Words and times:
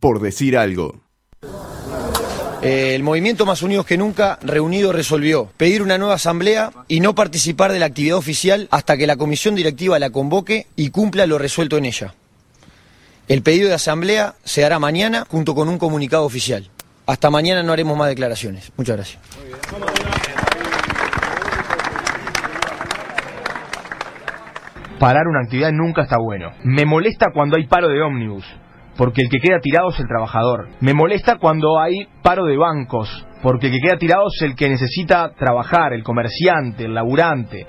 por 0.00 0.20
decir 0.20 0.56
algo. 0.56 1.00
Eh, 2.60 2.96
el 2.96 3.04
movimiento 3.04 3.46
Más 3.46 3.62
Unidos 3.62 3.86
que 3.86 3.96
Nunca, 3.96 4.38
reunido, 4.42 4.92
resolvió 4.92 5.48
pedir 5.56 5.80
una 5.80 5.96
nueva 5.96 6.14
asamblea 6.14 6.72
y 6.88 6.98
no 6.98 7.14
participar 7.14 7.70
de 7.70 7.78
la 7.78 7.86
actividad 7.86 8.16
oficial 8.16 8.66
hasta 8.72 8.96
que 8.96 9.06
la 9.06 9.16
comisión 9.16 9.54
directiva 9.54 9.98
la 10.00 10.10
convoque 10.10 10.66
y 10.74 10.90
cumpla 10.90 11.26
lo 11.26 11.38
resuelto 11.38 11.76
en 11.76 11.84
ella. 11.84 12.14
El 13.28 13.42
pedido 13.42 13.68
de 13.68 13.74
asamblea 13.74 14.34
se 14.42 14.64
hará 14.64 14.80
mañana 14.80 15.24
junto 15.30 15.54
con 15.54 15.68
un 15.68 15.78
comunicado 15.78 16.24
oficial. 16.24 16.68
Hasta 17.06 17.30
mañana 17.30 17.62
no 17.62 17.72
haremos 17.72 17.96
más 17.96 18.08
declaraciones. 18.08 18.72
Muchas 18.76 18.96
gracias. 18.96 19.22
Parar 24.98 25.28
una 25.28 25.42
actividad 25.44 25.70
nunca 25.70 26.02
está 26.02 26.16
bueno. 26.18 26.50
Me 26.64 26.84
molesta 26.84 27.26
cuando 27.32 27.56
hay 27.56 27.68
paro 27.68 27.88
de 27.88 28.02
ómnibus 28.02 28.44
porque 28.98 29.22
el 29.22 29.30
que 29.30 29.38
queda 29.38 29.60
tirado 29.60 29.90
es 29.90 30.00
el 30.00 30.08
trabajador. 30.08 30.68
Me 30.80 30.92
molesta 30.92 31.36
cuando 31.36 31.80
hay 31.80 32.08
paro 32.20 32.44
de 32.44 32.56
bancos, 32.56 33.08
porque 33.42 33.68
el 33.68 33.72
que 33.74 33.78
queda 33.80 33.96
tirado 33.96 34.26
es 34.26 34.42
el 34.42 34.56
que 34.56 34.68
necesita 34.68 35.30
trabajar, 35.38 35.92
el 35.92 36.02
comerciante, 36.02 36.84
el 36.84 36.94
laburante. 36.94 37.64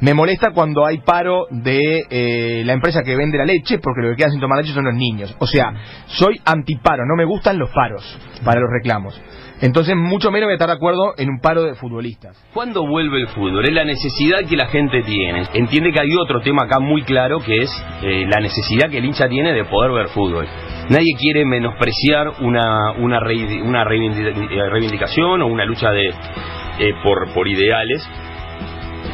Me 0.00 0.12
molesta 0.12 0.50
cuando 0.50 0.84
hay 0.84 0.98
paro 0.98 1.46
de 1.50 2.02
eh, 2.10 2.62
la 2.66 2.72
empresa 2.72 3.02
que 3.04 3.14
vende 3.14 3.38
la 3.38 3.44
leche, 3.44 3.78
porque 3.78 4.02
lo 4.02 4.10
que 4.10 4.16
queda 4.16 4.30
sin 4.30 4.40
tomar 4.40 4.58
leche 4.58 4.74
son 4.74 4.84
los 4.84 4.94
niños. 4.94 5.34
O 5.38 5.46
sea, 5.46 5.72
soy 6.06 6.40
antiparo, 6.44 7.04
no 7.06 7.14
me 7.16 7.24
gustan 7.24 7.58
los 7.58 7.70
paros 7.70 8.18
para 8.44 8.60
los 8.60 8.68
reclamos. 8.68 9.18
Entonces, 9.62 9.94
mucho 9.96 10.32
menos 10.32 10.46
voy 10.46 10.54
a 10.54 10.56
estar 10.56 10.68
de 10.68 10.74
acuerdo 10.74 11.14
en 11.16 11.30
un 11.30 11.38
paro 11.38 11.62
de 11.62 11.74
futbolistas. 11.76 12.36
¿Cuándo 12.52 12.84
vuelve 12.84 13.20
el 13.20 13.28
fútbol? 13.28 13.64
Es 13.64 13.72
la 13.72 13.84
necesidad 13.84 14.40
que 14.48 14.56
la 14.56 14.66
gente 14.66 15.02
tiene. 15.02 15.44
Entiende 15.54 15.92
que 15.92 16.00
hay 16.00 16.16
otro 16.16 16.40
tema 16.40 16.64
acá 16.64 16.80
muy 16.80 17.02
claro 17.02 17.38
que 17.38 17.58
es 17.58 17.70
eh, 18.02 18.26
la 18.28 18.40
necesidad 18.40 18.90
que 18.90 18.98
el 18.98 19.04
hincha 19.04 19.28
tiene 19.28 19.52
de 19.52 19.64
poder 19.64 19.92
ver 19.92 20.08
fútbol. 20.08 20.48
Nadie 20.88 21.14
quiere 21.16 21.44
menospreciar 21.44 22.32
una, 22.40 22.90
una, 22.98 23.20
una 23.64 23.84
reivindicación 23.84 25.42
o 25.42 25.46
una 25.46 25.64
lucha 25.64 25.92
de, 25.92 26.08
eh, 26.08 26.94
por, 27.04 27.32
por 27.32 27.46
ideales, 27.46 28.04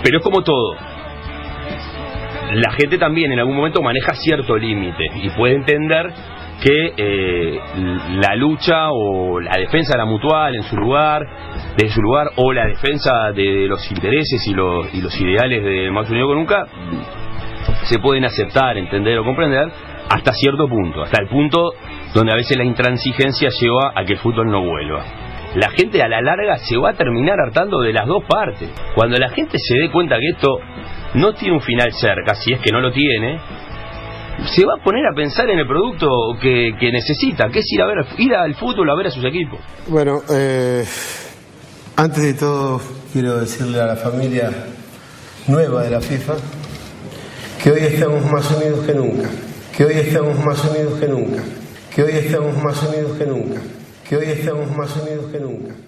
pero 0.03 0.17
es 0.17 0.25
como 0.25 0.43
todo. 0.43 0.77
La 2.55 2.73
gente 2.73 2.97
también 2.97 3.33
en 3.33 3.41
algún 3.41 3.55
momento 3.55 3.83
maneja 3.83 4.15
cierto 4.15 4.57
límite 4.57 5.11
y 5.23 5.29
puede 5.29 5.57
entender 5.57 6.11
que 6.63 6.93
eh, 6.97 7.61
la 8.21 8.35
lucha 8.35 8.91
o 8.91 9.41
la 9.41 9.57
defensa 9.57 9.93
de 9.93 9.99
la 9.99 10.05
mutual 10.05 10.55
en 10.55 10.63
su 10.65 10.77
lugar, 10.77 11.25
de 11.77 11.89
su 11.89 12.01
lugar, 12.03 12.31
o 12.37 12.53
la 12.53 12.67
defensa 12.67 13.33
de 13.33 13.67
los 13.69 13.91
intereses 13.91 14.45
y 14.47 14.55
los, 14.55 14.93
y 14.93 15.01
los 15.01 15.21
ideales 15.21 15.63
de 15.63 15.91
Más 15.91 16.11
Unido 16.11 16.27
con 16.27 16.37
Nunca, 16.37 16.67
se 17.85 17.99
pueden 17.99 18.25
aceptar, 18.25 18.77
entender 18.77 19.19
o 19.19 19.25
comprender 19.25 19.69
hasta 20.11 20.33
cierto 20.33 20.69
punto, 20.69 21.03
hasta 21.03 21.21
el 21.21 21.29
punto 21.29 21.73
donde 22.15 22.33
a 22.33 22.37
veces 22.37 22.57
la 22.57 22.65
intransigencia 22.65 23.51
lleva 23.51 23.93
a 23.95 24.05
que 24.05 24.15
el 24.15 24.19
fútbol 24.19 24.51
no 24.51 24.65
vuelva. 24.65 25.05
La 25.55 25.71
gente 25.71 26.03
a 26.03 26.09
la 26.09 26.21
larga 26.21 26.59
se 26.59 26.77
va 26.77 26.91
a 26.91 26.95
terminar 26.95 27.37
hartando 27.41 27.81
de 27.81 27.93
las 27.93 28.07
dos 28.07 28.23
partes. 28.25 28.71
Cuando 28.95 29.17
la 29.17 29.31
gente 29.31 29.59
se 29.59 29.79
dé 29.79 29.91
cuenta 29.91 30.19
que 30.19 30.29
esto 30.29 30.59
no 31.15 31.33
tiene 31.33 31.55
un 31.55 31.63
final 31.63 31.93
cerca, 31.93 32.35
si 32.35 32.53
es 32.53 32.61
que 32.61 32.71
no 32.71 32.81
lo 32.81 32.93
tiene, 32.93 33.39
se 34.47 34.65
va 34.65 34.75
a 34.81 34.85
poner 34.85 35.05
a 35.07 35.15
pensar 35.15 35.49
en 35.51 35.59
el 35.59 35.67
producto 35.67 36.09
que, 36.41 36.73
necesita, 36.93 37.49
que 37.51 37.61
es 37.61 37.73
ir 37.73 37.83
a 37.83 37.87
ver 37.87 38.07
ir 38.19 38.35
al 38.35 38.55
fútbol 38.55 38.89
a 38.91 38.95
ver 38.95 39.09
a 39.09 39.11
sus 39.11 39.25
equipos. 39.25 39.59
Bueno, 39.89 40.23
eh, 40.31 40.85
antes 41.97 42.23
de 42.23 42.35
todo 42.35 42.81
quiero 43.13 43.39
decirle 43.39 43.81
a 43.81 43.87
la 43.87 43.97
familia 43.97 44.51
nueva 45.49 45.83
de 45.83 45.91
la 45.91 46.01
FIFA 46.01 46.35
que 47.63 47.73
hoy 47.73 47.81
estamos 47.81 48.25
más 48.31 48.51
unidos 48.51 48.87
que 48.87 48.95
nunca, 48.95 49.29
que 49.77 49.85
hoy 49.85 49.95
estamos 49.95 50.45
más 50.45 50.65
unidos 50.65 51.01
que 51.01 51.09
nunca, 51.09 51.43
que 51.95 52.03
hoy 52.03 52.13
estamos 52.13 52.63
más 52.63 52.83
unidos 52.85 53.19
que 53.19 53.27
nunca, 53.27 53.61
que 54.09 54.17
hoy 54.17 54.27
estamos 54.27 54.77
más 54.77 54.97
unidos 54.97 55.33
que 55.33 55.41
nunca. 55.41 55.88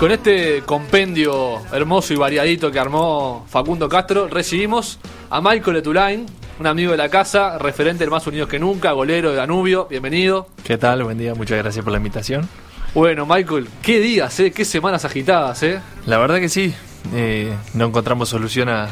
Con 0.00 0.10
este 0.12 0.62
compendio 0.64 1.58
hermoso 1.74 2.14
y 2.14 2.16
variadito 2.16 2.72
que 2.72 2.78
armó 2.78 3.44
Facundo 3.50 3.86
Castro, 3.86 4.28
recibimos 4.28 4.98
a 5.28 5.42
Michael 5.42 5.76
Etulain, 5.76 6.24
un 6.58 6.66
amigo 6.66 6.92
de 6.92 6.96
la 6.96 7.10
casa, 7.10 7.58
referente 7.58 8.04
del 8.04 8.10
Más 8.10 8.26
Unidos 8.26 8.48
que 8.48 8.58
Nunca, 8.58 8.92
golero 8.92 9.28
de 9.28 9.36
Danubio. 9.36 9.88
Bienvenido. 9.90 10.48
¿Qué 10.64 10.78
tal? 10.78 11.04
Buen 11.04 11.18
día, 11.18 11.34
muchas 11.34 11.58
gracias 11.58 11.84
por 11.84 11.92
la 11.92 11.98
invitación. 11.98 12.48
Bueno, 12.94 13.26
Michael, 13.26 13.68
qué 13.82 14.00
días, 14.00 14.40
¿eh? 14.40 14.52
qué 14.52 14.64
semanas 14.64 15.04
agitadas, 15.04 15.62
¿eh? 15.64 15.80
La 16.06 16.16
verdad 16.16 16.38
que 16.38 16.48
sí, 16.48 16.74
eh, 17.14 17.54
no 17.74 17.84
encontramos 17.84 18.30
solución 18.30 18.70
a, 18.70 18.88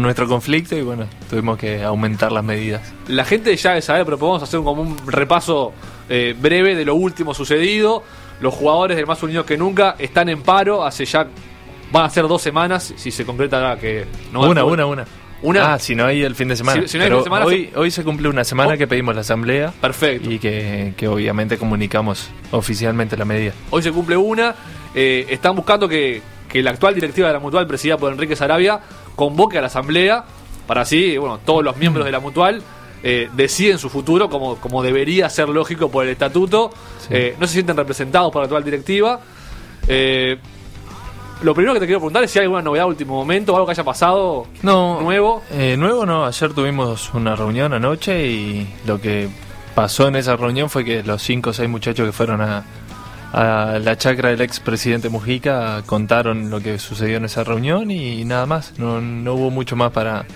nuestro 0.00 0.28
conflicto 0.28 0.76
y 0.76 0.82
bueno, 0.82 1.06
tuvimos 1.28 1.58
que 1.58 1.82
aumentar 1.82 2.32
las 2.32 2.44
medidas. 2.44 2.94
La 3.06 3.26
gente 3.26 3.54
ya 3.54 3.70
debe 3.70 3.82
saber, 3.82 4.06
pero 4.06 4.18
podemos 4.18 4.42
hacer 4.42 4.60
como 4.60 4.80
un 4.80 4.96
repaso 5.06 5.74
eh, 6.08 6.34
breve 6.38 6.74
de 6.74 6.86
lo 6.86 6.94
último 6.94 7.34
sucedido. 7.34 8.02
Los 8.40 8.54
jugadores 8.54 8.96
del 8.96 9.06
Más 9.06 9.22
Unidos 9.22 9.46
que 9.46 9.56
Nunca 9.56 9.96
están 9.98 10.28
en 10.28 10.42
paro 10.42 10.84
hace 10.84 11.04
ya. 11.04 11.26
Van 11.90 12.04
a 12.04 12.10
ser 12.10 12.28
dos 12.28 12.42
semanas, 12.42 12.92
si 12.96 13.10
se 13.10 13.24
concreta 13.24 13.76
que 13.78 14.04
no 14.32 14.42
Una, 14.42 14.64
una, 14.64 14.86
una. 14.86 15.04
Una. 15.40 15.74
Ah, 15.74 15.78
si 15.78 15.94
no 15.94 16.04
hay 16.04 16.22
el 16.22 16.34
fin 16.34 16.48
de 16.48 16.56
semana. 16.56 16.82
hoy, 17.44 17.70
hoy 17.76 17.90
se 17.90 18.02
cumple 18.02 18.28
una 18.28 18.44
semana 18.44 18.74
oh. 18.74 18.76
que 18.76 18.86
pedimos 18.86 19.14
la 19.14 19.20
asamblea. 19.20 19.72
Perfecto. 19.80 20.30
Y 20.30 20.38
que, 20.38 21.08
obviamente 21.08 21.56
comunicamos 21.56 22.28
oficialmente 22.50 23.16
la 23.16 23.24
medida. 23.24 23.52
Hoy 23.70 23.82
se 23.82 23.92
cumple 23.92 24.16
una. 24.16 24.54
Eh, 24.94 25.26
están 25.28 25.54
buscando 25.54 25.88
que, 25.88 26.22
que 26.48 26.62
la 26.62 26.70
actual 26.70 26.94
directiva 26.94 27.28
de 27.28 27.34
la 27.34 27.40
Mutual, 27.40 27.66
presidida 27.66 27.96
por 27.96 28.12
Enrique 28.12 28.34
Sarabia, 28.34 28.80
convoque 29.14 29.58
a 29.58 29.60
la 29.60 29.68
asamblea 29.68 30.24
para 30.66 30.82
así, 30.82 31.16
bueno, 31.16 31.38
todos 31.38 31.64
los 31.64 31.76
miembros 31.76 32.04
de 32.04 32.12
la 32.12 32.20
Mutual 32.20 32.62
eh, 33.02 33.28
deciden 33.34 33.78
su 33.78 33.88
futuro 33.88 34.28
como, 34.28 34.56
como 34.56 34.82
debería 34.82 35.28
ser 35.30 35.48
lógico 35.48 35.90
por 35.90 36.04
el 36.04 36.10
estatuto. 36.10 36.70
Eh, 37.10 37.36
no 37.38 37.46
se 37.46 37.54
sienten 37.54 37.76
representados 37.76 38.32
por 38.32 38.42
la 38.42 38.44
actual 38.44 38.64
directiva. 38.64 39.20
Eh, 39.86 40.38
lo 41.42 41.54
primero 41.54 41.74
que 41.74 41.80
te 41.80 41.86
quiero 41.86 42.00
preguntar 42.00 42.24
es 42.24 42.30
si 42.32 42.40
hay 42.40 42.44
alguna 42.44 42.62
novedad 42.62 42.84
de 42.84 42.90
último 42.90 43.14
momento 43.14 43.54
algo 43.54 43.66
que 43.66 43.70
haya 43.70 43.84
pasado 43.84 44.48
no, 44.62 45.00
nuevo. 45.00 45.42
nuevo 45.76 46.04
no, 46.04 46.26
ayer 46.26 46.52
tuvimos 46.52 47.14
una 47.14 47.36
reunión 47.36 47.72
anoche 47.72 48.26
y 48.26 48.74
lo 48.84 49.00
que 49.00 49.28
pasó 49.76 50.08
en 50.08 50.16
esa 50.16 50.34
reunión 50.34 50.68
fue 50.68 50.84
que 50.84 51.04
los 51.04 51.22
cinco 51.22 51.50
o 51.50 51.52
seis 51.52 51.68
muchachos 51.70 52.06
que 52.06 52.12
fueron 52.12 52.40
a, 52.40 52.64
a 53.32 53.78
la 53.78 53.96
chacra 53.96 54.30
del 54.30 54.40
ex 54.40 54.58
presidente 54.58 55.08
Mujica 55.08 55.82
contaron 55.86 56.50
lo 56.50 56.60
que 56.60 56.80
sucedió 56.80 57.18
en 57.18 57.26
esa 57.26 57.44
reunión 57.44 57.90
y 57.92 58.24
nada 58.24 58.46
más, 58.46 58.74
no, 58.78 59.00
no 59.00 59.34
hubo 59.34 59.50
mucho 59.50 59.76
más 59.76 59.92
para, 59.92 60.26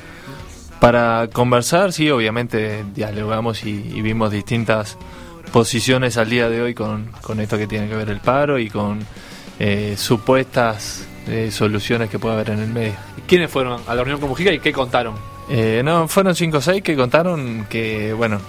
para 0.82 1.28
conversar, 1.32 1.92
sí, 1.92 2.10
obviamente 2.10 2.84
dialogamos 2.92 3.64
y, 3.64 4.02
vimos 4.02 4.32
distintas 4.32 4.98
posiciones 5.52 6.16
al 6.16 6.28
día 6.28 6.48
de 6.48 6.60
hoy 6.60 6.74
con, 6.74 7.08
esto 7.38 7.56
que 7.56 7.68
tiene 7.68 7.88
que 7.88 7.94
ver 7.94 8.10
el 8.10 8.18
paro 8.18 8.58
y 8.58 8.68
con 8.68 8.98
eh, 9.60 9.94
supuestas 9.96 11.06
eh, 11.28 11.52
soluciones 11.52 12.10
que 12.10 12.18
puede 12.18 12.34
haber 12.34 12.50
en 12.50 12.58
el 12.58 12.70
medio. 12.70 12.94
¿Quiénes 13.28 13.48
fueron 13.48 13.80
a 13.86 13.94
la 13.94 14.02
reunión 14.02 14.18
con 14.18 14.28
Mujica 14.30 14.52
y 14.52 14.58
qué 14.58 14.72
contaron? 14.72 15.14
Eh, 15.48 15.82
no, 15.84 16.08
fueron 16.08 16.34
cinco 16.34 16.56
o 16.56 16.60
seis 16.60 16.82
que 16.82 16.96
contaron 16.96 17.64
que, 17.70 18.12
bueno, 18.12 18.40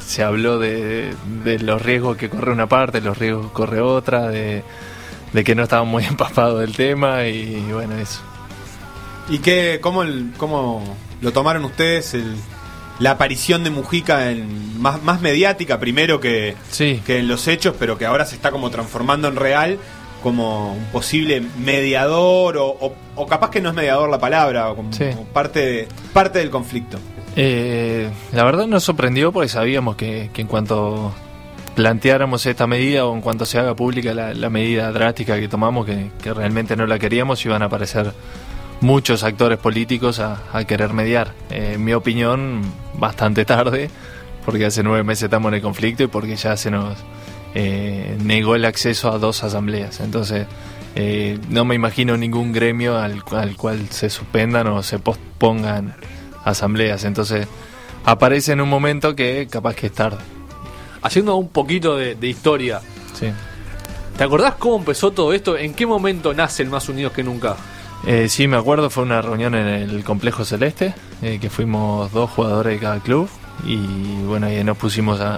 se 0.00 0.24
habló 0.24 0.58
de, 0.58 1.14
los 1.62 1.80
riesgos 1.80 2.16
que 2.16 2.28
corre 2.28 2.50
una 2.50 2.66
parte, 2.66 3.00
los 3.00 3.16
riesgos 3.16 3.46
que 3.46 3.52
corre 3.52 3.80
otra, 3.80 4.26
de, 4.26 4.64
que 5.44 5.54
no 5.54 5.62
estaban 5.62 5.86
muy 5.86 6.04
empapados 6.08 6.58
del 6.58 6.74
tema 6.74 7.28
y, 7.28 7.64
bueno, 7.72 7.96
eso. 7.96 8.22
¿Y 9.28 9.38
qué, 9.38 9.78
cómo, 9.80 10.02
el, 10.02 10.32
cómo 10.36 10.82
lo 11.20 11.32
tomaron 11.32 11.64
ustedes 11.64 12.16
la 12.98 13.12
aparición 13.12 13.64
de 13.64 13.70
Mujica 13.70 14.30
en, 14.30 14.80
más, 14.80 15.02
más 15.02 15.20
mediática 15.20 15.80
primero 15.80 16.20
que, 16.20 16.54
que 16.76 17.18
en 17.18 17.28
los 17.28 17.48
hechos, 17.48 17.74
pero 17.78 17.98
que 17.98 18.06
ahora 18.06 18.26
se 18.26 18.34
está 18.36 18.50
como 18.50 18.70
transformando 18.70 19.28
en 19.28 19.36
real 19.36 19.78
como 20.22 20.74
un 20.74 20.84
posible 20.86 21.42
mediador 21.58 22.58
o, 22.58 22.94
o, 23.16 23.26
capaz 23.26 23.50
que 23.50 23.60
no 23.60 23.70
es 23.70 23.74
mediador 23.74 24.10
la 24.10 24.18
palabra, 24.18 24.72
como, 24.74 24.90
parte, 25.32 25.88
parte 26.12 26.40
del 26.40 26.50
conflicto. 26.50 26.98
Eh, 27.36 28.10
la 28.32 28.44
verdad 28.44 28.66
nos 28.66 28.84
sorprendió 28.84 29.32
porque 29.32 29.48
sabíamos 29.48 29.96
que, 29.96 30.30
en 30.34 30.46
cuanto 30.46 31.14
planteáramos 31.74 32.44
esta 32.44 32.66
medida 32.66 33.06
o 33.06 33.14
en 33.14 33.22
cuanto 33.22 33.46
se 33.46 33.58
haga 33.58 33.74
pública 33.74 34.12
la, 34.12 34.50
medida 34.50 34.92
drástica 34.92 35.38
que 35.38 35.48
tomamos, 35.48 35.86
que, 35.86 36.10
que 36.22 36.34
realmente 36.34 36.76
no 36.76 36.86
la 36.86 36.98
queríamos, 36.98 37.44
iban 37.46 37.62
a 37.62 37.66
aparecer 37.66 38.12
muchos 38.80 39.22
actores 39.24 39.58
políticos 39.58 40.20
a, 40.20 40.64
querer 40.66 40.92
mediar. 40.92 41.32
Eh, 41.50 41.72
en 41.74 41.84
mi 41.84 41.92
opinión, 41.92 42.62
bastante 42.94 43.44
tarde, 43.44 43.90
porque 44.44 44.66
hace 44.66 44.82
nueve 44.82 45.04
meses 45.04 45.24
estamos 45.24 45.50
en 45.50 45.56
el 45.56 45.62
conflicto 45.62 46.02
y 46.02 46.06
porque 46.06 46.36
ya 46.36 46.56
se 46.56 46.70
nos 46.70 46.98
eh, 47.54 48.16
negó 48.22 48.54
el 48.54 48.64
acceso 48.64 49.12
a 49.12 49.18
dos 49.18 49.44
asambleas. 49.44 50.00
Entonces, 50.00 50.46
eh, 50.96 51.38
no 51.48 51.64
me 51.64 51.74
imagino 51.74 52.16
ningún 52.16 52.52
gremio 52.52 52.98
al, 52.98 53.22
al, 53.32 53.56
cual 53.56 53.88
se 53.90 54.10
suspendan 54.10 54.66
o 54.68 54.82
se 54.82 54.98
pospongan 54.98 55.94
asambleas. 56.44 57.04
Entonces, 57.04 57.46
aparece 58.04 58.52
en 58.52 58.60
un 58.60 58.68
momento 58.68 59.14
que 59.14 59.46
capaz 59.50 59.74
que 59.74 59.86
es 59.86 59.92
tarde. 59.92 60.18
haciendo 61.02 61.36
un 61.36 61.48
poquito 61.48 61.96
de, 61.96 62.14
de 62.14 62.28
historia. 62.28 62.80
Sí. 63.18 63.26
¿Te 64.16 64.24
acordás 64.24 64.54
cómo 64.56 64.76
empezó 64.76 65.12
todo 65.12 65.32
esto? 65.32 65.56
¿En 65.56 65.72
qué 65.72 65.86
momento 65.86 66.34
nace 66.34 66.62
el 66.62 66.68
Más 66.68 66.88
Unidos 66.88 67.12
que 67.12 67.22
Nunca? 67.22 67.56
Eh, 68.06 68.28
sí, 68.28 68.48
me 68.48 68.56
acuerdo, 68.56 68.88
fue 68.90 69.02
una 69.02 69.20
reunión 69.20 69.54
en 69.54 69.66
el 69.66 70.04
Complejo 70.04 70.44
Celeste, 70.44 70.94
eh, 71.22 71.38
que 71.40 71.50
fuimos 71.50 72.10
dos 72.12 72.30
jugadores 72.30 72.72
de 72.74 72.78
cada 72.80 72.98
club 73.00 73.28
y 73.64 73.76
bueno, 74.24 74.46
ahí 74.46 74.64
nos 74.64 74.78
pusimos 74.78 75.20
a, 75.20 75.34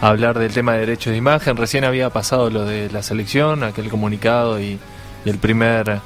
a 0.00 0.08
hablar 0.08 0.36
del 0.38 0.52
tema 0.52 0.72
de 0.72 0.80
derechos 0.80 1.12
de 1.12 1.16
imagen. 1.16 1.56
Recién 1.56 1.84
había 1.84 2.10
pasado 2.10 2.50
lo 2.50 2.64
de 2.64 2.90
la 2.90 3.02
selección, 3.04 3.62
aquel 3.62 3.88
comunicado 3.88 4.58
y, 4.60 4.80
y 5.24 5.30
el 5.30 5.38
primer 5.38 6.00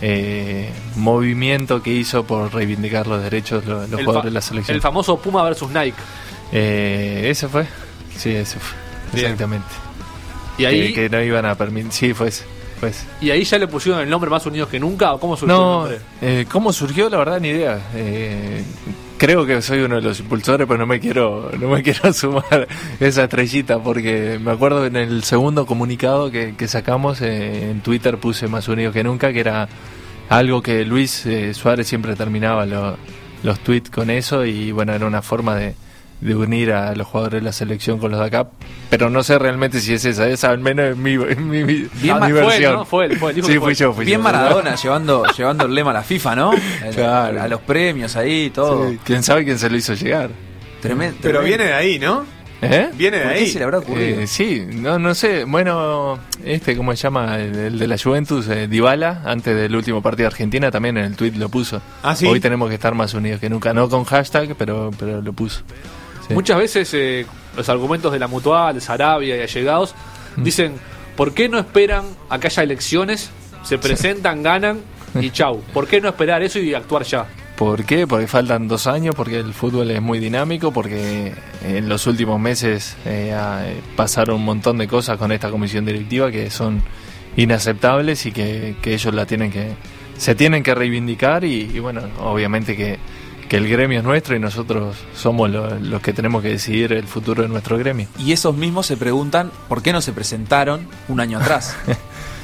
eh, 0.00 0.70
movimiento 0.94 1.82
que 1.82 1.90
hizo 1.90 2.24
por 2.24 2.54
reivindicar 2.54 3.08
los 3.08 3.20
derechos 3.20 3.66
los, 3.66 3.90
los 3.90 4.00
jugadores 4.00 4.26
de 4.26 4.30
la 4.30 4.40
selección. 4.40 4.76
El 4.76 4.80
famoso 4.80 5.18
Puma 5.18 5.42
versus 5.42 5.68
Nike. 5.70 5.96
Eh, 6.52 7.26
¿Ese 7.28 7.48
fue? 7.48 7.66
Sí, 8.16 8.30
ese 8.34 8.58
fue. 8.60 8.78
Bien. 9.12 9.24
Exactamente. 9.32 9.66
Y 10.58 10.64
ahí, 10.66 10.92
Que, 10.94 11.08
que 11.08 11.08
no 11.10 11.20
iban 11.22 11.44
a 11.44 11.56
permitir. 11.56 11.90
Sí, 11.90 12.14
fue 12.14 12.28
ese. 12.28 12.44
Y 13.20 13.30
ahí 13.30 13.44
ya 13.44 13.58
le 13.58 13.66
pusieron 13.68 14.00
el 14.00 14.08
nombre 14.08 14.30
Más 14.30 14.44
Unidos 14.46 14.68
que 14.68 14.80
Nunca. 14.80 15.12
¿O 15.14 15.20
cómo 15.20 15.36
surgió 15.36 15.54
el 15.56 15.60
No, 15.62 15.78
nombre? 15.80 15.98
eh, 16.22 16.46
¿cómo 16.50 16.72
surgió? 16.72 17.08
La 17.10 17.18
verdad, 17.18 17.40
ni 17.40 17.48
idea. 17.48 17.78
Eh, 17.94 18.62
creo 19.18 19.44
que 19.44 19.60
soy 19.60 19.80
uno 19.80 19.96
de 19.96 20.02
los 20.02 20.18
impulsores, 20.20 20.66
pero 20.66 20.78
no 20.78 20.86
me 20.86 20.98
quiero 21.00 21.50
no 21.60 21.68
me 21.68 21.82
quiero 21.84 22.12
sumar 22.12 22.66
esa 22.98 23.24
estrellita, 23.24 23.78
porque 23.82 24.38
me 24.42 24.50
acuerdo 24.52 24.86
en 24.86 24.96
el 24.96 25.22
segundo 25.24 25.66
comunicado 25.66 26.30
que, 26.30 26.54
que 26.56 26.68
sacamos 26.68 27.20
eh, 27.20 27.70
en 27.70 27.80
Twitter 27.82 28.16
puse 28.18 28.46
más 28.48 28.66
unidos 28.68 28.94
que 28.94 29.04
nunca, 29.04 29.32
que 29.32 29.40
era 29.40 29.68
algo 30.30 30.62
que 30.62 30.84
Luis 30.84 31.26
eh, 31.26 31.52
Suárez 31.54 31.86
siempre 31.88 32.14
terminaba 32.16 32.64
lo- 32.64 32.96
los 33.42 33.58
tweets 33.60 33.90
con 33.90 34.10
eso, 34.10 34.44
y 34.44 34.70
bueno, 34.72 34.92
era 34.94 35.06
una 35.06 35.22
forma 35.22 35.54
de, 35.56 35.74
de 36.20 36.34
unir 36.34 36.72
a 36.72 36.94
los 36.94 37.06
jugadores 37.06 37.40
de 37.40 37.44
la 37.44 37.52
selección 37.52 37.98
con 37.98 38.10
los 38.10 38.20
de 38.20 38.26
acá, 38.26 38.48
pero 38.90 39.08
no 39.08 39.22
sé 39.22 39.38
realmente 39.38 39.80
si 39.80 39.94
es 39.94 40.04
esa, 40.04 40.28
esa 40.28 40.50
al 40.50 40.58
menos 40.58 40.86
es 40.90 40.96
mi, 40.96 41.16
mi, 41.16 41.64
mi- 41.64 41.86
Bien 41.94 42.20
mi 42.20 42.30
fue 42.32 42.56
él. 42.56 42.62
¿no? 42.72 42.84
Fue 42.84 43.06
él, 43.06 43.16
fue 43.18 43.30
él, 43.30 43.36
dijo 43.36 43.46
sí, 43.46 43.54
que 43.54 43.58
fue 43.60 43.68
fui 43.68 43.74
yo, 43.74 43.92
fui 43.94 44.04
Bien 44.04 44.18
yo. 44.18 44.24
Maradona 44.24 44.74
llevando, 44.74 45.24
llevando 45.36 45.64
el 45.66 45.74
lema 45.74 45.90
a 45.90 45.94
la 45.94 46.02
FIFA, 46.02 46.36
¿no? 46.36 46.52
El- 46.84 46.94
Claro. 46.94 47.40
A 47.42 47.48
los 47.48 47.60
premios 47.62 48.16
ahí, 48.16 48.50
todo. 48.50 48.90
Sí, 48.90 48.98
¿Quién 49.04 49.22
sabe 49.22 49.44
quién 49.44 49.58
se 49.58 49.70
lo 49.70 49.76
hizo 49.76 49.94
llegar? 49.94 50.30
Tremendo. 50.82 51.16
Pero 51.22 51.40
tremendo. 51.40 51.46
viene 51.58 51.64
de 51.64 51.72
ahí, 51.74 51.98
¿no? 51.98 52.24
¿Eh? 52.62 52.90
Viene 52.94 53.16
de 53.16 53.22
¿Por 53.24 53.32
qué 53.32 53.38
ahí. 53.38 53.46
se 53.46 53.58
le 53.58 53.64
habrá 53.64 53.78
ocurrido? 53.78 54.20
Eh, 54.20 54.26
sí, 54.26 54.66
no, 54.70 54.98
no 54.98 55.14
sé. 55.14 55.44
Bueno, 55.44 56.18
este, 56.44 56.76
¿cómo 56.76 56.90
se 56.94 56.98
llama? 57.04 57.38
El, 57.38 57.54
el 57.56 57.78
de 57.78 57.86
la 57.86 57.96
Juventus, 57.96 58.46
eh, 58.48 58.68
Dybala, 58.68 59.22
antes 59.24 59.56
del 59.56 59.74
último 59.74 60.02
partido 60.02 60.24
de 60.28 60.34
Argentina, 60.34 60.70
también 60.70 60.98
en 60.98 61.06
el 61.06 61.16
tweet 61.16 61.32
lo 61.36 61.48
puso. 61.48 61.80
Ah, 62.02 62.14
¿sí? 62.14 62.26
Hoy 62.26 62.38
tenemos 62.38 62.68
que 62.68 62.74
estar 62.74 62.94
más 62.94 63.14
unidos 63.14 63.40
que 63.40 63.48
nunca. 63.48 63.72
No 63.72 63.88
con 63.88 64.04
hashtag, 64.04 64.54
pero, 64.58 64.90
pero 64.98 65.22
lo 65.22 65.32
puso. 65.32 65.62
Sí. 66.30 66.34
Muchas 66.34 66.58
veces 66.58 66.90
eh, 66.94 67.26
los 67.56 67.68
argumentos 67.68 68.12
de 68.12 68.18
la 68.18 68.26
Mutual, 68.28 68.74
de 68.74 68.80
Sarabia 68.80 69.36
y 69.36 69.40
allegados 69.42 69.94
Mm. 70.36 70.42
dicen, 70.44 70.74
¿por 71.16 71.34
qué 71.34 71.48
no 71.48 71.58
esperan 71.58 72.04
a 72.28 72.38
que 72.38 72.46
haya 72.46 72.62
elecciones? 72.62 73.30
Se 73.64 73.78
presentan, 73.78 74.42
ganan 74.42 74.80
y 75.20 75.30
chau. 75.32 75.60
¿Por 75.74 75.86
qué 75.88 76.00
no 76.00 76.08
esperar 76.08 76.42
eso 76.42 76.58
y 76.60 76.72
actuar 76.72 77.02
ya? 77.02 77.26
¿Por 77.56 77.84
qué? 77.84 78.06
Porque 78.06 78.26
faltan 78.26 78.68
dos 78.68 78.86
años, 78.86 79.14
porque 79.14 79.38
el 79.38 79.52
fútbol 79.52 79.90
es 79.90 80.00
muy 80.00 80.18
dinámico, 80.18 80.72
porque 80.72 81.34
en 81.62 81.88
los 81.90 82.06
últimos 82.06 82.40
meses 82.40 82.96
eh, 83.04 83.34
eh, 83.36 83.80
pasaron 83.96 84.36
un 84.36 84.44
montón 84.46 84.78
de 84.78 84.86
cosas 84.88 85.18
con 85.18 85.30
esta 85.32 85.50
comisión 85.50 85.84
directiva 85.84 86.30
que 86.30 86.48
son 86.48 86.80
inaceptables 87.36 88.24
y 88.26 88.32
que, 88.32 88.76
que 88.80 88.94
ellos 88.94 89.12
la 89.14 89.26
tienen 89.26 89.50
que 89.50 89.72
se 90.16 90.34
tienen 90.34 90.62
que 90.62 90.74
reivindicar 90.74 91.44
y, 91.44 91.62
y 91.74 91.78
bueno, 91.78 92.02
obviamente 92.20 92.76
que, 92.76 92.98
que 93.50 93.56
el 93.58 93.68
gremio 93.68 93.98
es 93.98 94.04
nuestro 94.04 94.34
y 94.34 94.38
nosotros 94.38 94.96
somos 95.14 95.50
lo- 95.50 95.78
los 95.78 96.00
que 96.00 96.12
tenemos 96.14 96.40
que 96.42 96.48
decidir 96.50 96.92
el 96.94 97.06
futuro 97.06 97.42
de 97.42 97.48
nuestro 97.48 97.76
gremio. 97.76 98.06
Y 98.18 98.32
esos 98.32 98.56
mismos 98.56 98.86
se 98.86 98.96
preguntan 98.96 99.50
por 99.68 99.82
qué 99.82 99.92
no 99.92 100.00
se 100.00 100.12
presentaron 100.12 100.86
un 101.08 101.20
año 101.20 101.38
atrás. 101.38 101.76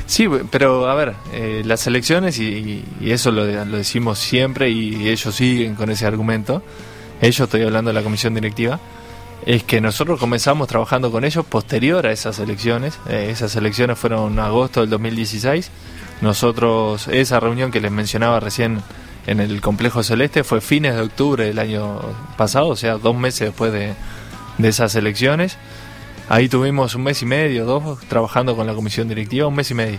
Sí, 0.08 0.29
pero 0.53 0.88
a 0.88 0.94
ver, 0.94 1.14
eh, 1.32 1.62
las 1.64 1.85
elecciones, 1.88 2.38
y, 2.38 2.85
y 3.00 3.11
eso 3.11 3.32
lo 3.32 3.44
decimos 3.44 4.20
siempre, 4.20 4.70
y 4.70 5.08
ellos 5.08 5.35
siguen 5.35 5.75
con 5.75 5.91
ese 5.91 6.06
argumento, 6.06 6.62
ellos 7.20 7.41
estoy 7.41 7.62
hablando 7.64 7.88
de 7.88 7.94
la 7.94 8.02
comisión 8.05 8.32
directiva, 8.32 8.79
es 9.44 9.64
que 9.64 9.81
nosotros 9.81 10.20
comenzamos 10.20 10.69
trabajando 10.69 11.11
con 11.11 11.25
ellos 11.25 11.44
posterior 11.44 12.06
a 12.06 12.12
esas 12.12 12.38
elecciones. 12.38 13.00
Eh, 13.09 13.31
esas 13.32 13.56
elecciones 13.56 13.99
fueron 13.99 14.35
en 14.35 14.38
agosto 14.38 14.81
del 14.81 14.91
2016. 14.91 15.73
Nosotros, 16.20 17.09
esa 17.09 17.41
reunión 17.41 17.73
que 17.73 17.81
les 17.81 17.91
mencionaba 17.91 18.38
recién 18.38 18.82
en 19.26 19.40
el 19.40 19.61
complejo 19.61 20.02
celeste 20.02 20.44
fue 20.44 20.61
fines 20.61 20.94
de 20.94 21.00
octubre 21.02 21.44
del 21.46 21.58
año 21.58 22.00
pasado, 22.37 22.69
o 22.69 22.76
sea, 22.76 22.99
dos 22.99 23.17
meses 23.17 23.49
después 23.49 23.73
de, 23.73 23.94
de 24.58 24.69
esas 24.69 24.94
elecciones. 24.94 25.56
Ahí 26.28 26.49
tuvimos 26.49 26.94
un 26.94 27.05
mes 27.05 27.23
y 27.23 27.26
medio, 27.26 27.64
dos, 27.64 28.00
trabajando 28.08 28.56
con 28.56 28.67
la 28.67 28.75
comisión 28.75 29.08
directiva, 29.08 29.46
un 29.46 29.55
mes 29.55 29.70
y 29.70 29.75
medio. 29.75 29.99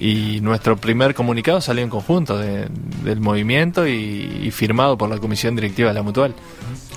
Y 0.00 0.40
nuestro 0.40 0.76
primer 0.76 1.14
comunicado 1.14 1.60
salió 1.60 1.84
en 1.84 1.90
conjunto 1.90 2.36
de- 2.38 2.66
del 3.04 3.20
movimiento 3.20 3.86
y, 3.86 4.50
firmado 4.50 4.96
por 4.98 5.08
la 5.10 5.18
comisión 5.18 5.54
directiva 5.54 5.88
de 5.90 5.94
la 5.94 6.02
Mutual. 6.02 6.34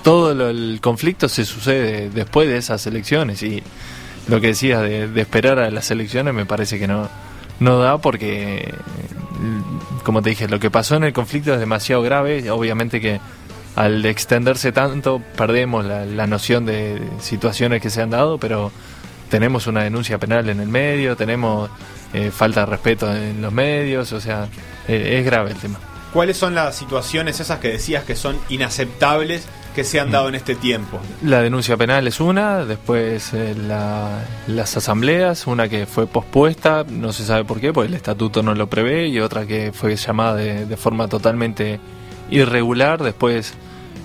Todo 0.02 0.34
lo- 0.34 0.48
el 0.48 0.78
conflicto 0.82 1.28
se 1.28 1.44
sucede 1.44 2.10
después 2.10 2.48
de 2.48 2.56
esas 2.56 2.84
elecciones 2.86 3.42
y 3.42 3.62
lo 4.28 4.40
que 4.40 4.48
decías 4.48 4.82
de, 4.82 5.06
de 5.08 5.20
esperar 5.20 5.58
a 5.60 5.70
las 5.70 5.90
elecciones 5.92 6.34
me 6.34 6.46
parece 6.46 6.78
que 6.80 6.88
no, 6.88 7.08
no 7.60 7.78
da 7.78 7.98
porque, 7.98 8.74
como 10.02 10.22
te 10.22 10.30
dije, 10.30 10.48
lo 10.48 10.58
que 10.58 10.70
pasó 10.70 10.96
en 10.96 11.04
el 11.04 11.12
conflicto 11.12 11.52
es 11.54 11.60
demasiado 11.60 12.02
grave. 12.02 12.50
Obviamente 12.50 13.00
que 13.00 13.20
al 13.76 14.04
extenderse 14.06 14.72
tanto 14.72 15.20
perdemos 15.36 15.84
la, 15.84 16.26
noción 16.26 16.64
de 16.64 17.00
situaciones 17.20 17.82
que 17.82 17.90
se 17.90 18.02
han 18.02 18.10
dado, 18.10 18.38
pero 18.38 18.72
tenemos 19.28 19.66
una 19.66 19.82
denuncia 19.82 20.18
penal 20.18 20.48
en 20.48 20.60
el 20.60 20.68
medio, 20.68 21.16
tenemos 21.16 21.68
eh, 22.14 22.30
falta 22.30 22.60
de 22.60 22.66
respeto 22.66 23.14
en 23.14 23.42
los 23.42 23.52
medios, 23.52 24.12
o 24.12 24.20
sea, 24.20 24.48
eh, 24.88 25.18
es 25.18 25.26
grave 25.26 25.50
el 25.50 25.58
tema. 25.58 25.78
¿Cuáles 26.12 26.38
son 26.38 26.54
las 26.54 26.74
situaciones 26.74 27.40
esas 27.40 27.58
que 27.58 27.68
decías 27.68 28.04
que 28.04 28.16
son 28.16 28.38
inaceptables 28.48 29.46
que 29.76 29.84
se 29.84 30.00
han 30.00 30.10
dado 30.10 30.28
en 30.28 30.34
este 30.34 30.56
tiempo? 30.56 30.98
La 31.22 31.40
denuncia 31.42 31.76
penal 31.76 32.08
es 32.08 32.18
una, 32.18 32.64
después 32.64 33.32
eh, 33.34 33.54
la- 33.54 34.24
las 34.48 34.76
asambleas, 34.76 35.46
una 35.46 35.68
que 35.68 35.86
fue 35.86 36.08
pospuesta, 36.08 36.84
no 36.88 37.12
se 37.12 37.24
sabe 37.24 37.44
por 37.44 37.60
qué, 37.60 37.72
porque 37.72 37.88
el 37.88 37.94
estatuto 37.94 38.42
no 38.42 38.54
lo 38.56 38.66
prevé, 38.68 39.06
y 39.08 39.20
otra 39.20 39.46
que 39.46 39.70
fue 39.72 39.94
llamada 39.94 40.34
de, 40.34 40.66
de 40.66 40.76
forma 40.76 41.06
totalmente 41.06 41.78
irregular, 42.30 43.02
después 43.02 43.54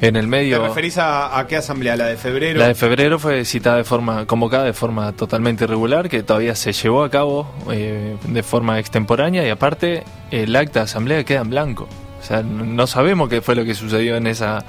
en 0.02 0.16
el 0.16 0.24
¿Te 0.26 0.28
medio... 0.28 0.68
referís 0.68 0.98
a, 0.98 1.38
a 1.40 1.48
qué 1.48 1.58
asamblea? 1.58 1.96
¿La 1.96 2.06
de 2.08 2.18
febrero? 2.18 2.60
La 2.60 2.68
de 2.68 2.76
febrero 2.76 3.20
fue 3.20 3.46
citada 3.46 3.78
de 3.78 3.84
forma, 3.84 4.26
convocada 4.26 4.64
de 4.66 4.74
forma 4.74 5.12
totalmente 5.14 5.64
irregular, 5.66 6.10
que 6.10 6.24
todavía 6.24 6.56
se 6.56 6.74
llevó 6.74 7.04
a 7.04 7.10
cabo 7.10 7.50
eh, 7.72 8.18
de 8.28 8.44
forma 8.44 8.80
extemporánea 8.80 9.46
y 9.46 9.50
aparte 9.50 10.04
el 10.32 10.56
acta 10.56 10.80
de 10.80 10.84
asamblea 10.86 11.24
queda 11.24 11.42
en 11.42 11.50
blanco. 11.52 11.88
O 12.20 12.24
sea, 12.24 12.42
no 12.44 12.86
sabemos 12.88 13.30
qué 13.30 13.42
fue 13.42 13.56
lo 13.56 13.64
que 13.64 13.74
sucedió 13.76 14.16
en 14.16 14.28
esa 14.28 14.64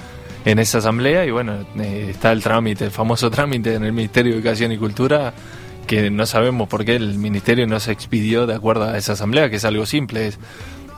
en 0.45 0.59
esa 0.59 0.79
asamblea 0.79 1.25
y 1.25 1.31
bueno, 1.31 1.55
eh, 1.79 2.09
está 2.11 2.33
el 2.33 2.43
trámite, 2.43 2.85
el 2.85 2.91
famoso 2.91 3.31
trámite 3.31 3.75
en 3.75 3.85
el 3.85 3.93
Ministerio 3.93 4.33
de 4.33 4.39
Educación 4.39 4.73
y 4.73 4.79
Cultura 4.79 5.33
que 5.87 6.11
no 6.11 6.27
sabemos 6.27 6.69
por 6.69 6.85
qué 6.85 6.97
el 6.97 7.19
ministerio 7.19 7.67
no 7.67 7.81
se 7.81 7.93
expidió 7.93 8.47
de 8.47 8.55
acuerdo 8.55 8.85
a 8.85 8.97
esa 8.97 9.13
asamblea, 9.13 9.51
que 9.51 9.57
es 9.57 9.65
algo 9.65 9.85
simple, 9.85 10.29
es 10.29 10.39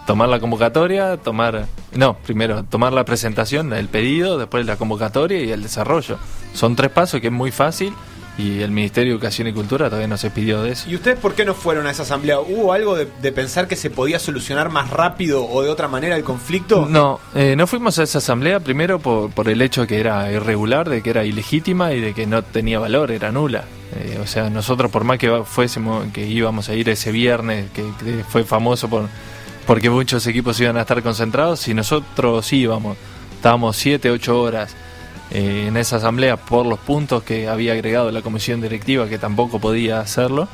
tomar 0.07 0.29
la 0.29 0.39
convocatoria, 0.39 1.17
tomar, 1.17 1.67
no, 1.95 2.17
primero 2.19 2.65
tomar 2.65 2.93
la 2.93 3.05
presentación, 3.05 3.73
el 3.73 3.89
pedido, 3.89 4.39
después 4.39 4.67
la 4.67 4.77
convocatoria 4.77 5.41
y 5.43 5.51
el 5.51 5.63
desarrollo. 5.63 6.19
Son 6.53 6.77
tres 6.77 6.91
pasos 6.91 7.21
que 7.21 7.29
es 7.29 7.33
muy 7.33 7.51
fácil 7.51 7.95
y 8.37 8.61
el 8.61 8.71
Ministerio 8.73 9.13
de 9.13 9.15
Educación 9.17 9.47
y 9.49 9.53
Cultura 9.53 9.87
todavía 9.87 10.09
no 10.09 10.17
se 10.17 10.31
pidió 10.31 10.63
de 10.63 10.73
eso. 10.73 10.91
¿Y 10.91 10.97
ustedes 10.97 11.19
por 11.19 11.35
qué 11.35 11.45
no 11.45 11.55
fueron 11.55 11.87
a 11.87 11.91
esa 11.91 12.03
asamblea? 12.03 12.41
¿Hubo 12.41 12.73
algo 12.73 12.97
de, 12.97 13.07
de 13.23 13.33
pensar 13.33 13.69
que 13.69 13.77
se 13.77 13.91
podía 13.91 14.19
solucionar 14.19 14.71
más 14.71 14.91
rápido 14.91 15.47
o 15.47 15.63
de 15.63 15.69
otra 15.69 15.87
manera 15.89 16.17
el 16.17 16.25
conflicto? 16.25 16.87
No, 16.89 17.21
eh, 17.35 17.55
no 17.57 17.67
fuimos 17.67 17.99
a 17.99 18.03
esa 18.03 18.19
asamblea 18.19 18.61
primero 18.61 18.99
por, 18.99 19.31
por 19.31 19.49
el 19.49 19.63
hecho 19.63 19.87
que 19.87 20.01
era 20.01 20.31
irregular, 20.33 20.89
de 20.89 21.03
que 21.03 21.11
era 21.11 21.25
ilegítima 21.25 21.93
y 21.93 22.01
de 22.01 22.15
que 22.15 22.27
no 22.27 22.43
tenía 22.43 22.79
valor, 22.79 23.13
era 23.13 23.31
nula. 23.31 23.65
Eh, 23.97 24.19
o 24.21 24.27
sea, 24.27 24.51
nosotros 24.51 24.91
por 24.91 25.05
más 25.05 25.19
que 25.19 25.43
fuésemos, 25.45 26.07
que 26.13 26.27
íbamos 26.27 26.69
a 26.69 26.75
ir 26.75 26.89
ese 26.89 27.13
viernes, 27.13 27.71
que, 27.71 27.85
que 28.03 28.25
fue 28.25 28.45
famoso 28.45 28.89
por 28.89 29.09
porque 29.67 29.89
muchos 29.89 30.27
equipos 30.27 30.61
iban 30.61 30.77
a 30.77 30.83
estar 30.83 31.03
concentrados, 31.03 31.61
si 31.61 31.73
nosotros 31.73 32.53
íbamos, 32.53 32.99
estábamos 33.35 33.77
7, 33.77 34.11
8 34.11 34.41
horas 34.41 34.77
eh, 35.35 35.67
en 35.69 35.77
esa 35.77 35.97
asamblea 35.97 36.37
por 36.39 36.65
los 36.65 36.79
puntos 36.79 37.23
que 37.23 37.49
había 37.49 37.73
agregado 37.75 38.11
la 38.11 38.23
comisión 38.23 38.61
directiva, 38.63 39.09
que 39.09 39.19
tampoco 39.19 39.59
podía 39.59 40.01
hacerlo, 40.01 40.49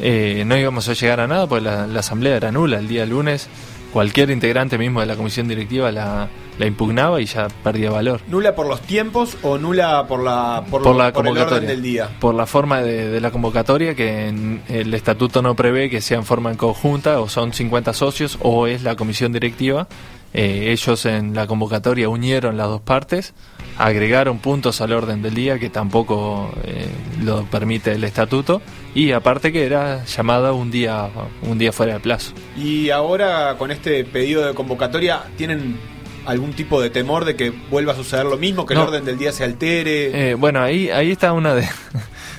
eh, 0.00 0.42
no 0.46 0.56
íbamos 0.56 0.88
a 0.88 0.94
llegar 0.94 1.20
a 1.20 1.28
nada, 1.28 1.46
porque 1.46 1.64
la, 1.64 1.86
la 1.86 2.00
asamblea 2.00 2.36
era 2.36 2.50
nula. 2.50 2.78
El 2.78 2.88
día 2.88 3.06
lunes 3.06 3.48
cualquier 3.92 4.30
integrante 4.30 4.76
mismo 4.76 4.98
de 5.00 5.06
la 5.06 5.14
comisión 5.14 5.46
directiva 5.46 5.92
la, 5.92 6.28
la 6.58 6.66
impugnaba 6.66 7.20
y 7.20 7.26
ya 7.26 7.46
perdía 7.62 7.90
valor. 7.92 8.22
¿Nula 8.26 8.52
por 8.56 8.66
los 8.66 8.80
tiempos 8.80 9.36
o 9.42 9.56
nula 9.56 10.06
por 10.08 10.20
la 10.20 10.64
por, 10.68 10.82
Por 10.82 10.96
lo- 10.96 10.98
la 11.04 11.12
por 11.12 11.24
el 11.26 11.30
orden 11.30 11.42
convocatoria. 11.44 11.68
del 11.68 11.82
día? 11.82 12.08
Por 12.18 12.34
la 12.34 12.46
forma 12.46 12.80
de, 12.82 13.08
de 13.08 13.20
la 13.20 13.30
convocatoria, 13.30 13.94
que 13.94 14.26
en 14.26 14.62
el 14.68 14.92
estatuto 14.94 15.42
no 15.42 15.54
prevé 15.54 15.90
que 15.90 16.00
sea 16.00 16.18
en 16.18 16.24
forma 16.24 16.50
en 16.50 16.56
conjunta, 16.56 17.20
o 17.20 17.28
son 17.28 17.52
50 17.52 17.92
socios, 17.92 18.36
o 18.42 18.66
es 18.66 18.82
la 18.82 18.96
comisión 18.96 19.30
directiva 19.32 19.86
Eh, 20.34 20.72
ellos 20.72 21.06
en 21.06 21.32
la 21.34 21.46
convocatoria 21.46 22.08
unieron 22.08 22.56
las 22.56 22.66
dos 22.66 22.80
partes, 22.80 23.34
agregaron 23.78 24.38
puntos 24.38 24.80
al 24.80 24.92
orden 24.92 25.22
del 25.22 25.34
día 25.34 25.58
que 25.60 25.70
tampoco 25.70 26.52
eh, 26.64 26.86
lo 27.22 27.44
permite 27.44 27.92
el 27.92 28.02
estatuto 28.04 28.60
y 28.94 29.12
aparte 29.12 29.52
que 29.52 29.64
era 29.64 30.04
llamada 30.04 30.52
un 30.52 30.70
día 30.72 31.08
un 31.42 31.56
día 31.58 31.70
fuera 31.72 31.94
de 31.94 32.00
plazo. 32.00 32.32
Y 32.56 32.90
ahora 32.90 33.54
con 33.58 33.70
este 33.70 34.04
pedido 34.04 34.44
de 34.44 34.54
convocatoria, 34.54 35.22
¿tienen 35.36 35.78
algún 36.26 36.52
tipo 36.52 36.80
de 36.80 36.90
temor 36.90 37.24
de 37.24 37.36
que 37.36 37.50
vuelva 37.70 37.92
a 37.92 37.96
suceder 37.96 38.24
lo 38.24 38.36
mismo, 38.36 38.64
que 38.66 38.74
No. 38.74 38.82
el 38.82 38.88
orden 38.88 39.04
del 39.04 39.18
día 39.18 39.30
se 39.30 39.44
altere? 39.44 40.30
Eh, 40.30 40.34
bueno, 40.34 40.60
ahí, 40.60 40.90
ahí 40.90 41.12
está 41.12 41.32
una 41.32 41.54
de, 41.54 41.68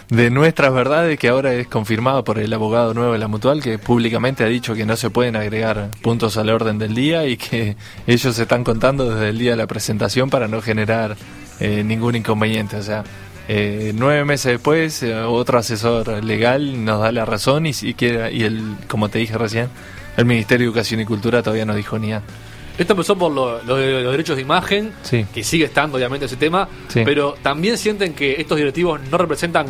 de 0.10 0.30
nuestras 0.30 0.72
verdades 0.74 1.18
que 1.18 1.30
ahora 1.30 1.54
es 1.54 1.68
confirmada 1.68 2.24
por 2.24 2.38
el 2.40 2.54
abogado 2.54 2.94
nuevo 2.94 3.14
de 3.14 3.20
la 3.20 3.28
Mutual, 3.28 3.62
que 3.64 3.80
públicamente 3.80 4.44
ha 4.44 4.48
dicho 4.48 4.76
que 4.76 4.86
no 4.86 4.96
se 4.96 5.10
pueden 5.10 5.36
agregar 5.36 5.90
puntos 6.02 6.38
al 6.38 6.50
orden 6.50 6.78
del 6.78 6.94
día 6.94 7.26
y 7.26 7.38
que 7.38 7.76
ellos 8.08 8.36
se 8.36 8.44
están 8.44 8.64
contando 8.64 9.10
desde 9.10 9.30
el 9.30 9.38
día 9.40 9.52
de 9.52 9.58
la 9.58 9.68
presentación 9.68 10.30
para 10.30 10.48
no 10.48 10.62
generar 10.62 11.16
eh, 11.60 11.84
ningún 11.84 12.16
inconveniente. 12.16 12.76
O 12.78 12.84
sea, 12.84 13.04
eh, 13.48 13.94
nueve 13.96 14.26
meses 14.26 14.52
después, 14.54 15.02
eh, 15.04 15.16
otro 15.22 15.58
asesor 15.58 16.24
legal 16.24 16.86
nos 16.86 17.02
da 17.02 17.12
la 17.12 17.26
razón 17.26 17.66
y, 17.66 17.74
si 17.74 17.94
quiere- 17.94 18.32
y 18.32 18.44
el, 18.44 18.62
como 18.88 19.10
te 19.10 19.20
dije 19.20 19.38
recién, 19.38 19.70
el 20.18 20.26
Ministerio 20.26 20.66
de 20.66 20.70
Educación 20.72 21.02
y 21.02 21.06
Cultura 21.06 21.42
todavía 21.42 21.66
no 21.66 21.74
dijo 21.76 21.98
ni 22.00 22.10
nada. 22.10 22.22
Esto 22.78 22.92
empezó 22.92 23.18
por 23.18 23.32
lo, 23.32 23.64
lo 23.64 23.78
de 23.78 24.02
los 24.04 24.12
derechos 24.12 24.36
de 24.36 24.42
imagen, 24.42 24.92
Sí. 25.02 25.26
que 25.34 25.44
sigue 25.46 25.64
estando 25.66 25.98
obviamente 25.98 26.26
ese 26.26 26.36
tema, 26.36 26.68
Sí. 26.90 27.04
pero 27.06 27.36
también 27.42 27.78
sienten 27.78 28.14
que 28.14 28.36
estos 28.42 28.58
directivos 28.58 29.00
no 29.10 29.18
representan 29.18 29.68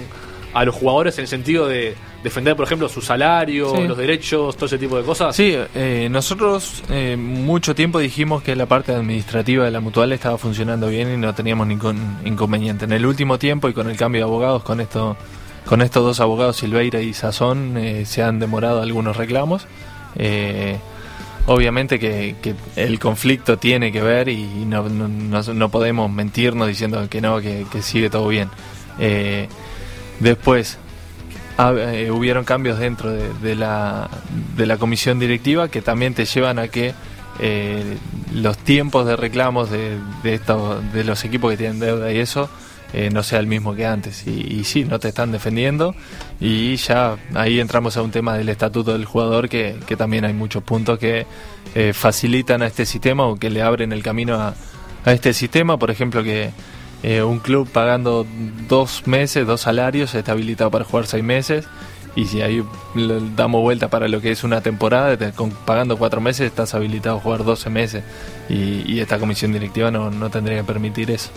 a 0.55 0.65
los 0.65 0.74
jugadores 0.74 1.17
en 1.19 1.24
el 1.24 1.27
sentido 1.27 1.67
de 1.67 1.95
defender, 2.24 2.55
por 2.55 2.65
ejemplo, 2.65 2.89
su 2.89 3.01
salario, 3.01 3.75
Sí. 3.75 3.83
los 3.88 3.97
derechos, 3.97 4.55
todo 4.55 4.65
ese 4.65 4.77
tipo 4.77 4.97
de 4.97 5.03
cosas. 5.03 5.35
Sí, 5.35 5.53
eh, 5.75 6.07
nosotros 6.09 6.81
eh, 6.89 7.15
mucho 7.17 7.75
tiempo 7.75 8.00
dijimos 8.00 8.41
que 8.41 8.55
la 8.55 8.65
parte 8.65 8.93
administrativa 8.93 9.65
de 9.65 9.71
la 9.71 9.81
mutual 9.81 10.12
estaba 10.13 10.38
funcionando 10.38 10.88
bien 10.88 11.13
y 11.13 11.17
no 11.17 11.35
teníamos 11.35 11.67
ningún 11.67 12.17
inconveniente. 12.25 12.85
En 12.85 12.93
el 12.93 13.05
último 13.05 13.38
tiempo 13.38 13.67
y 13.69 13.74
con 13.74 13.89
el 13.89 13.97
cambio 13.97 14.21
de 14.21 14.24
abogados, 14.24 14.63
con 14.63 14.79
esto, 14.79 15.17
con 15.65 15.81
estos 15.81 16.03
dos 16.03 16.19
abogados, 16.21 16.55
Silveira 16.55 17.01
y 17.01 17.13
Sazón, 17.13 17.77
eh, 17.77 18.05
se 18.05 18.24
han 18.24 18.39
demorado 18.39 18.81
algunos 18.81 19.17
reclamos. 19.17 19.67
Eh, 20.15 20.77
obviamente 21.47 22.00
que, 22.00 22.35
que 22.41 22.55
el 22.75 22.97
conflicto 23.00 23.57
tiene 23.57 23.91
que 23.91 24.01
ver 24.01 24.29
y 24.29 24.43
no, 24.65 24.88
no, 24.89 25.07
no- 25.07 25.53
no 25.53 25.69
podemos 25.69 26.09
mentirnos 26.12 26.67
diciendo 26.67 27.05
que 27.09 27.21
no, 27.21 27.39
que, 27.41 27.65
que 27.71 27.81
sigue 27.81 28.09
todo 28.09 28.27
bien. 28.29 28.50
Eh, 29.00 29.47
después, 30.19 30.77
ha- 31.57 31.72
eh, 31.74 32.12
hubieron 32.12 32.43
cambios 32.45 32.79
dentro 32.79 33.12
de, 33.12 33.55
la, 33.55 34.10
de 34.57 34.65
la 34.65 34.77
comisión 34.77 35.19
directiva 35.19 35.69
que 35.69 35.81
también 35.81 36.13
te 36.13 36.25
llevan 36.25 36.60
a 36.60 36.67
que 36.67 36.93
eh, 37.39 37.98
los 38.34 38.57
tiempos 38.57 39.05
de 39.05 39.15
reclamos 39.15 39.69
de, 39.69 39.98
estos- 40.24 40.81
de 40.93 41.03
los 41.03 41.24
equipos 41.25 41.51
que 41.51 41.57
tienen 41.57 41.79
deuda 41.79 42.12
y 42.12 42.17
eso 42.19 42.50
eh, 42.93 43.10
no 43.12 43.24
sea 43.24 43.39
el 43.39 43.48
mismo 43.48 43.75
que 43.75 43.86
antes. 43.86 44.25
Y, 44.25 44.63
sí, 44.63 44.86
no 44.86 45.00
te 45.00 45.10
están 45.10 45.31
defendiendo 45.34 45.93
y 46.39 46.75
ya 46.77 47.17
ahí 47.34 47.60
entramos 47.60 47.98
a 47.98 48.01
un 48.01 48.12
tema 48.12 48.38
del 48.38 48.48
estatuto 48.50 48.93
del 48.93 49.03
jugador 49.05 49.50
que, 49.50 49.75
que 49.86 49.98
también 49.98 50.24
hay 50.24 50.34
muchos 50.34 50.63
puntos 50.63 50.98
que 50.98 51.25
facilitan 51.93 52.62
a 52.62 52.67
este 52.67 52.86
sistema 52.86 53.25
o 53.25 53.36
que 53.36 53.50
le 53.50 53.62
abren 53.62 53.91
el 53.91 54.01
camino 54.01 54.36
a, 54.36 54.53
a 55.03 55.12
este 55.12 55.34
sistema. 55.34 55.77
Por 55.77 55.91
ejemplo, 55.91 56.24
que 56.24 56.51
eh, 57.07 57.21
un 57.21 57.38
club 57.38 57.69
pagando 57.69 58.25
dos 58.67 59.05
meses, 59.05 59.45
dos 59.45 59.62
salarios, 59.62 60.15
está 60.15 60.31
habilitado 60.31 60.71
para 60.71 60.85
jugar 60.85 61.05
seis 61.05 61.24
meses. 61.24 61.67
Y 62.15 62.25
si 62.25 62.41
ahí 62.41 62.63
damos 63.35 63.62
vuelta 63.62 63.91
para 63.91 64.07
lo 64.07 64.21
que 64.21 64.31
es 64.31 64.43
una 64.43 64.62
temporada, 64.62 65.15
pagando 65.65 65.97
cuatro 65.97 66.19
meses 66.19 66.47
estás 66.47 66.74
habilitado 66.74 67.17
a 67.17 67.19
jugar 67.19 67.43
12 67.43 67.69
meses. 67.69 68.03
Y, 68.50 69.00
esta 69.00 69.19
comisión 69.19 69.51
directiva 69.51 69.91
no, 69.91 70.09
no 70.09 70.31
tendría 70.31 70.57
que 70.57 70.63
permitir 70.63 71.12
eso. 71.12 71.29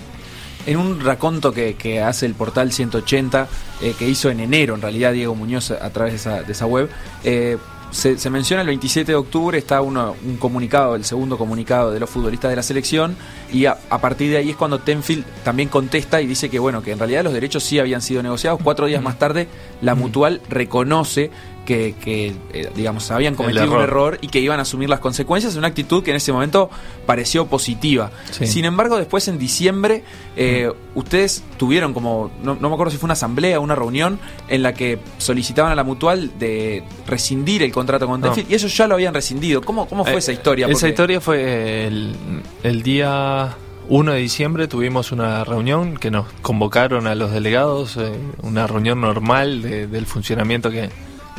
En 0.64 0.78
un 0.78 1.00
raconto 1.00 1.52
que, 1.52 1.74
que 1.74 2.00
hace 2.00 2.24
el 2.24 2.34
portal 2.34 2.72
180, 2.72 3.46
eh, 3.82 3.94
que 3.98 4.08
hizo 4.08 4.30
en 4.30 4.40
enero 4.40 4.74
en 4.74 4.80
realidad 4.80 5.12
Diego 5.12 5.34
Muñoz 5.34 5.70
a 5.70 5.90
través 5.90 6.12
de 6.12 6.16
esa, 6.16 6.42
de 6.44 6.52
esa 6.52 6.64
web, 6.64 6.88
eh, 7.24 7.58
se, 7.90 8.18
se 8.18 8.30
menciona 8.30 8.62
el 8.62 8.68
27 8.68 9.12
de 9.12 9.16
octubre, 9.16 9.58
está 9.58 9.80
uno, 9.80 10.14
un 10.24 10.36
comunicado, 10.36 10.94
el 10.94 11.04
segundo 11.04 11.38
comunicado 11.38 11.90
de 11.90 12.00
los 12.00 12.10
futbolistas 12.10 12.50
de 12.50 12.56
la 12.56 12.62
selección, 12.62 13.16
y 13.52 13.66
a, 13.66 13.78
a 13.90 13.98
partir 13.98 14.30
de 14.30 14.38
ahí 14.38 14.50
es 14.50 14.56
cuando 14.56 14.80
Tenfield 14.80 15.24
también 15.44 15.68
contesta 15.68 16.20
y 16.20 16.26
dice 16.26 16.50
que 16.50 16.58
bueno, 16.58 16.82
que 16.82 16.92
en 16.92 16.98
realidad 16.98 17.24
los 17.24 17.32
derechos 17.32 17.64
sí 17.64 17.78
habían 17.78 18.02
sido 18.02 18.22
negociados. 18.22 18.60
Cuatro 18.62 18.86
días 18.86 19.02
más 19.02 19.18
tarde, 19.18 19.48
la 19.80 19.94
mutual 19.94 20.40
reconoce 20.48 21.30
que, 21.68 21.94
que, 22.02 22.34
eh, 22.54 22.70
digamos, 22.74 23.10
habían 23.10 23.34
cometido 23.34 23.70
un 23.76 23.82
error. 23.82 24.16
y 24.22 24.28
que 24.28 24.40
iban 24.40 24.58
a 24.58 24.62
asumir 24.62 24.88
las 24.88 25.00
consecuencias, 25.00 25.54
una 25.56 25.66
actitud 25.68 26.02
que 26.02 26.10
en 26.12 26.16
ese 26.16 26.32
momento 26.32 26.70
pareció 27.04 27.46
positiva. 27.46 28.10
Sí. 28.30 28.46
Sin 28.46 28.64
embargo, 28.64 28.96
después 28.96 29.28
en 29.28 29.38
diciembre, 29.38 30.02
eh, 30.34 30.72
ustedes 30.94 31.44
tuvieron 31.58 31.92
como, 31.92 32.30
no, 32.42 32.54
no 32.54 32.68
me 32.70 32.74
acuerdo 32.74 32.90
si 32.90 32.96
fue 32.96 33.06
una 33.08 33.12
asamblea 33.12 33.60
o 33.60 33.62
una 33.62 33.74
reunión 33.74 34.18
en 34.48 34.62
la 34.62 34.72
que 34.72 34.98
solicitaban 35.18 35.70
a 35.70 35.74
la 35.74 35.84
mutual 35.84 36.38
de 36.38 36.82
rescindir 37.06 37.62
el 37.62 37.70
contrato 37.70 38.06
con 38.06 38.22
No. 38.22 38.32
Y 38.48 38.54
ellos 38.54 38.74
ya 38.74 38.86
lo 38.86 38.94
habían 38.94 39.12
rescindido. 39.12 39.60
¿Cómo, 39.60 39.86
cómo 39.86 40.04
fue 40.04 40.14
Eh, 40.14 40.18
esa 40.18 40.32
historia? 40.32 40.66
Esa 40.68 40.88
historia 40.88 41.20
fue 41.20 41.86
el, 41.86 42.14
el 42.62 42.82
día 42.82 43.54
1 43.90 44.12
de 44.12 44.18
diciembre 44.18 44.68
tuvimos 44.68 45.12
una 45.12 45.44
reunión 45.44 45.96
que 45.96 46.10
nos 46.10 46.26
convocaron 46.42 47.06
a 47.06 47.14
los 47.14 47.30
delegados, 47.30 47.96
eh, 47.98 48.12
una 48.42 48.66
reunión 48.66 49.00
normal 49.00 49.60
de- 49.62 49.86
del 49.86 50.04
funcionamiento 50.06 50.70
que, 50.70 50.90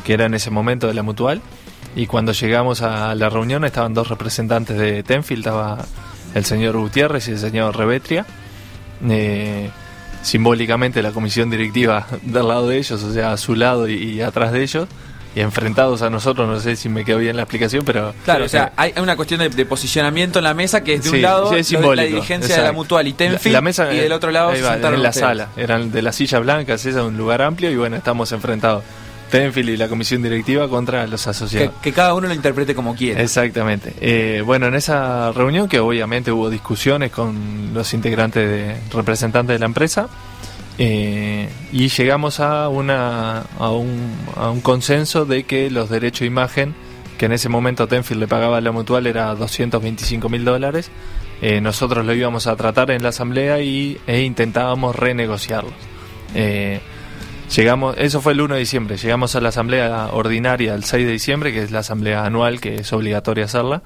que 0.04 0.14
era 0.14 0.26
en 0.26 0.34
ese 0.34 0.50
momento 0.50 0.88
de 0.88 0.94
la 0.94 1.04
mutual. 1.04 1.42
Y 1.96 2.06
cuando 2.06 2.32
llegamos 2.34 2.82
a 2.82 3.16
la 3.16 3.30
reunión 3.30 3.66
estaban 3.66 3.94
dos 3.94 4.10
representantes 4.10 4.78
de 4.78 5.02
Tenfield, 5.04 5.40
estaba 5.48 5.80
el 6.36 6.46
señor 6.46 6.78
Gutiérrez 6.78 7.28
y 7.28 7.32
el 7.32 7.40
señor 7.40 7.76
Revetria. 7.76 8.26
Eh, 9.10 9.70
simbólicamente 10.22 11.02
la 11.02 11.12
comisión 11.12 11.50
directiva 11.50 12.06
del 12.24 12.48
lado 12.48 12.68
de 12.68 12.78
ellos, 12.78 13.02
o 13.04 13.14
sea, 13.14 13.32
a 13.34 13.38
su 13.38 13.56
lado 13.56 13.88
y, 13.88 13.94
y 13.96 14.22
atrás 14.22 14.52
de 14.52 14.62
ellos, 14.62 14.88
y 15.36 15.40
enfrentados 15.42 16.02
a 16.02 16.10
nosotros, 16.10 16.48
no 16.48 16.60
sé 16.60 16.76
si 16.76 16.90
me 16.90 17.06
quedó 17.06 17.20
bien 17.20 17.36
la 17.38 17.44
explicación, 17.44 17.86
pero... 17.86 18.14
Claro, 18.26 18.44
o 18.44 18.46
eh, 18.48 18.50
sea, 18.50 18.74
hay 18.76 18.92
hay 18.96 19.02
una 19.02 19.16
cuestión 19.16 19.40
de, 19.40 19.50
de 19.50 19.66
posicionamiento 19.66 20.40
en 20.40 20.44
la 20.44 20.54
mesa 20.54 20.84
que 20.84 20.96
es 20.96 21.04
de 21.04 21.12
un 21.12 21.22
lado 21.22 21.54
es 21.54 21.72
la 21.72 22.04
dirigencia 22.04 22.58
de 22.58 22.64
la 22.64 22.72
mutual 22.74 23.08
y 23.08 23.14
Tenfield 23.14 23.54
La- 23.54 23.58
la 23.60 23.62
mesa, 23.62 23.94
y 23.94 23.98
del 23.98 24.12
otro 24.12 24.32
lado 24.32 24.50
va, 24.50 24.76
en 24.76 24.82
la 24.82 24.90
ustedes. 25.10 25.16
sala, 25.16 25.48
eran 25.56 25.92
de 25.92 26.02
las 26.02 26.16
sillas 26.16 26.42
blancas, 26.42 26.86
esa 26.86 27.04
un 27.04 27.18
lugar 27.18 27.42
amplio 27.42 27.72
y 27.72 27.76
bueno, 27.78 27.96
estamos 27.96 28.32
enfrentados 28.32 28.84
Tenfield 29.30 29.70
y 29.70 29.78
la 29.78 29.88
comisión 29.88 30.22
directiva 30.22 30.68
contra 30.68 31.06
los 31.08 31.24
Que, 31.24 31.30
asociados. 31.30 31.74
que 31.82 31.92
cada 31.94 32.14
uno 32.14 32.28
lo 32.28 32.34
interprete 32.34 32.76
como 32.76 32.96
quiera. 32.96 33.22
Exactamente. 33.22 33.94
Eh, 34.02 34.42
bueno, 34.46 34.68
en 34.68 34.76
esa 34.76 35.32
reunión 35.32 35.68
que 35.68 35.80
obviamente 35.80 36.32
hubo 36.32 36.50
discusiones 36.50 37.12
con 37.12 37.72
los 37.74 37.94
integrantes 37.94 38.50
de 38.50 38.76
representantes 38.92 39.54
de 39.56 39.60
la 39.60 39.66
empresa 39.66 40.08
eh, 40.78 41.50
y 41.72 41.90
llegamos 41.90 42.40
a 42.40 42.70
una 42.70 43.40
a 43.60 43.70
un, 43.72 44.12
a 44.36 44.50
un 44.50 44.62
consenso 44.62 45.26
de 45.26 45.44
que 45.44 45.70
los 45.70 45.90
derechos 45.90 46.22
de 46.22 46.26
imagen 46.28 46.74
que 47.18 47.26
en 47.26 47.34
ese 47.34 47.50
momento 47.50 47.86
Tenfield 47.88 48.22
le 48.22 48.28
pagaba 48.30 48.58
a 48.58 48.62
la 48.62 48.72
mutual 48.72 49.06
era 49.06 49.36
225 49.36 50.30
mil 50.30 50.46
dólares. 50.46 50.90
eh, 51.42 51.60
nosotros 51.60 52.06
lo 52.06 52.14
íbamos 52.14 52.48
a 52.48 52.56
tratar 52.56 52.92
en 52.92 53.04
la 53.04 53.10
asamblea 53.10 53.60
y, 53.62 53.98
e 54.08 54.22
intentábamos 54.22 54.96
renegociarlos. 54.96 55.74
Eh, 56.34 56.80
Llegamos, 57.56 57.96
eso 57.98 58.22
fue 58.22 58.34
el 58.34 58.42
1 58.42 58.54
de 58.54 58.60
diciembre, 58.60 58.98
llegamos 58.98 59.36
a 59.36 59.42
la 59.42 59.50
asamblea 59.50 60.10
ordinaria 60.14 60.76
el 60.76 60.84
6 60.84 61.06
de 61.06 61.12
diciembre, 61.12 61.52
que 61.52 61.64
es 61.64 61.72
la 61.72 61.80
asamblea 61.80 62.24
anual, 62.24 62.62
que 62.62 62.76
es 62.76 62.94
obligatoria 62.94 63.46
hacerla. 63.46 63.82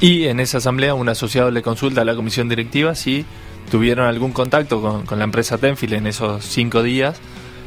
Y 0.00 0.24
en 0.26 0.40
esa 0.40 0.58
asamblea 0.58 0.94
un 0.94 1.08
asociado 1.08 1.50
le 1.52 1.62
consulta 1.62 2.00
a 2.00 2.04
la 2.04 2.14
comisión 2.16 2.48
directiva 2.48 2.94
si 2.96 3.24
tuvieron 3.70 4.06
algún 4.06 4.32
contacto 4.32 4.80
con, 4.80 5.06
con 5.06 5.18
la 5.18 5.24
empresa 5.24 5.58
Tenfield 5.58 5.94
en 5.94 6.06
esos 6.08 6.44
cinco 6.44 6.82
días 6.82 7.20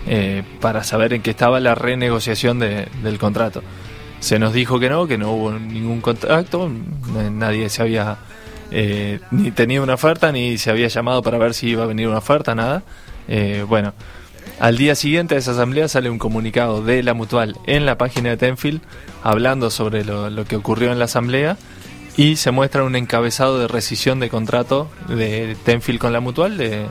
eh, 0.07 0.43
para 0.59 0.83
saber 0.83 1.13
en 1.13 1.21
qué 1.21 1.29
estaba 1.31 1.59
la 1.61 1.73
renegociación 1.75 2.59
de- 2.59 2.87
del 3.01 3.17
contrato. 3.17 3.63
Se 4.19 4.39
nos 4.39 4.53
dijo 4.53 4.79
que 4.79 4.89
no, 4.89 5.07
que 5.07 5.17
no 5.17 5.31
hubo 5.31 5.51
ningún 5.53 6.01
contacto, 6.01 6.69
nadie 7.31 7.69
se 7.69 7.81
había 7.81 8.17
eh, 8.71 9.19
ni 9.31 9.51
tenido 9.51 9.83
una 9.83 9.93
oferta 9.93 10.31
ni 10.33 10.57
se 10.57 10.69
había 10.71 10.87
llamado 10.89 11.21
para 11.21 11.37
ver 11.37 11.53
si 11.53 11.69
iba 11.69 11.83
a 11.83 11.87
venir 11.87 12.07
una 12.09 12.17
oferta, 12.17 12.55
nada. 12.55 12.83
Eh, 13.27 13.63
bueno, 13.67 13.93
al 14.59 14.77
día 14.77 14.95
siguiente 14.95 15.35
de 15.35 15.39
esa 15.41 15.51
asamblea 15.51 15.87
sale 15.87 16.09
un 16.09 16.17
comunicado 16.19 16.81
de 16.81 17.03
la 17.03 17.13
mutual 17.13 17.57
en 17.65 17.85
la 17.85 17.97
página 17.97 18.29
de 18.29 18.37
Tenfield 18.37 18.81
hablando 19.23 19.69
sobre 19.69 20.05
lo, 20.05 20.29
lo 20.29 20.45
que 20.45 20.55
ocurrió 20.55 20.91
en 20.91 20.99
la 20.99 21.05
asamblea 21.05 21.57
y 22.17 22.37
se 22.37 22.51
muestra 22.51 22.83
un 22.83 22.95
encabezado 22.95 23.59
de 23.59 23.67
rescisión 23.67 24.19
de 24.19 24.29
contrato 24.29 24.89
de 25.09 25.57
Tenfield 25.65 25.99
con 25.99 26.13
la 26.13 26.21
mutual 26.21 26.57
de, 26.57 26.85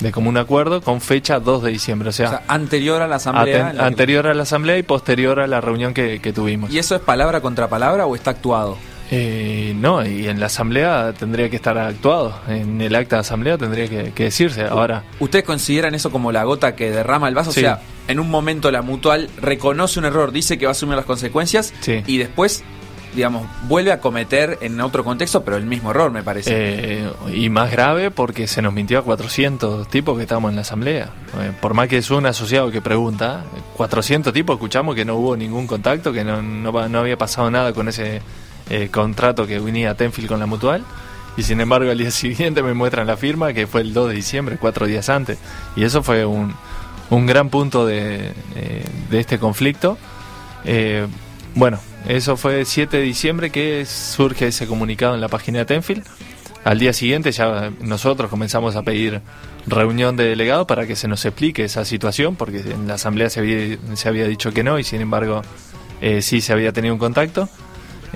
de 0.00 0.12
común 0.12 0.36
acuerdo 0.36 0.80
con 0.80 1.00
fecha 1.00 1.38
2 1.38 1.62
de 1.62 1.70
diciembre, 1.70 2.08
o 2.08 2.12
sea, 2.12 2.26
O 2.26 2.30
sea, 2.30 2.42
anterior 2.48 3.00
a 3.00 3.06
la 3.06 3.16
asamblea. 3.16 3.70
aten- 3.70 3.76
que- 3.76 3.82
anterior 3.82 4.26
a 4.26 4.34
la 4.34 4.42
asamblea 4.42 4.76
y 4.76 4.82
posterior 4.82 5.38
a 5.38 5.46
la 5.46 5.60
reunión 5.60 5.94
que, 5.94 6.20
que 6.20 6.32
tuvimos. 6.32 6.72
¿Y 6.72 6.78
eso 6.80 6.96
es 6.96 7.00
palabra 7.00 7.40
contra 7.40 7.68
palabra 7.68 8.06
o 8.06 8.16
está 8.16 8.30
actuado? 8.32 8.76
Eh, 9.10 9.72
no, 9.76 10.04
y 10.04 10.26
en 10.28 10.40
la 10.40 10.46
asamblea 10.46 11.12
tendría 11.16 11.48
que 11.48 11.56
estar 11.56 11.78
actuado, 11.78 12.40
en 12.48 12.80
el 12.80 12.94
acta 12.96 13.16
de 13.16 13.20
asamblea 13.20 13.56
tendría 13.56 13.88
que, 13.88 14.12
que 14.12 14.24
decirse. 14.24 14.64
Ahora, 14.64 15.04
¿Ustedes 15.20 15.44
consideran 15.44 15.94
eso 15.94 16.10
como 16.10 16.32
la 16.32 16.42
gota 16.44 16.74
que 16.74 16.90
derrama 16.90 17.28
el 17.28 17.34
vaso? 17.34 17.52
Sí. 17.52 17.60
O 17.60 17.62
sea, 17.62 17.80
en 18.08 18.18
un 18.18 18.28
momento 18.30 18.70
la 18.70 18.82
mutual 18.82 19.28
reconoce 19.40 19.98
un 20.00 20.06
error, 20.06 20.32
dice 20.32 20.58
que 20.58 20.66
va 20.66 20.70
a 20.70 20.72
asumir 20.72 20.96
las 20.96 21.04
consecuencias 21.04 21.72
Sí. 21.80 22.02
y 22.06 22.18
después 22.18 22.64
digamos, 23.14 23.46
vuelve 23.66 23.92
a 23.92 24.00
cometer 24.00 24.58
en 24.60 24.78
otro 24.78 25.02
contexto, 25.02 25.42
pero 25.42 25.56
el 25.56 25.64
mismo 25.64 25.90
error, 25.90 26.10
me 26.10 26.22
parece. 26.22 26.50
Eh, 26.52 27.10
y 27.32 27.48
más 27.48 27.70
grave 27.70 28.10
porque 28.10 28.46
se 28.46 28.60
nos 28.60 28.74
mintió 28.74 28.98
a 28.98 29.02
400 29.04 29.88
tipos 29.88 30.18
que 30.18 30.24
estábamos 30.24 30.50
en 30.50 30.56
la 30.56 30.60
asamblea. 30.60 31.08
Eh, 31.40 31.50
por 31.58 31.72
más 31.72 31.88
que 31.88 31.96
es 31.96 32.10
un 32.10 32.26
asociado 32.26 32.70
que 32.70 32.82
pregunta, 32.82 33.44
400 33.78 34.34
tipos 34.34 34.56
escuchamos 34.56 34.94
que 34.94 35.06
no 35.06 35.14
hubo 35.14 35.34
ningún 35.34 35.66
contacto, 35.66 36.12
que 36.12 36.24
no, 36.24 36.42
no, 36.42 36.88
no 36.90 36.98
había 36.98 37.16
pasado 37.16 37.50
nada 37.50 37.72
con 37.72 37.88
ese 37.88 38.20
eh, 38.70 38.88
contrato 38.90 39.46
que 39.46 39.60
unía 39.60 39.94
Tenfield 39.94 40.28
con 40.28 40.40
la 40.40 40.46
Mutual. 40.46 40.84
Y 41.36 41.42
sin 41.42 41.60
embargo, 41.60 41.90
al 41.90 41.98
día 41.98 42.10
siguiente 42.12 42.62
me 42.62 42.74
muestran 42.74 43.06
la 43.06 43.16
firma 43.16 43.52
que 43.52 43.66
fue 43.66 43.82
el 43.82 43.92
2 43.92 44.08
de 44.08 44.14
diciembre, 44.14 44.58
cuatro 44.60 44.86
días 44.86 45.08
antes. 45.08 45.38
Y 45.76 45.84
eso 45.84 46.02
fue 46.02 46.24
un, 46.24 46.54
un 47.10 47.26
gran 47.26 47.50
punto 47.50 47.86
de, 47.86 48.32
eh, 48.54 48.84
de 49.10 49.20
este 49.20 49.38
conflicto. 49.38 49.98
Eh, 50.64 51.06
bueno, 51.54 51.80
eso 52.08 52.36
fue 52.36 52.60
el 52.60 52.66
7 52.66 52.96
de 52.96 53.02
diciembre 53.02 53.50
que 53.50 53.84
surge 53.86 54.48
ese 54.48 54.66
comunicado 54.66 55.14
en 55.14 55.20
la 55.20 55.28
página 55.28 55.60
de 55.60 55.64
Tenfield. 55.66 56.04
Al 56.64 56.80
día 56.80 56.92
siguiente 56.92 57.30
ya 57.30 57.70
nosotros 57.80 58.28
comenzamos 58.28 58.74
a 58.74 58.82
pedir 58.82 59.20
reunión 59.68 60.16
de 60.16 60.24
delegados 60.24 60.66
para 60.66 60.86
que 60.86 60.96
se 60.96 61.06
nos 61.06 61.24
explique 61.24 61.64
esa 61.64 61.84
situación, 61.84 62.34
porque 62.34 62.58
en 62.58 62.88
la 62.88 62.94
asamblea 62.94 63.30
se 63.30 63.40
había, 63.40 63.78
se 63.94 64.08
había 64.08 64.26
dicho 64.26 64.52
que 64.52 64.64
no 64.64 64.78
y 64.78 64.84
sin 64.84 65.00
embargo 65.00 65.42
eh, 66.00 66.22
sí 66.22 66.40
se 66.40 66.52
había 66.52 66.72
tenido 66.72 66.92
un 66.92 66.98
contacto. 66.98 67.48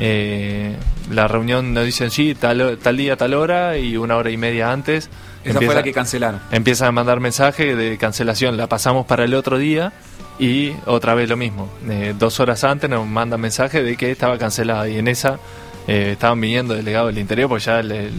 Eh, 0.03 0.75
la 1.13 1.29
reunión 1.29 1.75
nos 1.75 1.85
dicen 1.85 2.11
sí, 2.11 2.35
tal, 2.35 2.79
tal 2.83 2.97
día, 2.97 3.17
tal 3.17 3.35
hora 3.35 3.77
y 3.77 3.97
una 3.99 4.17
hora 4.17 4.31
y 4.31 4.37
media 4.39 4.73
antes. 4.73 5.11
Esa 5.45 5.59
fue 5.61 5.75
la 5.75 5.83
que 5.83 5.93
cancelaron. 5.93 6.41
Empiezan 6.51 6.89
a 6.89 6.93
mandar 6.93 7.21
mensaje 7.21 7.77
de 7.77 7.99
cancelación, 7.99 8.57
la 8.57 8.67
pasamos 8.67 9.05
para 9.07 9.25
el 9.25 9.35
otro 9.35 9.59
día 9.59 9.93
y 10.39 10.73
otra 10.87 11.15
vez 11.15 11.29
lo 11.29 11.37
mismo. 11.37 11.69
Eh, 11.89 12.15
dos 12.19 12.41
horas 12.41 12.65
antes 12.65 12.89
nos 12.89 13.07
mandan 13.07 13.41
mensaje 13.43 13.83
de 13.83 13.97
que 13.97 14.11
estaba 14.11 14.39
cancelada 14.39 14.89
y 14.89 14.97
en 14.99 15.07
esa 15.09 15.39
eh, 15.87 16.11
estaban 16.13 16.41
viniendo 16.41 16.73
delegados 16.75 17.09
del 17.09 17.19
interior 17.19 17.49
porque 17.51 17.65
ya 17.65 17.81
el, 17.81 17.93
el- 17.93 18.13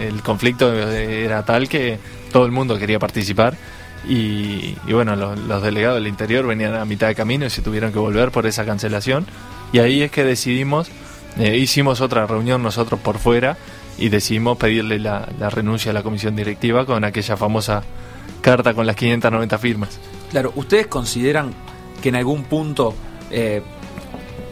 el 0.00 0.22
conflicto 0.22 0.70
era 0.74 1.44
tal 1.44 1.68
que 1.68 1.98
todo 2.30 2.44
el 2.44 2.52
mundo 2.52 2.78
quería 2.78 2.98
participar 2.98 3.54
y, 4.08 4.76
y 4.86 4.92
bueno, 4.92 5.14
los, 5.16 5.38
los 5.38 5.62
delegados 5.62 5.96
del 5.98 6.08
interior 6.08 6.46
venían 6.46 6.74
a 6.74 6.84
mitad 6.84 7.06
de 7.08 7.14
camino 7.14 7.46
y 7.46 7.50
se 7.50 7.62
tuvieron 7.62 7.92
que 7.92 7.98
volver 7.98 8.30
por 8.32 8.46
esa 8.46 8.64
cancelación 8.64 9.26
y 9.72 9.78
ahí 9.78 10.02
es 10.02 10.10
que 10.10 10.24
decidimos, 10.24 10.88
eh, 11.38 11.56
hicimos 11.56 12.00
otra 12.00 12.26
reunión 12.26 12.62
nosotros 12.62 13.00
por 13.00 13.18
fuera 13.18 13.56
y 13.98 14.08
decidimos 14.08 14.56
pedirle 14.58 14.98
la, 14.98 15.28
la 15.38 15.50
renuncia 15.50 15.90
a 15.90 15.94
la 15.94 16.02
comisión 16.02 16.34
directiva 16.36 16.86
con 16.86 17.04
aquella 17.04 17.36
famosa 17.36 17.82
carta 18.40 18.74
con 18.74 18.86
las 18.86 18.96
590 18.96 19.58
firmas. 19.58 20.00
Claro, 20.30 20.52
¿ustedes 20.56 20.86
consideran 20.88 21.52
que 22.02 22.08
en 22.08 22.16
algún 22.16 22.44
punto, 22.44 22.94
eh, 23.30 23.62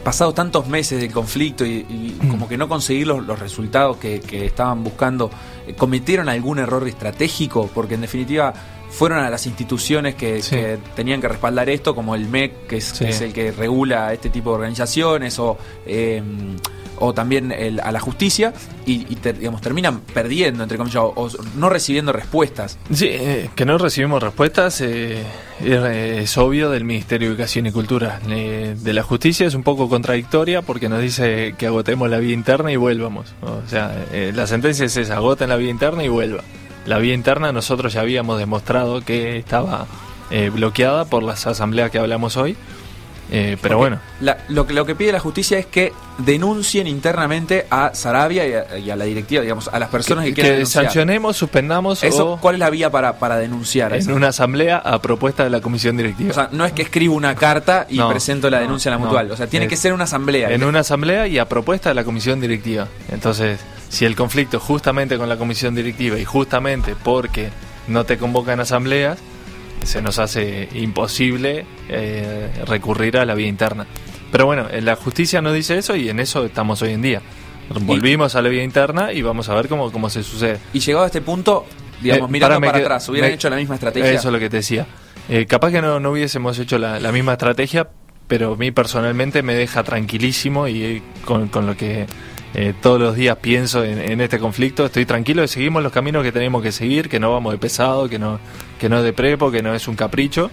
pasados 0.03 0.33
tantos 0.33 0.67
meses 0.67 1.01
del 1.01 1.11
conflicto 1.11 1.65
y, 1.65 1.85
y 1.89 2.17
Mm. 2.21 2.29
como 2.29 2.47
que 2.47 2.57
no 2.57 2.67
conseguir 2.69 3.07
los, 3.07 3.25
los 3.25 3.39
resultados 3.39 3.97
que, 3.97 4.19
que 4.19 4.45
estaban 4.45 4.83
buscando, 4.83 5.29
eh, 5.67 5.73
cometieron 5.75 6.29
algún 6.29 6.59
error 6.59 6.87
estratégico? 6.87 7.69
Porque 7.73 7.95
en 7.95 8.01
definitiva 8.01 8.53
fueron 8.91 9.19
a 9.19 9.29
las 9.29 9.47
instituciones 9.47 10.15
que, 10.15 10.41
Sí. 10.41 10.55
que 10.55 10.77
tenían 10.95 11.21
que 11.21 11.27
respaldar 11.29 11.69
esto, 11.69 11.95
como 11.95 12.13
el 12.13 12.27
MEC, 12.27 12.67
que 12.67 12.77
es, 12.77 12.85
Sí. 12.85 13.05
es 13.05 13.21
el 13.21 13.33
que 13.33 13.51
regula 13.51 14.11
este 14.13 14.29
tipo 14.29 14.49
de 14.51 14.55
organizaciones, 14.57 15.39
o, 15.39 15.57
eh, 15.85 16.21
o 17.03 17.13
también 17.13 17.51
el- 17.51 17.79
a 17.79 17.91
la 17.91 17.99
justicia, 17.99 18.53
y, 18.85 19.07
y 19.11 19.15
te- 19.15 19.33
digamos, 19.33 19.59
terminan 19.61 20.01
perdiendo, 20.01 20.61
entre 20.61 20.77
comillas, 20.77 20.97
o, 21.01 21.13
o 21.15 21.29
no 21.55 21.67
recibiendo 21.69 22.11
respuestas. 22.13 22.77
Sí, 22.93 23.07
eh, 23.09 23.49
que 23.55 23.65
no 23.65 23.79
recibimos 23.79 24.21
respuestas 24.21 24.81
eh, 24.81 25.23
es, 25.63 25.83
es 25.83 26.37
obvio 26.37 26.69
del 26.69 26.83
Ministerio 26.83 27.29
de 27.29 27.33
Educación 27.33 27.65
y 27.65 27.71
Cultura. 27.71 28.19
Eh, 28.29 28.75
de 28.79 28.93
la 28.93 29.01
justicia 29.01 29.47
es 29.47 29.55
un 29.55 29.63
poco 29.63 29.89
contradictoria 29.89 30.61
porque 30.61 30.89
nos 30.89 31.01
dice 31.01 31.55
que 31.57 31.65
agotemos 31.65 32.07
la 32.09 32.19
vía 32.19 32.33
interna 32.33 32.71
y 32.71 32.75
vuelvamos. 32.75 33.33
O 33.41 33.67
sea, 33.67 33.95
eh, 34.11 34.31
la 34.35 34.45
sentencia 34.45 34.85
es 34.85 34.95
esa, 34.95 35.15
agoten 35.15 35.49
la 35.49 35.55
vía 35.55 35.71
interna 35.71 36.03
y 36.03 36.07
vuelva. 36.07 36.43
La 36.85 36.97
vía 36.97 37.13
interna 37.13 37.51
nosotros 37.51 37.93
ya 37.93 38.01
habíamos 38.01 38.39
demostrado 38.39 39.01
que 39.01 39.37
estaba 39.37 39.85
eh, 40.31 40.49
bloqueada 40.49 41.05
por 41.05 41.23
las 41.23 41.45
asambleas 41.45 41.91
que 41.91 41.99
hablamos 41.99 42.37
hoy. 42.37 42.55
Eh, 43.33 43.57
pero 43.61 43.77
Porque 43.77 43.89
bueno, 43.95 43.99
la- 44.19 44.37
lo, 44.49 44.67
que, 44.67 44.73
lo 44.73 44.85
que 44.85 44.93
pide 44.93 45.13
la 45.13 45.19
justicia 45.21 45.57
es 45.57 45.65
que 45.65 45.93
denuncien 46.17 46.85
internamente 46.85 47.65
a 47.69 47.95
Sarabia 47.95 48.45
y 48.45 48.53
a, 48.53 48.77
y 48.77 48.89
a 48.91 48.95
la 48.97 49.05
directiva, 49.05 49.41
digamos, 49.41 49.69
a 49.69 49.79
las 49.79 49.89
personas 49.89 50.25
que, 50.25 50.31
que, 50.31 50.35
quieren 50.35 50.53
denunciar. 50.53 50.83
sancionemos, 50.85 51.37
suspendamos 51.37 52.03
Eso, 52.03 52.33
o 52.33 52.37
¿Cuál 52.41 52.55
es 52.55 52.59
la 52.59 52.69
vía 52.69 52.89
para, 52.89 53.13
para 53.19 53.37
denunciar? 53.37 53.93
en 53.93 53.99
eso? 53.99 54.13
una 54.13 54.27
asamblea 54.29 54.77
a 54.77 55.01
propuesta 55.01 55.43
de 55.45 55.49
la 55.49 55.61
comisión 55.61 55.95
directiva. 55.97 56.31
O 56.31 56.33
sea, 56.33 56.49
no 56.51 56.65
es 56.65 56.73
que 56.73 56.81
escribo 56.81 57.15
una 57.15 57.33
carta 57.35 57.85
y 57.89 57.97
No, 57.97 58.09
presento 58.09 58.49
la 58.49 58.57
no, 58.57 58.63
denuncia 58.63 58.91
a 58.91 58.95
la 58.95 58.99
no. 58.99 59.05
mutual. 59.05 59.31
O 59.31 59.37
sea, 59.37 59.47
tiene 59.47 59.65
Es- 59.65 59.69
que 59.69 59.77
ser 59.77 59.93
una 59.93 60.03
asamblea. 60.03 60.51
en 60.51 60.63
una 60.65 60.79
asamblea 60.81 61.25
y 61.27 61.39
a 61.39 61.45
propuesta 61.47 61.89
de 61.89 61.95
la 61.95 62.03
comisión 62.03 62.41
directiva. 62.41 62.87
Entonces, 63.11 63.59
si 63.89 64.05
el 64.05 64.15
conflicto 64.15 64.57
es 64.57 64.63
justamente 64.63 65.17
con 65.17 65.29
la 65.29 65.37
comisión 65.37 65.73
directiva 65.73 66.19
y 66.19 66.25
justamente 66.25 66.95
porque 67.01 67.49
no 67.87 68.03
te 68.03 68.17
convocan 68.17 68.59
asambleas, 68.59 69.17
se 69.83 70.01
nos 70.01 70.19
hace 70.19 70.69
imposible 70.73 71.65
eh, 71.89 72.49
recurrir 72.67 73.17
a 73.17 73.25
la 73.25 73.33
vía 73.35 73.47
interna. 73.47 73.85
Pero 74.31 74.45
bueno, 74.45 74.67
en 74.71 74.85
la 74.85 74.95
justicia 74.95 75.41
nos 75.41 75.53
dice 75.53 75.77
eso 75.77 75.95
y 75.95 76.09
en 76.09 76.19
eso 76.19 76.45
estamos 76.45 76.81
hoy 76.81 76.93
en 76.93 77.01
día. 77.01 77.21
Volvimos 77.81 78.35
a 78.35 78.41
la 78.41 78.49
vía 78.49 78.63
interna 78.63 79.13
y 79.13 79.21
vamos 79.21 79.47
a 79.49 79.55
ver 79.55 79.67
cómo, 79.67 79.91
cómo 79.91 80.09
se 80.09 80.23
sucede. 80.23 80.59
Y 80.73 80.79
llegado 80.79 81.03
a 81.03 81.07
este 81.07 81.21
punto, 81.21 81.65
digamos, 82.01 82.29
Eh, 82.29 82.31
mirando 82.31 82.59
para 82.67 82.77
atrás, 82.79 83.07
hubieran 83.09 83.29
me- 83.29 83.35
hecho 83.35 83.49
la 83.49 83.55
misma 83.55 83.75
estrategia. 83.75 84.11
Eso 84.11 84.27
es 84.27 84.33
lo 84.33 84.39
que 84.39 84.49
te 84.49 84.57
decía. 84.57 84.85
Eh, 85.29 85.45
capaz 85.45 85.71
que 85.71 85.81
no, 85.81 85.99
no 85.99 86.11
hubiésemos 86.11 86.57
hecho 86.59 86.77
la, 86.77 86.99
la 86.99 87.11
misma 87.11 87.33
estrategia, 87.33 87.87
pero 88.27 88.53
a 88.53 88.57
mí 88.57 88.71
personalmente 88.71 89.41
me 89.43 89.53
deja 89.53 89.83
tranquilísimo 89.83 90.67
y 90.67 90.83
eh, 90.83 91.01
con, 91.25 91.47
con 91.47 91.65
lo 91.65 91.77
que 91.77 92.05
eh, 92.53 92.73
todos 92.81 92.99
los 92.99 93.15
días 93.15 93.37
pienso 93.37 93.83
en, 93.85 93.99
en 93.99 94.19
este 94.19 94.39
conflicto, 94.39 94.85
estoy 94.85 95.05
tranquilo, 95.05 95.47
seguimos 95.47 95.81
los 95.83 95.91
caminos 95.93 96.23
que 96.23 96.31
tenemos 96.33 96.61
que 96.61 96.71
seguir, 96.73 97.07
que 97.07 97.19
no 97.19 97.31
vamos 97.31 97.53
de 97.53 97.59
pesado, 97.59 98.09
que 98.09 98.19
no, 98.19 98.39
que 98.81 98.89
no 98.89 98.97
es 98.97 99.03
de 99.03 99.13
prepo, 99.13 99.51
que 99.51 99.61
no 99.61 99.75
es 99.75 99.87
un 99.87 99.95
capricho. 99.95 100.49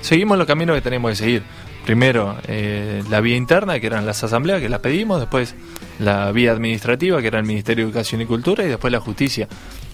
Seguimos 0.00 0.36
los 0.36 0.48
caminos 0.48 0.74
que 0.74 0.82
tenemos 0.82 1.12
que 1.12 1.16
seguir. 1.16 1.42
Primero, 1.86 2.36
eh, 2.48 3.04
la 3.08 3.20
vía 3.20 3.36
interna, 3.36 3.78
que 3.78 3.86
eran 3.86 4.04
las 4.04 4.24
asambleas, 4.24 4.60
que 4.60 4.68
las 4.68 4.80
pedimos, 4.80 5.20
después 5.20 5.54
la 6.00 6.32
vía 6.32 6.50
administrativa, 6.50 7.20
que 7.20 7.28
era 7.28 7.38
el 7.38 7.46
Ministerio 7.46 7.84
de 7.84 7.90
Educación 7.90 8.20
y 8.20 8.26
Cultura, 8.26 8.64
y 8.64 8.68
después 8.68 8.92
la 8.92 8.98
justicia. 8.98 9.46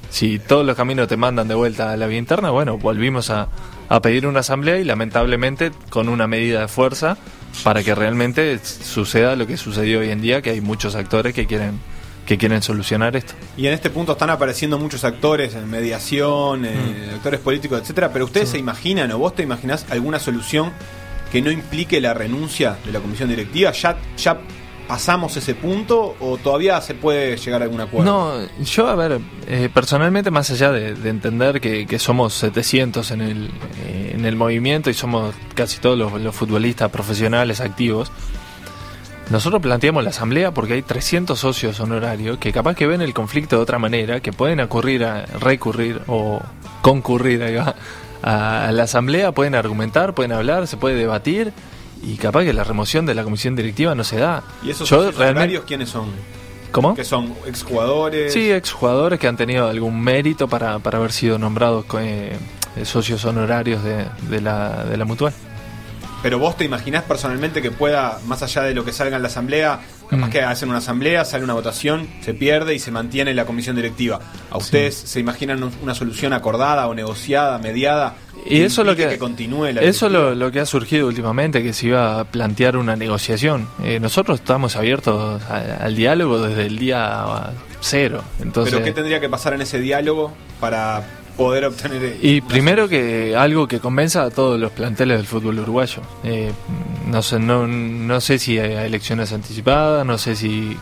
Si 0.09 0.38
todos 0.38 0.64
los 0.64 0.77
caminos 0.77 1.09
te 1.09 1.18
mandan 1.18 1.47
de 1.47 1.55
vuelta 1.55 1.92
a 1.92 1.97
la 1.99 2.07
vía 2.07 2.16
interna, 2.16 2.49
bueno, 2.49 2.79
volvimos 2.79 3.29
a, 3.29 3.49
a 3.90 4.01
pedir 4.01 4.27
una 4.27 4.40
asamblea 4.40 4.79
y 4.79 4.85
lamentablemente 4.85 5.70
con 5.90 6.09
una 6.09 6.27
medida 6.27 6.62
de 6.62 6.68
fuerza 6.68 7.18
para 7.64 7.83
que 7.83 7.94
realmente 7.94 8.59
suceda 8.64 9.37
lo 9.37 9.47
que 9.47 9.59
sucedió 9.59 10.01
hoy 10.01 10.09
en 10.09 10.23
día, 10.23 10.40
que 10.40 10.51
hay 10.51 10.62
muchos 10.62 10.94
actores 10.94 11.35
que 11.35 11.47
quieren 11.47 11.79
que 12.26 12.38
quieren 12.38 12.62
solucionar 12.62 13.16
esto. 13.16 13.34
Y 13.56 13.66
en 13.66 13.74
este 13.74 13.90
punto 13.90 14.12
están 14.12 14.30
apareciendo 14.30 14.78
muchos 14.78 15.04
actores 15.04 15.54
en 15.54 15.68
mediación, 15.68 16.64
eh, 16.64 17.10
actores 17.14 17.40
políticos, 17.40 17.80
etcétera. 17.80 18.12
Pero 18.12 18.24
ustedes 18.24 18.48
se 18.50 18.58
imaginan 18.58 19.10
o 19.12 19.18
vos 19.18 19.34
te 19.34 19.42
imaginás 19.42 19.87
alguna 19.90 20.18
solución 20.18 20.72
que 21.30 21.42
no 21.42 21.50
implique 21.50 22.00
la 22.00 22.14
renuncia 22.14 22.78
de 22.84 22.92
la 22.92 23.00
comisión 23.00 23.28
directiva. 23.28 23.72
¿Ya, 23.72 23.96
ya 24.16 24.38
pasamos 24.87 25.37
ese 25.37 25.54
punto 25.54 26.16
o 26.20 26.37
todavía 26.37 26.80
se 26.80 26.94
puede 26.94 27.37
llegar 27.37 27.62
a 27.62 27.64
algún 27.64 27.80
acuerdo? 27.80 28.04
No, 28.38 28.64
yo, 28.64 28.88
a 28.88 28.94
ver, 28.94 29.20
eh, 29.46 29.68
personalmente, 29.72 30.30
más 30.30 30.50
allá 30.50 30.70
de, 30.72 30.94
de 30.94 31.10
entender 31.10 31.60
que, 31.60 31.87
que 31.87 31.98
somos 31.98 32.34
700 32.34 33.10
en 33.10 33.20
el, 33.20 33.50
eh, 33.87 34.12
en 34.14 34.24
el 34.24 34.37
movimiento 34.37 34.90
y 34.90 34.94
somos 34.94 35.34
casi 35.54 35.78
todos 35.78 35.98
los, 35.98 36.20
los 36.20 36.34
futbolistas 36.34 36.90
profesionales 36.90 37.60
activos, 37.60 38.12
nosotros 39.30 39.60
planteamos 39.62 40.04
la 40.04 40.10
asamblea 40.10 40.52
porque 40.52 40.74
hay 40.74 40.82
300 40.82 41.38
socios 41.38 41.80
honorarios 41.80 42.38
que 42.38 42.52
capaz 42.52 42.74
que 42.76 42.87
ven 42.87 43.00
el 43.02 43.14
conflicto 43.14 43.56
de 43.56 43.62
otra 43.62 43.78
manera, 43.78 44.20
que 44.20 44.32
pueden 44.32 44.60
ocurrir 44.60 45.04
a 45.04 45.24
recurrir 45.40 46.00
o 46.06 46.40
concurrir 46.82 47.42
a, 47.42 47.74
a 48.66 48.72
la 48.72 48.82
asamblea, 48.82 49.32
pueden 49.32 49.54
argumentar, 49.54 50.14
pueden 50.14 50.32
hablar, 50.32 50.66
se 50.66 50.76
puede 50.76 50.96
debatir 50.96 51.52
y 52.02 52.16
capaz 52.16 52.44
que 52.44 52.52
la 52.52 52.64
remoción 52.64 53.06
de 53.06 53.14
la 53.14 53.24
comisión 53.24 53.56
directiva 53.56 53.94
no 53.94 54.04
se 54.04 54.18
da. 54.18 54.42
¿Y 54.62 54.70
esos 54.70 54.88
Yo 54.88 54.96
socios 54.96 55.14
realmente- 55.16 55.40
honorarios 55.40 55.64
quiénes 55.64 55.88
son? 55.88 56.08
¿Cómo? 56.70 56.94
¿Que 56.94 57.04
son 57.04 57.32
exjugadores? 57.46 58.32
Sí, 58.32 58.50
exjugadores 58.50 59.18
que 59.20 59.28
han 59.28 59.37
tenido 59.37 59.68
algún 59.68 60.00
mérito 60.02 60.48
para, 60.48 60.80
para 60.80 60.98
haber 60.98 61.12
sido 61.12 61.38
nombrados 61.38 61.84
eh, 62.00 62.37
socios 62.84 63.24
honorarios 63.24 63.82
de, 63.84 64.04
de 64.28 64.40
la, 64.40 64.84
de 64.84 64.96
la 64.96 65.04
mutual. 65.04 65.32
Pero 66.24 66.38
vos 66.38 66.56
te 66.56 66.64
imaginás 66.64 67.02
personalmente 67.02 67.60
que 67.60 67.70
pueda, 67.70 68.18
más 68.26 68.42
allá 68.42 68.62
de 68.62 68.72
lo 68.74 68.82
que 68.82 68.94
salga 68.94 69.16
en 69.16 69.22
la 69.22 69.28
asamblea, 69.28 69.80
capaz 70.08 70.26
Mm. 70.28 70.30
que 70.30 70.40
hacen 70.40 70.70
una 70.70 70.78
asamblea, 70.78 71.22
sale 71.26 71.44
una 71.44 71.52
votación, 71.52 72.08
se 72.22 72.32
pierde 72.32 72.74
y 72.74 72.78
se 72.78 72.90
mantiene 72.90 73.34
la 73.34 73.44
comisión 73.44 73.76
directiva. 73.76 74.20
¿A 74.50 74.56
ustedes 74.56 74.94
se 74.94 75.20
imaginan 75.20 75.62
un- 75.62 75.72
una 75.82 75.94
solución 75.94 76.32
acordada 76.32 76.88
o 76.88 76.94
negociada, 76.94 77.58
mediada? 77.58 78.14
Y 78.46 78.62
eso 78.62 78.80
es 78.80 78.87
lo 78.87 78.96
que, 78.96 79.18
continúe 79.18 79.70
la 79.74 79.82
eso 79.82 80.08
lo, 80.08 80.34
lo 80.34 80.50
que 80.50 80.60
ha 80.60 80.66
surgido 80.66 81.06
últimamente, 81.08 81.62
que 81.62 81.74
se 81.74 81.88
iba 81.88 82.20
a 82.20 82.24
plantear 82.24 82.78
una 82.78 82.96
negociación. 82.96 83.68
Eh, 83.82 84.00
nosotros 84.00 84.40
estamos 84.40 84.76
abiertos 84.76 85.42
a- 85.42 85.84
al 85.84 85.94
diálogo 85.94 86.40
desde 86.40 86.64
el 86.64 86.78
día 86.78 87.52
cero. 87.82 88.22
Entonces, 88.40 88.72
¿Pero 88.72 88.82
qué 88.87 88.92
tendría 88.92 89.20
que 89.20 89.28
pasar 89.28 89.52
en 89.52 89.60
ese 89.60 89.78
diálogo 89.78 90.32
para 90.58 91.02
poder 91.37 91.64
obtener. 91.64 92.16
Y 92.23 92.40
primero 92.40 92.88
que 92.88 93.35
algo 93.37 93.66
que 93.66 93.81
convenza 93.81 94.23
a 94.25 94.31
todos 94.31 94.59
los 94.59 94.73
planteles 94.73 95.18
del 95.18 95.27
fútbol 95.27 95.59
uruguayo. 95.59 96.03
Eh, 96.23 96.53
no 97.07 97.23
sé, 97.23 97.38
no, 97.38 97.66
no 97.66 98.20
sé 98.20 98.38
si 98.38 98.59
hay 98.59 98.87
elecciones 98.87 99.33
anticipadas, 99.33 100.07
no 100.07 100.18
sé 100.18 100.37
si, 100.37 100.77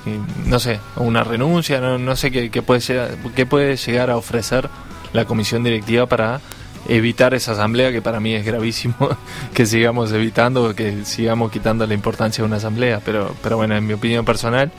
no 0.47 0.59
sé, 0.59 0.79
una 0.97 1.25
renuncia, 1.25 1.81
no, 1.81 1.99
no 1.99 2.17
sé 2.17 2.31
qué, 2.31 2.51
qué 2.51 2.63
puede 2.63 2.81
llegar, 2.81 3.11
qué 3.35 3.47
puede 3.47 3.77
llegar 3.77 4.11
a 4.11 4.17
ofrecer 4.17 4.69
la 5.13 5.25
comisión 5.25 5.63
directiva 5.63 6.07
para 6.07 6.41
evitar 6.89 7.33
esa 7.35 7.53
asamblea 7.53 7.93
que 7.93 8.03
para 8.03 8.19
mí 8.19 8.35
es 8.35 8.45
gravísimo 8.45 8.97
que 9.55 9.67
sigamos 9.67 10.13
evitando, 10.13 10.75
que 10.75 11.05
sigamos 11.05 11.53
quitando 11.53 11.87
la 11.87 11.95
importancia 11.95 12.43
de 12.43 12.47
una 12.47 12.57
asamblea, 12.57 13.01
pero, 13.05 13.35
pero 13.43 13.57
bueno, 13.57 13.77
en 13.77 13.87
mi 13.87 13.93
opinión 13.93 14.25
personal 14.25 14.73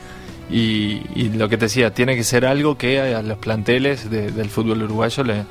y, 0.50 1.00
y 1.14 1.30
lo 1.34 1.48
que 1.48 1.56
te 1.56 1.66
decía, 1.66 1.92
tiene 1.92 2.16
que 2.16 2.24
ser 2.24 2.44
algo 2.46 2.76
que 2.76 3.00
a 3.00 3.22
los 3.22 3.38
planteles 3.38 4.10
de- 4.10 4.30
del 4.30 4.48
fútbol 4.50 4.82
uruguayo 4.82 5.24
le, 5.24 5.44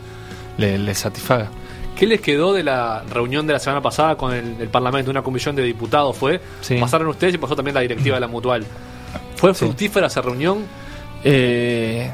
le, 0.57 0.77
le 0.77 0.95
satisfaga. 0.95 1.49
¿Qué 1.97 2.07
les 2.07 2.21
quedó 2.21 2.53
de 2.53 2.63
la 2.63 3.03
reunión 3.09 3.45
de 3.47 3.53
la 3.53 3.59
semana 3.59 3.81
pasada 3.81 4.15
con 4.15 4.33
el, 4.33 4.55
el 4.59 4.67
Parlamento? 4.69 5.11
Una 5.11 5.21
comisión 5.21 5.55
de 5.55 5.63
diputados 5.63 6.17
fue. 6.17 6.41
Sí. 6.61 6.77
Pasaron 6.79 7.07
ustedes 7.07 7.35
y 7.35 7.37
pasó 7.37 7.55
también 7.55 7.75
la 7.75 7.81
directiva 7.81 8.15
de 8.15 8.21
la 8.21 8.27
Mutual. 8.27 8.65
¿Fue 9.35 9.53
Sí. 9.53 9.59
fructífera 9.65 10.07
esa 10.07 10.21
reunión? 10.21 10.59
Eh, 11.23 12.09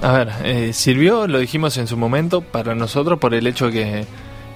a 0.00 0.12
ver, 0.12 0.28
eh, 0.44 0.72
sirvió, 0.72 1.26
lo 1.28 1.38
dijimos 1.38 1.76
en 1.76 1.86
su 1.86 1.96
momento, 1.96 2.40
para 2.40 2.74
nosotros 2.74 3.18
por 3.18 3.34
el 3.34 3.46
hecho 3.46 3.70
que, 3.70 4.04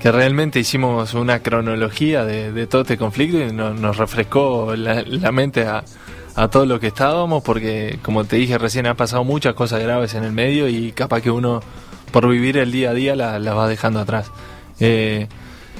que 0.03 0.11
realmente 0.13 0.59
hicimos 0.59 1.15
una 1.15 1.41
cronología 1.41 2.25
de, 2.25 2.53
de 2.53 2.67
todo 2.67 2.83
este 2.83 2.97
conflicto 2.97 3.39
y 3.41 3.53
no- 3.53 3.75
nos 3.75 3.97
refrescó 3.97 4.75
la, 4.77 5.03
la 5.03 5.31
mente 5.31 5.63
a, 5.67 5.85
a 6.37 6.49
todo 6.49 6.67
lo 6.67 6.79
que 6.79 6.89
estábamos, 6.89 7.43
porque 7.43 7.99
como 8.03 8.25
te 8.25 8.37
dije 8.37 8.59
recién, 8.59 8.87
ha 8.87 8.95
pasado 8.95 9.25
muchas 9.25 9.55
cosas 9.55 9.83
graves 9.83 10.15
en 10.15 10.23
el 10.23 10.33
medio 10.33 10.69
y 10.69 10.93
capaz 10.93 11.23
que 11.23 11.31
uno, 11.31 11.63
por 12.13 12.29
vivir 12.29 12.59
el 12.59 12.71
día 12.71 12.91
a 12.91 12.95
día, 12.95 13.17
la, 13.17 13.39
la 13.39 13.55
va 13.55 13.69
dejando 13.69 14.01
atrás. 14.01 14.31
Eh, 14.79 15.27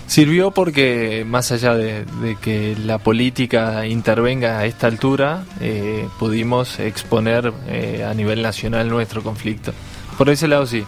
Sirvió 0.07 0.53
porque 0.53 1.25
más 1.27 1.51
allá 1.51 1.75
de, 1.75 2.07
que 2.41 2.77
la 2.77 2.99
política 2.99 3.87
intervenga 3.87 4.59
a 4.59 4.65
esta 4.65 4.87
altura, 4.87 5.45
eh, 5.61 6.07
pudimos 6.21 6.79
exponer 6.79 7.53
eh, 7.67 8.07
a 8.09 8.15
nivel 8.15 8.41
nacional 8.41 8.89
nuestro 8.89 9.23
conflicto. 9.23 9.73
Por 10.17 10.31
ese 10.31 10.47
lado 10.47 10.65
sí. 10.67 10.85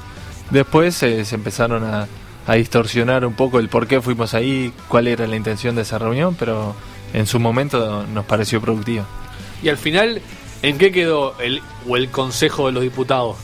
Después 0.51 0.95
se 0.95 1.27
empezaron 1.35 1.85
a, 1.85 2.07
a 2.47 2.55
distorsionar 2.55 3.27
un 3.27 3.35
poco 3.35 3.59
el 3.59 3.69
por 3.69 3.87
qué 3.87 4.01
fuimos 4.01 4.35
ahí, 4.35 4.73
cuál 4.89 5.09
era 5.09 5.27
la 5.27 5.37
intención 5.37 5.75
de 5.75 5.83
esa 5.83 5.99
reunión, 5.99 6.37
pero 6.39 6.75
en 7.13 7.27
su 7.27 7.39
momento 7.41 8.07
nos 8.07 8.25
pareció 8.25 8.61
productiva. 8.61 9.05
Y 9.63 9.69
al 9.69 9.77
final, 9.77 10.21
¿en 10.63 10.79
qué 10.79 10.93
quedó 10.93 11.39
el, 11.41 11.63
o 11.89 11.97
el 11.97 12.11
Consejo 12.11 12.67
de 12.67 12.73
los 12.73 12.83
Diputados? 12.83 13.37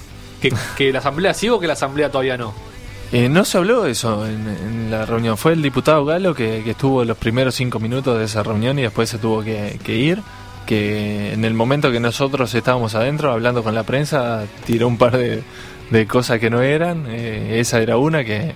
¿Que, 0.76 0.92
la 0.92 0.98
Asamblea 0.98 1.32
sí 1.32 1.48
o 1.48 1.58
que 1.58 1.66
la 1.66 1.72
Asamblea 1.72 2.10
todavía 2.10 2.36
no? 2.36 2.52
Eh, 3.12 3.28
no 3.28 3.44
se 3.44 3.58
habló 3.58 3.82
de 3.82 3.92
eso 3.92 4.26
en, 4.26 4.90
la 4.90 5.06
reunión. 5.06 5.38
Fue 5.38 5.52
el 5.52 5.62
diputado 5.62 6.04
Galo 6.04 6.34
que, 6.34 6.68
estuvo 6.68 7.04
los 7.04 7.16
primeros 7.16 7.54
cinco 7.54 7.78
minutos 7.78 8.18
de 8.18 8.24
esa 8.24 8.42
reunión 8.42 8.78
y 8.78 8.82
después 8.82 9.08
se 9.08 9.18
tuvo 9.18 9.42
que, 9.42 9.78
ir. 9.86 10.20
Que 10.66 11.32
en 11.32 11.44
el 11.44 11.54
momento 11.54 11.92
que 11.92 12.00
nosotros 12.00 12.54
estábamos 12.54 12.94
adentro 12.94 13.30
hablando 13.32 13.62
con 13.62 13.74
la 13.74 13.82
prensa, 13.82 14.44
tiró 14.66 14.88
un 14.88 14.98
par 14.98 15.16
de, 15.16 15.42
cosas 16.06 16.38
que 16.38 16.50
no 16.50 16.62
eran. 16.62 17.06
Eh, 17.08 17.60
esa 17.60 17.80
era 17.80 17.96
una 17.96 18.24
que, 18.24 18.54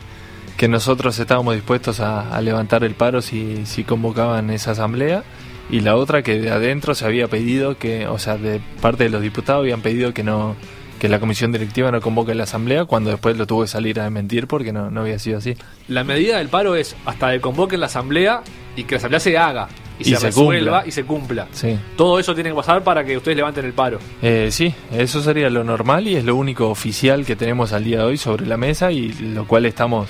que 0.57 0.69
nosotros 0.69 1.19
estábamos 1.19 1.55
dispuestos 1.55 2.01
a, 2.01 2.35
a 2.35 2.41
levantar 2.41 2.85
el 2.85 2.95
paro 2.95 3.23
si, 3.23 3.65
si 3.65 3.85
convocaban 3.85 4.51
esa 4.51 4.73
asamblea. 4.73 5.23
Y 5.71 5.81
la 5.81 5.97
otra 5.97 6.23
que 6.23 6.39
de 6.39 6.51
adentro 6.51 6.95
se 6.95 7.05
había 7.05 7.29
pedido 7.29 7.77
que, 7.77 8.07
o 8.07 8.19
sea, 8.19 8.37
de 8.39 8.61
parte 8.81 9.05
de 9.05 9.11
los 9.11 9.21
diputados 9.23 9.61
habían 9.61 9.83
pedido 9.83 10.15
que 10.15 10.23
no 10.23 10.57
que 10.99 11.09
la 11.09 11.21
comisión 11.21 11.53
directiva 11.53 11.93
no 11.93 12.01
convoque 12.01 12.35
la 12.35 12.43
asamblea 12.43 12.85
cuando 12.85 13.11
después 13.11 13.37
lo 13.37 13.47
tuvo 13.47 13.63
que 13.63 13.69
salir 13.69 14.01
a 14.01 14.03
desmentir 14.05 14.49
porque 14.49 14.73
no, 14.73 14.91
no 14.91 15.03
había 15.03 15.19
sido 15.21 15.39
así. 15.39 15.55
La 15.87 16.03
medida 16.03 16.39
del 16.39 16.49
paro 16.49 16.75
es 16.75 16.97
hasta 17.07 17.31
que 17.33 17.41
convoquen 17.41 17.79
la 17.79 17.87
Asamblea 17.87 18.43
y 18.75 18.83
que 18.83 18.97
la 18.97 18.99
Asamblea 18.99 19.21
se 19.21 19.39
haga 19.39 19.69
y, 20.01 20.03
Y 20.03 20.05
se, 20.15 20.17
se 20.17 20.27
resuelva 20.27 20.79
cumpla. 20.79 20.89
y 20.89 20.91
se 20.91 21.05
cumpla. 21.05 21.47
Sí. 21.53 21.79
Todo 21.97 22.19
eso 22.19 22.35
tiene 22.35 22.51
que 22.51 22.57
pasar 22.57 22.83
para 22.83 23.05
que 23.05 23.17
ustedes 23.17 23.37
levanten 23.37 23.65
el 23.65 23.75
paro. 23.75 24.01
Eh, 24.23 24.49
sí, 24.51 24.75
eso 24.93 25.23
sería 25.23 25.49
lo 25.51 25.63
normal 25.63 26.09
y 26.09 26.17
es 26.17 26.25
lo 26.25 26.35
único 26.35 26.69
oficial 26.69 27.25
que 27.25 27.37
tenemos 27.37 27.73
al 27.73 27.85
día 27.85 27.99
de 27.99 28.05
hoy 28.05 28.17
sobre 28.17 28.47
la 28.47 28.57
mesa 28.57 28.91
y 28.91 29.13
lo 29.13 29.47
cual 29.47 29.67
estamos 29.67 30.09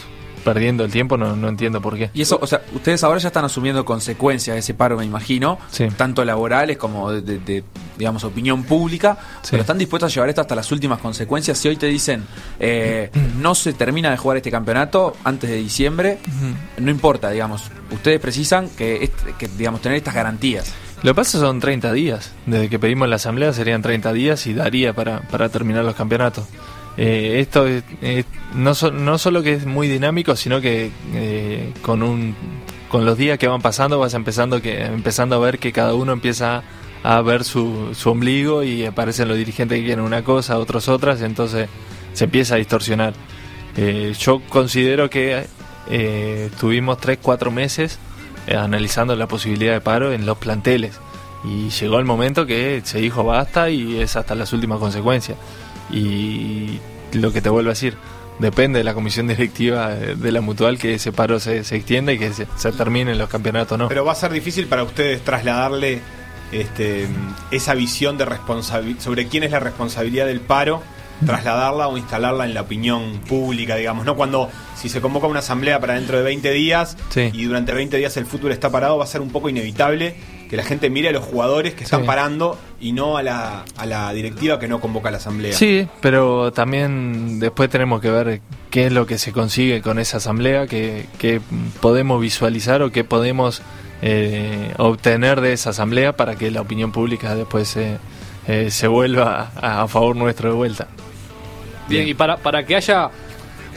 perdiendo 0.53 0.85
el 0.85 0.91
tiempo, 0.91 1.17
no, 1.17 1.37
no 1.37 1.49
entiendo 1.49 1.81
por 1.81 1.97
qué. 1.97 2.11
Y 2.15 2.23
eso, 2.23 2.39
o 2.41 2.47
sea, 2.47 2.63
ustedes 2.75 3.03
ahora 3.05 3.19
ya 3.19 3.29
están 3.29 3.45
asumiendo 3.45 3.85
consecuencias 3.85 4.55
de 4.55 4.61
ese 4.61 4.75
paro, 4.75 4.97
me 4.97 5.05
imagino, 5.05 5.59
Sí. 5.71 5.87
tanto 5.97 6.25
laborales 6.25 6.77
como 6.79 7.11
de, 7.13 7.21
de- 7.23 7.39
de, 7.39 7.65
digamos, 7.99 8.25
opinión 8.25 8.63
pública, 8.65 9.19
Sí. 9.43 9.49
pero 9.53 9.61
están 9.63 9.79
dispuestos 9.79 10.11
a 10.11 10.15
llevar 10.15 10.29
esto 10.29 10.41
hasta 10.41 10.55
las 10.55 10.71
últimas 10.73 10.99
consecuencias. 11.01 11.59
Si 11.59 11.69
hoy 11.69 11.77
te 11.77 11.87
dicen, 11.87 12.25
eh, 12.61 13.11
no 13.39 13.55
se 13.55 13.73
termina 13.73 14.11
de 14.11 14.17
jugar 14.17 14.37
este 14.39 14.51
campeonato 14.51 15.15
antes 15.25 15.51
de 15.51 15.57
diciembre, 15.57 16.19
no 16.79 16.91
importa, 16.91 17.31
digamos, 17.31 17.65
ustedes 17.91 18.21
precisan 18.21 18.69
que, 18.71 19.05
este- 19.05 19.35
que 19.39 19.49
digamos, 19.49 19.81
tener 19.83 19.99
estas 19.99 20.15
garantías. 20.15 20.73
Lo 21.03 21.13
que 21.13 21.15
pasa 21.17 21.39
son 21.39 21.61
30 21.61 21.93
días. 21.93 22.33
Desde 22.47 22.69
que 22.69 22.79
pedimos 22.79 23.09
la 23.09 23.17
asamblea 23.17 23.53
serían 23.53 23.83
30 23.83 24.13
días 24.13 24.45
y 24.49 24.55
daría 24.55 24.93
para, 24.95 25.21
para 25.21 25.49
terminar 25.49 25.85
los 25.85 25.95
campeonatos. 25.95 26.47
Eh, 27.01 27.39
esto 27.39 27.65
es, 27.69 27.85
no, 28.55 28.73
no 28.91 29.19
solo 29.19 29.43
que 29.45 29.55
es 29.55 29.67
muy 29.67 29.87
dinámico, 29.87 30.35
sino 30.35 30.61
que 30.61 30.91
eh, 31.15 31.73
con 31.81 32.03
un 32.03 32.35
con 32.89 33.05
los 33.05 33.17
días 33.17 33.39
que 33.39 33.47
van 33.47 33.61
pasando 33.61 33.99
vas 33.99 34.15
empezando 34.15 34.61
que 34.61 34.83
empezando 34.83 35.37
a 35.37 35.39
ver 35.39 35.59
que 35.59 35.73
cada 35.73 35.95
uno 35.95 36.13
empieza 36.13 36.65
a 37.05 37.21
ver 37.21 37.45
su, 37.45 37.95
su 37.95 38.11
ombligo 38.11 38.65
y 38.65 38.85
aparecen 38.85 39.29
los 39.29 39.37
dirigentes 39.37 39.79
que 39.79 39.85
quieren 39.85 40.05
una 40.05 40.25
cosa, 40.25 40.59
otros 40.59 40.89
otras, 40.89 41.21
entonces 41.21 41.69
se 42.15 42.25
empieza 42.25 42.57
a 42.57 42.59
distorsionar. 42.59 43.15
Eh, 43.77 44.15
yo 44.19 44.41
considero 44.49 45.09
que 45.09 45.47
estuvimos 45.89 46.99
3-4 46.99 47.51
meses 47.53 47.99
analizando 48.49 49.15
la 49.15 49.29
posibilidad 49.29 49.73
de 49.73 49.81
paro 49.81 50.13
en 50.13 50.27
los 50.27 50.37
planteles 50.39 50.99
y 51.45 51.71
llegó 51.71 51.99
el 51.99 52.05
momento 52.05 52.47
que 52.47 52.83
se 52.85 52.99
dijo 52.99 53.23
basta 53.23 53.71
y 53.71 54.01
es 54.01 54.17
hasta 54.17 54.35
las 54.35 54.53
últimas 54.53 54.79
consecuencias. 54.81 55.39
Y 55.91 56.79
lo 57.13 57.33
que 57.33 57.41
te 57.41 57.49
vuelvo 57.49 57.71
a 57.71 57.73
decir, 57.75 57.97
depende 58.39 58.79
de 58.79 58.85
la 58.85 58.95
comisión 58.95 59.27
directiva 59.27 59.89
de 59.95 60.33
la 60.33 60.41
mutual 60.41 60.79
que 60.79 60.95
ese 60.95 61.13
paro 61.13 61.41
se, 61.41 61.65
se 61.65 61.77
extienda 61.77 62.13
y 62.13 62.19
que 62.19 62.33
se, 62.33 62.47
se 62.57 62.73
termine 62.73 63.13
en 63.13 63.19
los 63.19 63.29
campeonatos, 63.29 63.79
¿no? 63.79 63.89
Pero 63.89 64.05
va 64.05 64.13
a 64.13 64.17
ser 64.17 64.31
difícil 64.33 64.67
para 64.67 64.85
ustedes 64.85 65.23
trasladarle 65.23 66.01
este, 66.53 67.07
esa 67.51 67.75
visión 67.75 68.17
de 68.19 68.27
sobre 69.01 69.27
quién 69.29 69.45
es 69.45 69.51
la 69.51 69.61
responsabilidad 69.61 70.27
del 70.27 70.41
paro, 70.41 70.83
trasladarla 71.27 71.89
o 71.89 71.99
instalarla 71.99 72.45
en 72.45 72.55
la 72.55 72.61
opinión 72.63 73.21
pública, 73.29 73.75
digamos, 73.75 74.07
¿no? 74.07 74.15
Cuando 74.15 74.49
si 74.77 74.89
se 74.89 75.01
convoca 75.01 75.27
una 75.27 75.41
asamblea 75.41 75.81
para 75.81 75.95
dentro 75.95 76.17
de 76.17 76.23
20 76.23 76.51
días 76.53 76.97
Sí. 77.11 77.31
y 77.33 77.45
durante 77.45 77.73
20 77.75 77.97
días 77.97 78.17
el 78.17 78.25
fútbol 78.27 78.53
está 78.53 78.71
parado, 78.71 78.99
va 78.99 79.05
a 79.05 79.09
ser 79.09 79.21
un 79.21 79.31
poco 79.31 79.49
inevitable 79.49 80.15
que 80.49 80.57
la 80.57 80.63
gente 80.63 80.89
mire 80.91 81.09
a 81.09 81.13
los 81.13 81.25
jugadores 81.25 81.75
que 81.75 81.85
están 81.85 82.03
Sí. 82.03 82.07
parando 82.07 82.59
y 82.81 82.93
no 82.93 83.17
a 83.17 83.23
la, 83.23 83.65
a 83.77 83.87
la 83.87 84.13
directiva 84.13 84.59
que 84.59 84.69
no 84.69 84.81
convoca 84.81 85.11
la 85.11 85.17
asamblea. 85.17 85.53
Sí, 85.53 85.87
pero 86.01 86.53
también 86.53 87.41
después 87.41 87.69
tenemos 87.71 88.01
que 88.01 88.11
ver 88.11 88.41
qué 88.71 88.87
es 88.87 88.93
lo 88.93 89.07
que 89.07 89.19
se 89.19 89.33
consigue 89.33 89.83
con 89.83 89.99
esa 89.99 90.19
asamblea, 90.19 90.67
qué, 90.67 91.07
qué 91.19 91.41
podemos 91.81 92.21
visualizar 92.21 92.83
o 92.83 92.91
qué 92.93 93.03
podemos 93.05 93.63
eh, 94.03 94.73
obtener 94.79 95.41
de 95.41 95.53
esa 95.55 95.71
asamblea 95.71 96.17
para 96.17 96.37
que 96.37 96.51
la 96.51 96.61
opinión 96.61 96.93
pública 96.93 97.35
después 97.35 97.69
se, 97.69 97.99
eh, 98.47 98.71
se 98.71 98.87
vuelva 98.87 99.51
a, 99.57 99.83
a 99.83 99.89
favor 99.89 100.15
nuestro 100.15 100.51
de 100.51 100.55
vuelta. 100.55 100.87
Bien, 101.89 102.07
y 102.07 102.15
para, 102.15 102.37
para 102.37 102.65
que 102.65 102.77
haya. 102.77 103.11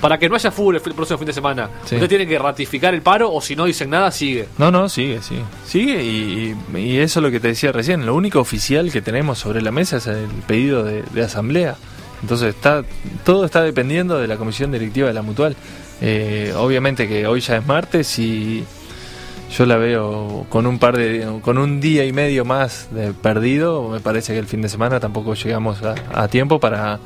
Para 0.02 0.18
que 0.18 0.28
no 0.28 0.36
haya 0.36 0.50
fútbol 0.52 0.76
el, 0.78 0.82
próximo 0.82 1.18
fin 1.20 1.28
de 1.28 1.34
semana, 1.34 1.70
Sí. 1.86 1.96
ustedes 1.96 2.10
tienen 2.10 2.28
que 2.28 2.40
ratificar 2.40 2.94
el 2.94 3.02
paro 3.04 3.32
o 3.32 3.40
si 3.40 3.56
no 3.56 3.66
dicen 3.66 3.92
nada, 3.92 4.10
sigue. 4.12 4.48
No, 4.58 4.72
no, 4.72 4.90
sigue, 4.90 5.22
sigue. 5.22 5.44
Sigue 5.66 6.04
y, 6.04 6.56
y- 6.74 6.78
y 6.80 6.98
eso 6.98 7.20
es 7.20 7.24
lo 7.24 7.30
que 7.32 7.40
te 7.40 7.50
decía 7.50 7.72
recién. 7.72 8.06
Lo 8.06 8.16
único 8.16 8.40
oficial 8.40 8.92
que 8.92 9.02
tenemos 9.02 9.38
sobre 9.38 9.62
la 9.62 9.72
mesa 9.72 9.98
es 9.98 10.08
el 10.08 10.26
pedido 10.48 10.84
de, 10.84 11.04
de 11.04 11.22
asamblea. 11.24 11.76
Entonces 12.24 12.56
está 12.56 12.84
todo 13.24 13.46
está 13.46 13.62
dependiendo 13.64 14.18
de 14.20 14.28
la 14.28 14.38
comisión 14.38 14.72
directiva 14.72 15.08
de 15.08 15.14
la 15.14 15.22
mutual. 15.22 15.56
Eh, 16.02 16.54
obviamente 16.58 17.08
que 17.08 17.28
hoy 17.28 17.40
ya 17.42 17.58
es 17.58 17.66
martes 17.68 18.18
y 18.20 18.64
yo 19.56 19.66
la 19.66 19.76
veo 19.78 20.46
con 20.50 20.66
un 20.66 20.80
par 20.80 20.98
de 20.98 21.28
con 21.42 21.58
un 21.58 21.80
día 21.82 22.06
y 22.06 22.12
medio 22.14 22.44
más 22.46 22.88
de 22.92 23.14
perdido. 23.14 23.90
Me 23.90 24.00
parece 24.00 24.34
que 24.34 24.40
el 24.40 24.48
fin 24.48 24.62
de 24.62 24.70
semana 24.70 25.00
tampoco 25.00 25.34
llegamos 25.36 25.84
a, 25.84 25.94
a 26.14 26.28
tiempo 26.28 26.60
para 26.60 27.00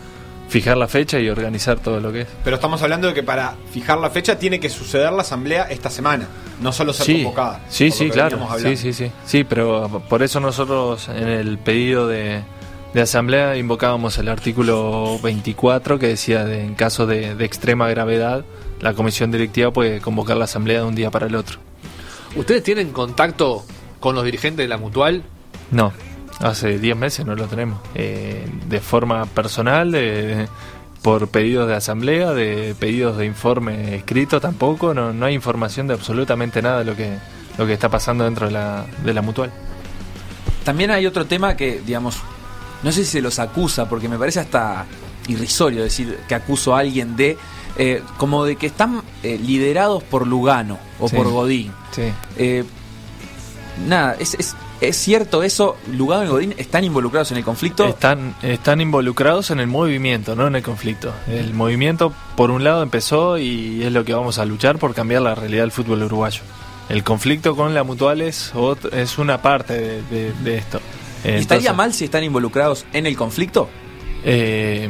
fijar 0.48 0.78
la 0.78 0.88
fecha 0.88 1.20
y 1.20 1.30
organizar 1.30 1.80
todo 1.80 2.00
lo 2.00 2.12
que 2.12 2.22
es. 2.22 2.28
Pero 2.44 2.56
estamos 2.56 2.82
hablando 2.82 3.08
de 3.08 3.14
que 3.14 3.24
para 3.24 3.56
fijar 3.72 3.98
la 3.98 4.10
fecha 4.10 4.38
tiene 4.38 4.60
que 4.60 4.70
suceder 4.70 5.12
la 5.12 5.22
asamblea 5.22 5.64
esta 5.64 5.90
semana, 5.90 6.28
no 6.62 6.72
solo 6.72 6.94
ser 6.94 7.06
sí, 7.06 7.14
convocada. 7.24 7.62
Sí, 7.70 7.92
sí, 7.92 8.10
claro. 8.10 8.48
Sí, 8.60 8.78
sí, 8.78 8.94
sí. 8.94 9.12
Sí, 9.26 9.44
pero 9.44 10.04
por 10.10 10.24
eso 10.24 10.40
nosotros 10.40 11.10
en 11.10 11.28
el 11.28 11.58
pedido 11.58 12.08
de, 12.08 12.42
de 12.94 13.02
asamblea 13.02 13.58
invocábamos 13.58 14.18
el 14.18 14.30
artículo 14.30 15.20
24 15.20 16.00
que 16.00 16.08
decía 16.08 16.46
de 16.46 16.64
en 16.64 16.76
caso 16.76 17.06
de, 17.06 17.36
de 17.36 17.46
extrema 17.46 17.90
gravedad 17.90 18.46
la 18.80 18.94
comisión 18.94 19.32
directiva 19.32 19.72
puede 19.72 20.02
convocar 20.02 20.38
la 20.38 20.46
asamblea 20.46 20.80
de 20.80 20.86
un 20.86 20.96
día 20.96 21.12
para 21.12 21.28
el 21.28 21.36
otro. 21.36 21.60
¿Ustedes 22.36 22.64
tienen 22.64 22.92
contacto 22.92 23.64
con 24.00 24.16
los 24.16 24.26
dirigentes 24.26 24.64
de 24.64 24.68
la 24.68 24.78
mutual? 24.78 25.24
No, 25.72 25.94
hace 26.40 26.80
10 26.80 26.96
meses 26.98 27.26
no 27.26 27.36
lo 27.36 27.46
tenemos. 27.48 27.80
Eh, 27.96 28.48
de 28.68 28.80
forma 28.82 29.26
personal, 29.26 29.92
de- 29.92 30.48
por 31.02 31.28
pedidos 31.28 31.68
de 31.68 31.76
asamblea, 31.76 32.34
de 32.34 32.76
pedidos 32.80 33.18
de 33.18 33.26
informe 33.28 33.96
escrito 33.96 34.42
tampoco, 34.42 34.94
no, 34.96 35.14
no 35.14 35.28
hay 35.28 35.36
información 35.36 35.88
de 35.88 35.94
absolutamente 35.94 36.62
nada 36.64 36.80
de 36.80 36.86
lo 36.86 36.96
que, 36.96 37.18
lo 37.60 37.68
que 37.68 37.74
está 37.74 37.90
pasando 37.90 38.24
dentro 38.24 38.48
de 38.48 38.54
la, 38.54 38.86
de 39.04 39.14
la 39.14 39.22
mutual. 39.22 39.52
También 40.64 40.90
hay 40.90 41.06
otro 41.06 41.26
tema 41.28 41.56
que, 41.56 41.80
digamos, 41.86 42.18
no 42.82 42.92
sé 42.92 43.04
si 43.06 43.12
se 43.12 43.22
los 43.22 43.38
acusa, 43.38 43.88
porque 43.88 44.10
me 44.10 44.18
parece 44.18 44.40
hasta 44.40 44.86
irrisorio 45.28 45.84
decir 45.84 46.18
que 46.28 46.34
acuso 46.34 46.76
a 46.76 46.80
alguien 46.80 47.16
de, 47.16 47.38
eh, 47.78 48.02
como 48.18 48.44
de 48.44 48.56
que 48.56 48.66
están 48.66 49.04
eh, 49.22 49.38
liderados 49.40 50.02
por 50.04 50.26
Lugano 50.26 50.80
o 51.00 51.08
Sí. 51.08 51.16
por 51.16 51.30
Godín. 51.30 51.72
Sí. 51.92 52.12
Eh, 52.38 52.64
nada, 53.88 54.16
es, 54.20 54.34
es, 54.36 54.56
es 54.82 54.98
cierto 54.98 55.42
eso, 55.44 55.78
Lugano 55.92 56.26
y 56.26 56.28
Godín 56.28 56.54
están 56.58 56.84
involucrados 56.84 57.32
en 57.32 57.38
el 57.38 57.44
conflicto. 57.44 57.86
Están, 57.86 58.36
están 58.44 58.82
involucrados 58.82 59.52
en 59.52 59.60
el 59.60 59.68
movimiento, 59.68 60.36
no 60.36 60.48
en 60.48 60.56
el 60.56 60.64
conflicto. 60.64 61.14
El 61.28 61.54
movimiento, 61.54 62.14
por 62.36 62.52
un 62.52 62.64
lado, 62.64 62.84
empezó 62.84 63.38
y 63.38 63.84
es 63.84 63.92
lo 63.92 64.04
que 64.06 64.14
vamos 64.14 64.38
a 64.40 64.46
luchar 64.46 64.78
por 64.78 64.94
cambiar 64.94 65.22
la 65.22 65.34
realidad 65.36 65.64
del 65.64 65.72
fútbol 65.72 66.04
uruguayo. 66.04 66.42
El 66.90 67.04
conflicto 67.04 67.56
con 67.56 67.74
la 67.74 67.84
mutual 67.84 68.22
es, 68.22 68.54
una 69.18 69.42
parte 69.42 69.74
de, 69.74 70.02
de- 70.04 70.34
de 70.44 70.58
esto. 70.58 70.80
¿Y 71.24 71.30
¿Estaría 71.30 71.40
Entonces, 71.72 71.76
mal 71.76 71.94
si 71.94 72.06
están 72.06 72.24
involucrados 72.24 72.86
en 72.94 73.06
el 73.08 73.16
conflicto? 73.18 73.70
eh, 74.24 74.90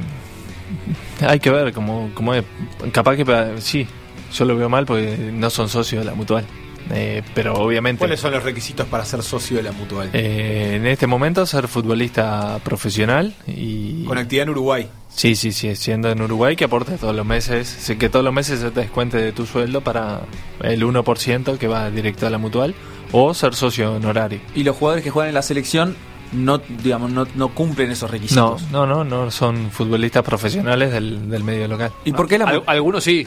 hay 1.21 1.39
que 1.39 1.49
ver 1.49 1.71
cómo, 1.73 2.11
cómo 2.13 2.33
es. 2.33 2.43
Capaz 2.91 3.15
que 3.15 3.55
sí, 3.59 3.87
yo 4.33 4.45
lo 4.45 4.57
veo 4.57 4.67
mal 4.67 4.85
porque 4.85 5.17
no 5.31 5.49
son 5.49 5.69
socios 5.69 6.03
de 6.03 6.09
la 6.09 6.15
mutual. 6.15 6.45
Eh, 6.91 7.23
pero 7.33 7.55
obviamente. 7.55 7.99
¿Cuáles 7.99 8.19
son 8.19 8.31
los 8.31 8.43
requisitos 8.43 8.85
para 8.87 9.03
ser 9.05 9.23
socio 9.23 9.57
de 9.57 9.63
la 9.63 9.71
mutual? 9.71 10.09
eh, 10.13 10.73
en 10.75 10.85
este 10.85 11.07
momento 11.07 11.45
ser 11.45 11.67
futbolista 11.67 12.59
profesional 12.63 13.33
y 13.47 14.03
Con 14.05 14.17
actividad 14.17 14.43
en 14.43 14.49
Uruguay. 14.49 14.87
Sí, 15.09 15.35
sí, 15.35 15.51
sí, 15.51 15.75
siendo 15.75 16.09
en 16.11 16.21
Uruguay 16.21 16.55
que 16.55 16.65
aportes 16.65 16.99
todos 16.99 17.15
los 17.15 17.25
meses, 17.25 17.67
sí, 17.67 17.95
que 17.95 18.09
todos 18.09 18.23
los 18.25 18.33
meses 18.33 18.59
se 18.59 18.69
te 18.71 18.81
descuente 18.81 19.17
de 19.17 19.31
tu 19.31 19.45
sueldo 19.45 19.81
para 19.81 20.21
el 20.61 20.83
1% 20.83 21.57
que 21.57 21.67
va 21.67 21.89
directo 21.89 22.27
a 22.27 22.29
la 22.29 22.37
mutual 22.37 22.75
o 23.13 23.33
ser 23.33 23.55
socio 23.55 23.93
honorario. 23.93 24.39
Y 24.55 24.63
los 24.63 24.75
jugadores 24.75 25.03
que 25.03 25.09
juegan 25.09 25.29
en 25.29 25.35
la 25.35 25.41
selección 25.41 25.95
no, 26.33 26.57
digamos, 26.83 27.11
no, 27.11 27.25
no 27.35 27.49
cumplen 27.49 27.91
esos 27.91 28.09
No, 28.09 28.13
requisitos. 28.13 28.71
no, 28.71 28.85
no, 28.85 29.03
no 29.05 29.31
son 29.31 29.71
futbolistas 29.71 30.21
profesionales 30.23 30.91
del, 30.91 31.29
del 31.29 31.43
medio 31.45 31.67
local. 31.69 31.91
¿Y 32.03 32.11
por 32.11 32.27
qué 32.27 32.37
la 32.37 32.45
Al- 32.45 32.63
algunos 32.67 33.03
sí. 33.05 33.25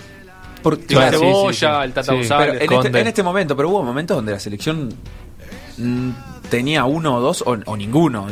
Por- 0.63 0.75
El 0.75 0.81
Claro, 0.87 1.19
sí, 1.19 1.25
Cebolla, 1.25 1.53
sí, 1.53 1.59
sí. 1.59 1.67
el 1.85 1.93
Tata 1.93 2.13
en, 2.15 2.73
este, 2.73 3.01
en 3.01 3.07
este 3.07 3.23
momento, 3.23 3.57
pero 3.57 3.69
hubo 3.71 3.83
momentos 3.83 4.17
donde 4.17 4.33
la 4.33 4.41
selección 4.41 4.93
mm, 5.79 6.11
tenía 6.51 6.85
uno 6.87 7.17
o 7.17 7.21
dos 7.21 7.43
o, 7.43 7.59
o 7.67 7.77
ninguno. 7.77 8.27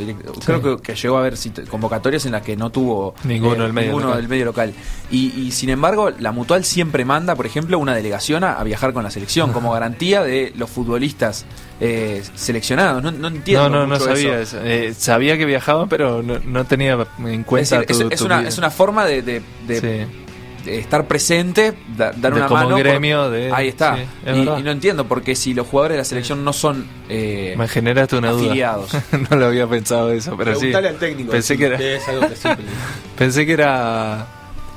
Creo 0.45 0.63
que, 0.63 0.83
que 0.83 0.95
llegó 0.95 1.17
a 1.17 1.21
haber 1.21 1.35
convocatorias 1.69 2.25
en 2.27 2.33
las 2.33 2.43
que 2.43 2.57
no 2.57 2.71
tuvo 2.71 3.15
eh, 3.25 3.29
Ninguno 3.29 3.63
del 3.65 3.73
medio 3.75 3.89
ninguno 3.89 4.07
local. 4.07 4.21
del 4.23 4.29
medio 4.31 4.45
local. 4.47 4.73
Y, 5.11 5.39
y, 5.41 5.51
sin 5.53 5.69
embargo, 5.69 6.11
la 6.19 6.33
Mutual 6.33 6.65
siempre 6.65 7.05
manda, 7.05 7.35
por 7.37 7.45
ejemplo, 7.47 7.79
una 7.79 7.95
delegación 7.95 8.43
a, 8.43 8.55
a 8.55 8.65
viajar 8.65 8.93
con 8.95 9.05
la 9.05 9.11
selección 9.11 9.53
como 9.53 9.71
garantía 9.75 10.23
de 10.23 10.53
los 10.57 10.71
futbolistas 10.71 11.45
eh, 11.81 12.23
seleccionados. 12.35 13.03
No, 13.03 13.11
no 13.13 13.29
entiendo. 13.29 13.69
No, 13.69 13.81
no, 13.81 13.87
no 13.87 14.01
sabía 14.01 14.41
eso. 14.41 14.57
eso. 14.59 14.61
Eh, 14.65 14.95
sabía 14.97 15.37
que 15.37 15.45
viajaba, 15.45 15.87
pero 15.87 16.23
no, 16.23 16.39
no 16.39 16.65
tenía 16.65 16.95
en 17.19 17.41
Es, 17.41 17.47
cuenta 17.47 17.81
es- 17.83 17.99
tu- 17.99 18.09
es 18.09 18.19
tu 18.19 18.25
una, 18.25 18.39
vida. 18.39 18.49
es 18.49 18.57
una 18.59 18.71
forma 18.71 19.05
de, 19.05 19.21
de- 19.23 19.43
de- 19.69 19.81
Sí. 20.07 20.26
Estar 20.67 21.07
presente, 21.07 21.75
da- 21.97 22.13
dar 22.13 22.33
De 22.33 22.39
una 22.41 22.47
como 22.49 22.61
mano. 22.63 22.71
por- 22.77 22.79
gremio 22.81 23.31
de- 23.31 23.53
ahí 23.53 23.69
está. 23.69 23.97
sí, 23.97 24.03
es 24.25 24.37
y, 24.37 24.43
no 24.45 24.71
entiendo, 24.71 25.07
porque 25.07 25.35
si 25.37 25.55
los 25.55 25.67
jugadores 25.67 25.95
de 25.95 25.99
la 25.99 26.05
selección 26.05 26.45
no 26.45 26.53
son 26.53 26.87
eh, 27.09 27.55
Me 27.57 27.69
generaste 27.69 28.17
una 28.17 28.31
duda. 28.33 28.81
no 29.31 29.37
lo 29.37 29.47
había 29.47 29.67
pensado 29.67 30.11
eso, 30.13 30.37
pero 30.37 30.55
sí. 30.55 30.59
Preguntale 30.61 30.89
al 30.89 30.97
técnico. 30.97 31.31
Pensé 31.33 31.55
si 31.55 31.59
que 31.59 31.67
era, 31.67 31.77
Es 31.79 32.09
algo 32.09 32.29
que 32.29 32.37
siempre- 32.37 32.65
pensé 33.19 33.47
que 33.47 33.53
era 33.53 34.27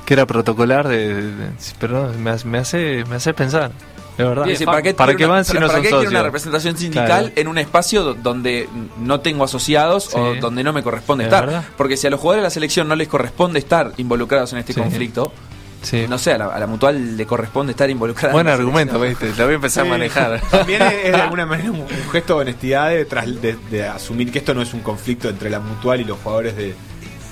que 0.06 0.14
era 0.14 0.26
protocolar 0.26 0.88
de, 0.88 1.14
de- 1.14 1.22
de- 1.36 1.50
sí, 1.58 1.72
pero 1.78 2.08
no, 2.08 2.18
me, 2.18 2.30
hace- 2.30 2.46
me 2.48 2.58
hace 2.58 3.04
me 3.08 3.16
hace 3.16 3.32
pensar, 3.32 3.70
de 4.18 4.24
verdad. 4.24 4.44
¿para 4.64 4.82
qué, 4.82 4.92
¿Para 4.92 5.14
qué 5.14 5.24
una- 5.24 5.34
van 5.34 5.44
si 5.44 5.52
para- 5.52 5.60
no 5.60 5.66
para 5.68 5.76
son 5.78 5.82
qué 5.84 5.90
socios? 5.90 6.10
una 6.12 6.22
representación 6.24 6.76
sindical 6.76 7.06
Claro. 7.06 7.28
en 7.36 7.46
un 7.48 7.58
espacio 7.58 8.02
do- 8.02 8.14
donde 8.14 8.68
no 8.98 9.20
tengo 9.20 9.44
asociados 9.44 10.12
o 10.14 10.34
Sí. 10.34 10.40
donde 10.40 10.64
no 10.64 10.72
me 10.72 10.82
corresponde 10.82 11.24
Es 11.24 11.28
estar? 11.28 11.46
verdad. 11.46 11.64
Porque 11.76 11.96
si 11.96 12.08
a 12.08 12.10
los 12.10 12.18
jugadores 12.18 12.42
de 12.42 12.46
la 12.46 12.50
selección 12.50 12.88
no 12.88 12.96
les 12.96 13.06
corresponde 13.06 13.60
estar 13.60 13.92
involucrados 13.98 14.52
en 14.52 14.58
este 14.58 14.72
Sí. 14.72 14.80
conflicto, 14.80 15.32
Sí. 15.82 16.06
no 16.08 16.18
sé, 16.18 16.32
a 16.32 16.38
la, 16.38 16.46
a 16.46 16.58
la 16.58 16.66
mutual 16.66 17.16
le 17.16 17.26
corresponde 17.26 17.72
estar 17.72 17.88
involucrada. 17.88 18.32
Buen 18.32 18.48
argumento. 18.48 19.00
¿viste? 19.00 19.30
Lo 19.36 19.44
voy 19.44 19.52
a 19.52 19.56
empezar 19.56 19.84
Sí. 19.84 19.88
a 19.88 19.92
manejar. 19.92 20.40
También 20.50 20.82
es, 20.82 20.92
es 21.04 21.12
de 21.12 21.20
alguna 21.20 21.46
manera 21.46 21.70
un, 21.70 21.80
un 21.80 22.10
gesto 22.12 22.34
de 22.36 22.40
honestidad 22.42 22.90
de, 22.90 23.04
de- 23.04 23.58
de 23.70 23.86
asumir 23.88 24.30
que 24.30 24.38
esto 24.40 24.52
no 24.54 24.62
es 24.62 24.74
un 24.74 24.80
conflicto 24.80 25.28
entre 25.28 25.48
la 25.50 25.60
mutual 25.60 26.00
y 26.00 26.04
los 26.04 26.18
jugadores 26.18 26.56
de- 26.56 26.74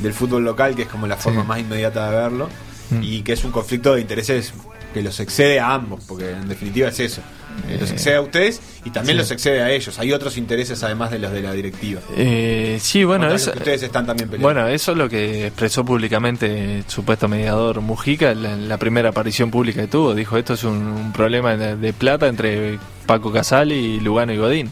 del 0.00 0.12
fútbol 0.14 0.44
local, 0.44 0.74
que 0.76 0.82
es 0.82 0.88
como 0.88 1.06
la 1.06 1.16
forma 1.16 1.42
Sí. 1.42 1.48
más 1.48 1.58
inmediata 1.60 2.10
de 2.10 2.16
verlo, 2.16 2.48
Mm. 2.90 3.02
y 3.02 3.22
que 3.22 3.32
es 3.34 3.44
un 3.44 3.50
conflicto 3.52 3.94
de 3.94 4.00
intereses 4.00 4.54
que 4.94 5.02
los 5.02 5.20
excede 5.20 5.60
a 5.60 5.74
ambos, 5.74 6.02
porque 6.08 6.30
en 6.30 6.48
definitiva 6.48 6.88
es 6.88 6.98
eso. 7.00 7.20
Eh, 7.68 7.78
Los 7.80 7.90
excede 7.90 8.16
a 8.16 8.20
ustedes 8.20 8.60
y 8.84 8.90
también 8.90 9.16
sí. 9.16 9.18
los 9.18 9.30
excede 9.30 9.62
a 9.62 9.70
ellos. 9.70 9.98
Hay 9.98 10.12
otros 10.12 10.36
intereses 10.36 10.82
además 10.82 11.10
de 11.10 11.18
los 11.18 11.32
de 11.32 11.42
la 11.42 11.52
directiva. 11.52 12.00
Eh, 12.16 12.78
sí, 12.80 13.04
bueno, 13.04 13.28
eso, 13.32 13.52
ustedes 13.54 13.82
están 13.82 14.06
también 14.06 14.28
peleando. 14.28 14.46
bueno, 14.46 14.68
eso 14.68 14.92
es 14.92 14.98
lo 14.98 15.08
que 15.08 15.46
expresó 15.46 15.84
públicamente 15.84 16.78
el 16.78 16.84
supuesto 16.88 17.28
mediador 17.28 17.80
Mujica 17.80 18.30
en 18.32 18.68
la, 18.68 18.76
primera 18.78 19.08
aparición 19.10 19.50
pública 19.50 19.80
que 19.82 19.88
tuvo. 19.88 20.14
Dijo, 20.14 20.36
esto 20.36 20.54
es 20.54 20.64
un, 20.64 20.76
un 20.76 21.12
problema 21.12 21.56
de, 21.56 21.76
de 21.76 21.92
plata 21.92 22.26
entre 22.28 22.78
Paco 23.06 23.32
Casal 23.32 23.72
y 23.72 24.00
Lugano 24.00 24.32
y 24.32 24.36
Godín. 24.38 24.70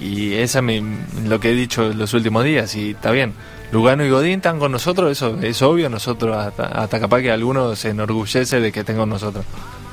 Y 0.00 0.34
esa 0.34 0.58
es 0.58 0.64
mi- 0.64 0.82
lo 1.28 1.38
que 1.38 1.50
he 1.50 1.54
dicho 1.54 1.90
en 1.92 1.98
los 1.98 2.12
últimos 2.14 2.42
días. 2.44 2.74
Y 2.74 2.90
está 2.90 3.12
bien, 3.12 3.32
Lugano 3.70 4.04
y 4.04 4.10
Godín 4.10 4.34
están 4.36 4.58
con 4.58 4.72
nosotros, 4.72 5.10
eso 5.12 5.38
es 5.40 5.62
obvio. 5.62 5.88
Nosotros, 5.88 6.36
hasta, 6.36 6.64
hasta 6.66 6.98
capaz 6.98 7.20
que 7.22 7.30
alguno 7.30 7.76
se 7.76 7.90
enorgullece 7.90 8.60
de 8.60 8.72
que 8.72 8.80
estén 8.80 8.96
con 8.96 9.08
nosotros. 9.08 9.44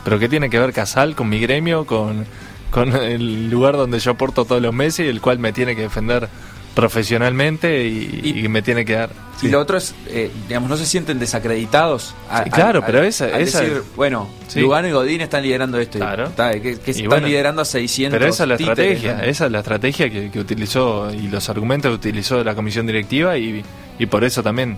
Pero 0.04 0.18
¿qué 0.20 0.28
tiene 0.30 0.50
que 0.50 0.60
ver 0.60 0.74
Casal 0.74 1.16
con 1.16 1.30
mi 1.30 1.40
gremio, 1.40 1.86
con, 1.86 2.26
con 2.72 2.94
el 2.96 3.50
lugar 3.50 3.78
donde 3.78 4.00
yo 4.00 4.12
aporto 4.12 4.46
todos 4.46 4.62
los 4.62 4.74
meses 4.74 5.06
y 5.06 5.10
el 5.10 5.22
cual 5.22 5.40
me 5.40 5.54
tiene 5.54 5.76
que 5.76 5.84
defender 5.84 6.28
profesionalmente 6.86 7.86
y, 7.88 8.44
y 8.44 8.48
me 8.48 8.62
tiene 8.62 8.84
que 8.86 8.94
dar? 8.94 9.10
Y 9.42 9.48
lo 9.50 9.60
otro 9.60 9.78
es, 9.78 9.96
eh, 10.08 10.30
digamos, 10.48 10.70
no 10.70 10.78
se 10.78 10.86
sienten 10.86 11.18
desacreditados. 11.20 12.14
a- 12.30 12.44
Sí, 12.44 12.50
claro, 12.52 12.80
al- 12.80 12.86
pero 12.86 13.00
al- 13.00 13.06
esa- 13.06 13.26
al 13.26 13.42
esa- 13.42 13.62
decir, 13.62 13.82
bueno, 13.96 14.28
Sí. 14.48 14.60
Lugano 14.62 14.88
y 14.88 14.92
Godín 14.92 15.22
están 15.22 15.42
liderando 15.44 15.80
esto. 15.80 15.98
y 15.98 16.02
Claro. 16.02 16.26
está, 16.28 16.52
que, 16.54 16.62
que 16.80 16.92
Y 16.92 16.92
están 16.92 17.08
bueno, 17.08 17.28
liderando 17.28 17.62
a 17.62 17.66
600 17.66 18.18
Pero 18.20 18.30
esa 18.30 18.44
es 18.44 18.50
la 18.50 18.58
títeres, 18.58 18.80
estrategia, 18.98 19.14
¿no? 19.18 19.24
esa 19.24 19.46
es 19.46 19.52
la 19.52 19.60
estrategia 19.60 20.10
que, 20.10 20.30
que 20.32 20.40
utilizó 20.40 21.12
y 21.14 21.28
los 21.28 21.50
argumentos 21.50 21.90
que 21.90 21.96
utilizó 21.96 22.44
la 22.44 22.54
comisión 22.56 22.86
directiva 22.86 23.38
y, 23.38 23.64
y 23.98 24.06
por 24.06 24.24
eso 24.24 24.44
también 24.44 24.78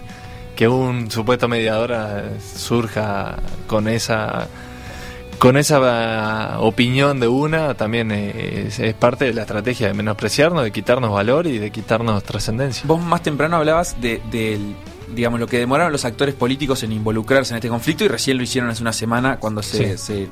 que 0.56 0.68
un 0.68 1.10
supuesto 1.12 1.48
mediador 1.48 1.92
eh, 1.94 2.24
surja 2.56 3.36
con 3.68 3.88
esa 3.88 4.48
con 5.44 5.58
esa 5.58 6.56
ah, 6.56 6.62
opinión 6.62 7.20
de 7.20 7.28
una 7.28 7.74
también 7.74 8.12
eh, 8.14 8.68
es, 8.68 8.80
es 8.80 8.94
parte 8.94 9.26
de 9.26 9.34
la 9.34 9.42
estrategia 9.42 9.88
de 9.88 9.94
menospreciarnos, 9.94 10.64
de 10.64 10.72
quitarnos 10.72 11.12
valor 11.12 11.48
y 11.48 11.58
de 11.58 11.70
quitarnos 11.70 12.24
trascendencia. 12.24 12.86
Vos 12.88 13.02
más 13.02 13.24
temprano 13.24 13.58
hablabas 13.58 14.00
de, 14.00 14.22
digamos, 15.14 15.42
lo 15.42 15.48
que 15.48 15.60
demoraron 15.60 15.92
los 15.92 16.06
actores 16.06 16.34
políticos 16.34 16.84
en 16.84 16.94
involucrarse 16.94 17.52
en 17.52 17.58
este 17.58 17.68
conflicto 17.68 18.06
y 18.06 18.08
recién 18.08 18.38
lo 18.38 18.44
hicieron 18.44 18.70
hace 18.70 18.84
una 18.84 18.94
semana 18.94 19.38
cuando 19.38 19.62
se, 19.62 19.98
se, 19.98 20.30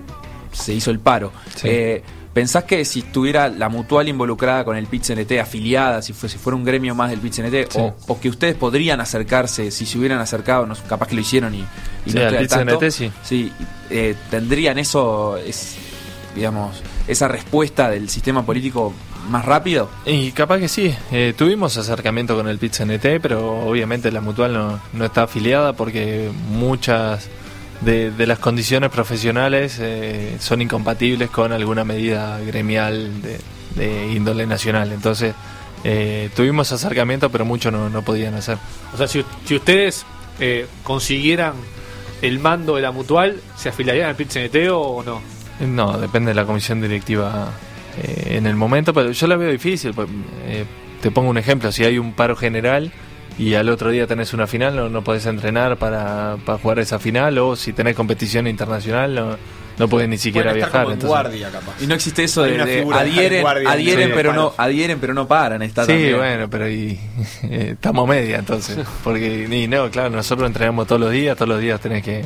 se 0.53 0.73
hizo 0.73 0.91
el 0.91 0.99
paro. 0.99 1.33
Sí. 1.55 1.67
Eh, 1.67 2.03
¿Pensás 2.33 2.63
que 2.63 2.85
si 2.85 2.99
estuviera 2.99 3.49
la 3.49 3.67
mutual 3.67 4.07
involucrada 4.07 4.63
con 4.63 4.77
el 4.77 4.87
PIT-CNT, 4.87 5.39
afiliada, 5.41 6.01
si, 6.01 6.13
fuese, 6.13 6.37
si 6.37 6.43
fuera 6.43 6.55
un 6.55 6.63
gremio 6.63 6.95
más 6.95 7.09
del 7.09 7.19
PIT-CNT, 7.19 7.71
Sí. 7.71 7.79
o, 7.79 7.95
o 8.07 8.19
que 8.21 8.29
ustedes 8.29 8.55
podrían 8.55 9.01
acercarse, 9.01 9.69
si 9.71 9.85
se 9.85 9.97
hubieran 9.97 10.19
acercado, 10.19 10.65
no, 10.65 10.73
capaz 10.87 11.07
que 11.09 11.15
lo 11.15 11.21
hicieron 11.21 11.53
y, 11.53 11.59
y 12.05 12.11
Sí, 12.11 12.17
no 12.17 12.21
al 12.27 12.37
al 12.37 12.47
tanto, 12.47 12.79
PIT-CNT 12.79 13.11
sí. 13.23 13.51
eh, 13.89 14.15
tendrían 14.29 14.77
eso, 14.79 15.35
es, 15.37 15.75
digamos, 16.33 16.81
esa 17.07 17.27
respuesta 17.27 17.89
del 17.89 18.07
sistema 18.09 18.45
político 18.45 18.93
más 19.29 19.43
rápido? 19.45 19.89
Y 20.05 20.31
capaz 20.31 20.59
que 20.59 20.67
sí, 20.69 20.95
eh, 21.11 21.33
tuvimos 21.37 21.75
acercamiento 21.77 22.35
con 22.37 22.47
el 22.47 22.57
PIT-CNT, 22.59 23.19
pero 23.21 23.59
obviamente 23.67 24.09
la 24.11 24.21
mutual 24.21 24.53
no, 24.53 24.79
no 24.93 25.05
está 25.05 25.23
afiliada 25.23 25.73
porque 25.73 26.31
muchas 26.49 27.27
de, 27.81 28.11
de 28.11 28.27
las 28.27 28.39
condiciones 28.39 28.89
profesionales 28.89 29.77
eh, 29.79 30.37
son 30.39 30.61
incompatibles 30.61 31.29
con 31.29 31.51
alguna 31.51 31.83
medida 31.83 32.39
gremial 32.39 33.21
de, 33.21 33.39
de 33.75 34.11
índole 34.13 34.45
nacional. 34.45 34.91
Entonces, 34.91 35.33
eh, 35.83 36.29
tuvimos 36.35 36.71
acercamiento, 36.71 37.29
pero 37.29 37.45
mucho 37.45 37.71
no, 37.71 37.89
no 37.89 38.01
podían 38.03 38.35
hacer. 38.35 38.57
O 38.93 38.97
sea, 38.97 39.07
si, 39.07 39.25
si 39.45 39.55
ustedes 39.55 40.05
eh, 40.39 40.67
consiguieran 40.83 41.53
el 42.21 42.39
mando 42.39 42.75
de 42.75 42.81
la 42.81 42.91
mutual, 42.91 43.41
¿se 43.55 43.69
afiliarían 43.69 44.09
al 44.09 44.15
PIT-CNT 44.15 44.69
o 44.71 45.03
no? 45.03 45.21
No, 45.65 45.97
depende 45.97 46.29
de 46.29 46.35
la 46.35 46.45
comisión 46.45 46.81
directiva 46.81 47.49
eh, 47.97 48.37
en 48.37 48.45
el 48.45 48.55
momento, 48.55 48.93
pero 48.93 49.11
yo 49.11 49.27
la 49.27 49.35
veo 49.35 49.51
difícil. 49.51 49.93
pues, 49.93 50.07
eh, 50.45 50.65
te 51.01 51.11
pongo 51.11 51.29
un 51.29 51.37
ejemplo, 51.37 51.71
si 51.71 51.83
hay 51.83 51.97
un 51.97 52.13
paro 52.13 52.35
general 52.35 52.91
y 53.37 53.53
al 53.55 53.69
otro 53.69 53.89
día 53.91 54.07
tenés 54.07 54.33
una 54.33 54.47
final, 54.47 54.75
no, 54.75 54.89
no 54.89 55.03
podés 55.03 55.25
entrenar 55.25 55.77
para, 55.77 56.37
para 56.45 56.57
jugar 56.57 56.79
esa 56.79 56.99
final, 56.99 57.37
o 57.39 57.55
si 57.55 57.73
tenés 57.73 57.95
competición 57.95 58.45
internacional, 58.47 59.15
no, 59.15 59.37
no 59.79 59.87
pueden 59.87 60.09
ni 60.11 60.17
siquiera 60.17 60.51
Pueden 60.51 60.63
estar 60.65 60.71
viajar. 60.71 60.83
como 60.83 60.93
en 60.93 60.99
entonces- 61.01 61.09
guardia, 61.41 61.49
capaz. 61.49 61.81
Y 61.81 61.87
no 61.87 61.95
existe 61.95 62.23
eso 62.23 62.43
Hay 62.43 62.49
de, 62.51 62.55
una 62.57 62.65
de 62.65 62.77
figura 62.79 62.97
de 62.97 63.09
adhieren, 63.09 63.41
guardia 63.41 63.71
adhieren, 63.71 64.11
pero 64.13 64.33
no, 64.33 64.53
adhieren 64.57 64.99
pero 64.99 65.13
no 65.13 65.27
paran, 65.27 65.61
está 65.63 65.83
Sí, 65.85 65.91
también. 65.93 66.17
bueno, 66.17 66.49
pero 66.49 66.69
y, 66.69 66.99
eh, 67.43 67.69
estamos 67.73 68.07
media 68.07 68.37
entonces. 68.37 68.77
Porque, 69.03 69.47
y 69.49 69.67
no, 69.67 69.89
claro, 69.89 70.09
nosotros 70.11 70.45
entrenamos 70.47 70.85
todos 70.87 71.01
los 71.01 71.11
días, 71.11 71.35
todos 71.35 71.49
los 71.49 71.59
días 71.59 71.79
tenés 71.79 72.03
que. 72.03 72.23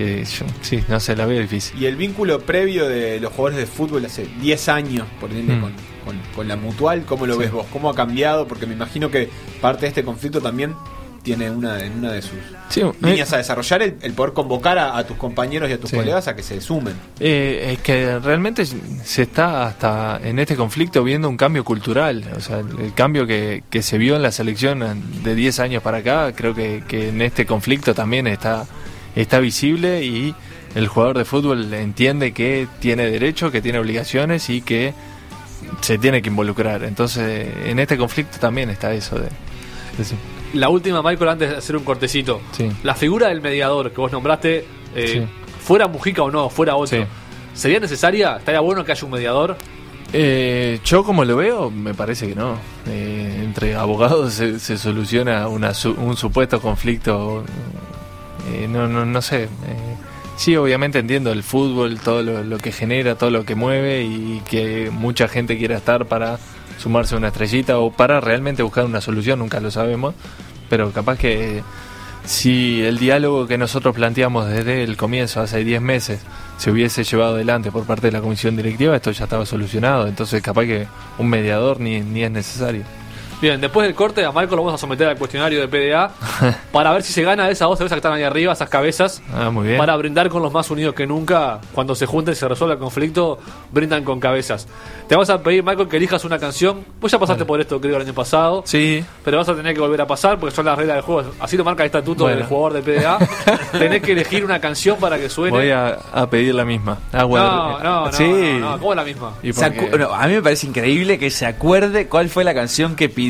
Que 0.00 0.24
yo- 0.24 0.46
sí, 0.62 0.82
no 0.88 0.98
sé, 0.98 1.14
la 1.14 1.26
veo 1.26 1.40
difícil. 1.40 1.80
Y 1.80 1.86
el 1.86 1.96
vínculo 1.96 2.40
previo 2.40 2.88
de 2.88 3.20
los 3.20 3.32
jugadores 3.32 3.58
de 3.58 3.66
fútbol 3.66 4.04
hace 4.06 4.26
10 4.40 4.68
años, 4.68 5.06
por 5.20 5.30
ejemplo, 5.30 5.56
Mm. 5.56 5.60
con, 5.60 5.72
con- 6.04 6.20
con 6.34 6.48
la 6.48 6.56
mutual, 6.56 7.04
¿cómo 7.06 7.26
lo 7.26 7.34
Sí. 7.34 7.40
ves 7.40 7.52
vos? 7.52 7.66
¿Cómo 7.72 7.90
ha 7.90 7.94
cambiado? 7.94 8.48
Porque 8.48 8.66
me 8.66 8.72
imagino 8.74 9.10
que 9.10 9.28
parte 9.60 9.82
de 9.82 9.88
este 9.88 10.02
conflicto 10.04 10.40
también 10.40 10.74
tiene 11.22 11.50
una, 11.50 11.84
en 11.84 11.98
una 11.98 12.12
de 12.12 12.22
sus 12.22 12.38
Sí, 12.70 12.80
eh, 12.80 12.90
líneas 13.02 13.30
a 13.34 13.36
desarrollar 13.36 13.82
el, 13.82 13.96
el 14.00 14.14
poder 14.14 14.32
convocar 14.32 14.78
a, 14.78 14.96
a 14.96 15.06
tus 15.06 15.18
compañeros 15.18 15.68
y 15.68 15.74
a 15.74 15.78
tus 15.78 15.90
Sí. 15.90 15.96
colegas 15.96 16.26
a 16.28 16.34
que 16.34 16.42
se 16.42 16.62
sumen. 16.62 16.94
Eh, 17.20 17.72
es 17.74 17.80
que 17.80 18.18
realmente 18.20 18.64
se 18.64 19.22
está 19.22 19.66
hasta 19.66 20.18
en 20.24 20.38
este 20.38 20.56
conflicto 20.56 21.04
viendo 21.04 21.28
un 21.28 21.36
cambio 21.36 21.62
cultural. 21.62 22.24
O 22.34 22.40
sea, 22.40 22.60
el 22.60 22.94
cambio 22.94 23.26
que, 23.26 23.62
que 23.68 23.82
se 23.82 23.98
vio 23.98 24.16
en 24.16 24.22
la 24.22 24.32
selección 24.32 24.82
de 25.22 25.34
10 25.34 25.60
años 25.60 25.82
para 25.82 25.98
acá, 25.98 26.32
creo 26.34 26.54
que, 26.54 26.82
que 26.88 27.10
en 27.10 27.20
este 27.20 27.44
conflicto 27.44 27.92
también 27.94 28.26
está, 28.26 28.64
está 29.20 29.38
visible 29.40 30.04
y 30.04 30.34
el 30.74 30.86
jugador 30.88 31.18
de 31.18 31.24
fútbol 31.24 31.72
entiende 31.74 32.32
que 32.32 32.66
tiene 32.80 33.10
derechos, 33.10 33.50
que 33.52 33.60
tiene 33.60 33.78
obligaciones 33.78 34.48
y 34.50 34.60
que 34.62 34.94
se 35.80 35.98
tiene 35.98 36.22
que 36.22 36.28
involucrar. 36.28 36.84
Entonces, 36.84 37.48
en 37.64 37.78
este 37.78 37.96
conflicto 37.96 38.38
también 38.38 38.70
está 38.70 38.92
eso 38.92 39.16
de... 39.16 39.24
de. 39.24 40.04
La 40.54 40.68
última, 40.68 41.02
Michael, 41.02 41.28
antes 41.30 41.50
de 41.50 41.56
hacer 41.56 41.76
un 41.76 41.84
cortecito. 41.84 42.40
Sí. 42.52 42.68
La 42.82 42.94
figura 42.94 43.28
del 43.28 43.40
mediador 43.40 43.92
que 43.92 44.00
vos 44.00 44.10
nombraste, 44.10 44.64
eh, 44.96 45.06
Sí. 45.06 45.22
fuera 45.60 45.86
Mujica 45.86 46.22
o 46.22 46.30
no, 46.30 46.48
fuera 46.50 46.74
otro, 46.76 46.98
Sí. 46.98 47.04
¿sería 47.54 47.78
necesaria? 47.78 48.36
¿Estaría 48.38 48.60
bueno 48.60 48.84
que 48.84 48.92
haya 48.92 49.04
un 49.04 49.12
mediador? 49.12 49.56
Eh, 50.12 50.80
yo 50.84 51.04
como 51.04 51.24
lo 51.24 51.36
veo, 51.36 51.70
me 51.70 51.94
parece 51.94 52.26
que 52.28 52.34
no. 52.34 52.56
Eh, 52.88 53.42
entre 53.44 53.76
abogados 53.76 54.32
se, 54.34 54.58
se 54.58 54.76
soluciona 54.76 55.46
una 55.46 55.72
un 55.98 56.16
supuesto 56.16 56.60
conflicto. 56.60 57.44
Eh, 58.48 58.66
no, 58.68 58.88
no, 58.88 59.04
no 59.04 59.22
sé. 59.22 59.44
eh, 59.44 59.48
sí, 60.36 60.56
obviamente 60.56 60.98
entiendo 60.98 61.32
el 61.32 61.42
fútbol, 61.42 62.00
todo 62.00 62.22
lo, 62.22 62.58
que 62.58 62.72
genera, 62.72 63.14
todo 63.14 63.30
lo 63.30 63.44
que 63.44 63.54
mueve 63.54 64.02
y 64.04 64.42
que 64.48 64.90
mucha 64.90 65.28
gente 65.28 65.58
quiera 65.58 65.76
estar 65.76 66.06
para 66.06 66.38
sumarse 66.78 67.14
a 67.14 67.18
una 67.18 67.28
estrellita 67.28 67.78
o 67.78 67.92
para 67.92 68.20
realmente 68.20 68.62
buscar 68.62 68.86
una 68.86 69.00
solución, 69.00 69.38
nunca 69.38 69.60
lo 69.60 69.70
sabemos. 69.70 70.14
Pero 70.70 70.92
capaz 70.92 71.18
que 71.18 71.62
si 72.24 72.82
el 72.82 72.98
diálogo 72.98 73.46
que 73.46 73.58
nosotros 73.58 73.94
planteamos 73.94 74.48
desde 74.48 74.82
el 74.82 74.96
comienzo, 74.96 75.40
hace 75.40 75.64
10 75.64 75.82
meses, 75.82 76.20
se 76.56 76.70
hubiese 76.70 77.04
llevado 77.04 77.34
adelante 77.34 77.70
por 77.70 77.84
parte 77.84 78.06
de 78.06 78.12
la 78.12 78.20
comisión 78.20 78.56
directiva, 78.56 78.96
esto 78.96 79.10
ya 79.10 79.24
estaba 79.24 79.44
solucionado. 79.44 80.06
Entonces, 80.06 80.42
capaz 80.42 80.64
que 80.64 80.86
un 81.18 81.28
mediador 81.28 81.80
ni, 81.80 82.00
ni 82.00 82.22
es 82.22 82.30
necesario. 82.30 82.84
Bien, 83.40 83.58
después 83.58 83.86
del 83.86 83.94
corte, 83.94 84.22
a 84.24 84.30
Michael 84.32 84.50
lo 84.50 84.56
vamos 84.58 84.74
a 84.74 84.78
someter 84.78 85.08
al 85.08 85.16
cuestionario 85.16 85.66
de 85.66 85.68
PDA 85.68 86.10
para 86.72 86.92
ver 86.92 87.02
si 87.02 87.12
se 87.14 87.22
gana 87.22 87.48
esas 87.48 87.68
dos 87.68 87.78
cervezas 87.78 87.96
que 87.96 87.98
están 88.00 88.12
ahí 88.12 88.22
arriba, 88.22 88.52
esas 88.52 88.68
cabezas. 88.68 89.22
Ah, 89.34 89.48
muy 89.50 89.66
bien. 89.66 89.78
Para 89.78 89.96
brindar 89.96 90.28
con 90.28 90.42
los 90.42 90.52
más 90.52 90.70
unidos 90.70 90.94
que 90.94 91.06
nunca. 91.06 91.58
Cuando 91.72 91.94
se 91.94 92.04
junten 92.04 92.32
y 92.32 92.36
se 92.36 92.46
resuelva 92.46 92.74
el 92.74 92.78
conflicto, 92.80 93.38
brindan 93.72 94.04
con 94.04 94.20
cabezas. 94.20 94.68
Te 95.08 95.14
vamos 95.14 95.30
a 95.30 95.42
pedir, 95.42 95.62
Michael, 95.64 95.88
que 95.88 95.96
elijas 95.96 96.22
una 96.26 96.38
canción. 96.38 96.84
Vos 97.00 97.10
ya 97.10 97.18
pasaste 97.18 97.46
por 97.46 97.58
esto, 97.60 97.80
creo, 97.80 97.96
el 97.96 98.02
año 98.02 98.12
pasado. 98.12 98.62
Sí, 98.66 99.02
Pero 99.24 99.38
vas 99.38 99.48
a 99.48 99.54
tener 99.56 99.72
que 99.74 99.80
volver 99.80 100.02
a 100.02 100.06
pasar 100.06 100.38
porque 100.38 100.54
son 100.54 100.66
las 100.66 100.76
reglas 100.76 100.96
del 100.96 101.04
juego. 101.04 101.30
Así 101.40 101.56
lo 101.56 101.64
marca 101.64 101.82
el 101.82 101.86
estatuto 101.86 102.24
Bueno. 102.24 102.36
del 102.40 102.46
jugador 102.46 102.74
de 102.74 102.82
PDA. 102.82 103.18
Tenés 103.72 104.02
que 104.02 104.12
elegir 104.12 104.44
una 104.44 104.60
canción 104.60 104.98
para 104.98 105.16
que 105.18 105.30
suene. 105.30 105.56
voy 105.56 105.70
a, 105.70 105.96
a 106.12 106.28
pedir 106.28 106.54
la 106.54 106.66
misma. 106.66 106.98
Agua 107.10 107.40
No, 107.40 107.78
de- 107.78 107.84
no, 107.84 108.04
no, 108.06 108.12
Sí. 108.12 108.24
no, 108.60 108.70
no, 108.72 108.78
¿Cómo 108.78 108.92
es 108.92 108.96
la 108.96 109.04
misma? 109.04 109.32
Y 109.42 109.50
no, 109.98 110.12
a 110.12 110.26
mí 110.26 110.34
me 110.34 110.42
parece 110.42 110.66
increíble 110.66 111.18
que 111.18 111.30
se 111.30 111.46
acuerde 111.46 112.06
cuál 112.06 112.28
fue 112.28 112.44
la 112.44 112.52
canción 112.52 112.94
que 112.96 113.08
pidió, 113.08 113.29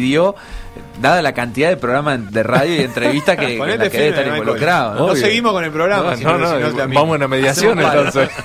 dada 1.00 1.22
la 1.22 1.32
cantidad 1.32 1.68
de 1.68 1.76
programas 1.76 2.30
de 2.32 2.42
radio 2.42 2.76
y 2.76 2.80
entrevistas 2.80 3.36
que, 3.36 3.52
en 3.52 3.58
Ponete 3.58 3.78
la 3.84 3.90
que 3.90 3.98
debe 3.98 4.08
estar 4.10 4.26
involucrado. 4.26 5.08
¿no? 5.08 5.16
Seguimos 5.16 5.52
con 5.52 5.64
el 5.64 5.70
programa. 5.70 6.10
No, 6.12 6.16
si 6.16 6.24
no, 6.24 6.32
no, 6.32 6.38
no, 6.38 6.54
si 6.56 6.60
no 6.62 6.66
es 6.68 6.74
la 6.74 6.86
misma. 6.86 7.00
vamos 7.00 7.14
a 7.14 7.16
una 7.16 7.28
mediación 7.28 7.78
entonces. 7.80 8.30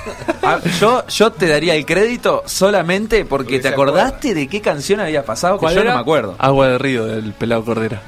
Ah, 0.47 0.59
yo, 0.79 1.03
yo 1.07 1.31
te 1.31 1.47
daría 1.47 1.73
el 1.73 1.87
crédito 1.87 2.43
solamente 2.45 3.25
porque, 3.25 3.45
Porque 3.55 3.59
te 3.61 3.67
acordaste 3.69 4.35
de 4.35 4.47
qué 4.47 4.61
canción 4.61 4.99
había 4.99 5.25
pasado, 5.25 5.55
que 5.55 5.61
¿Cuál 5.61 5.73
yo 5.73 5.81
era? 5.81 5.89
no 5.89 5.95
me 5.97 6.01
acuerdo. 6.01 6.35
Agua 6.37 6.67
de 6.67 6.77
río 6.77 7.03
del 7.07 7.33
pelado 7.33 7.65
Cordera. 7.65 7.99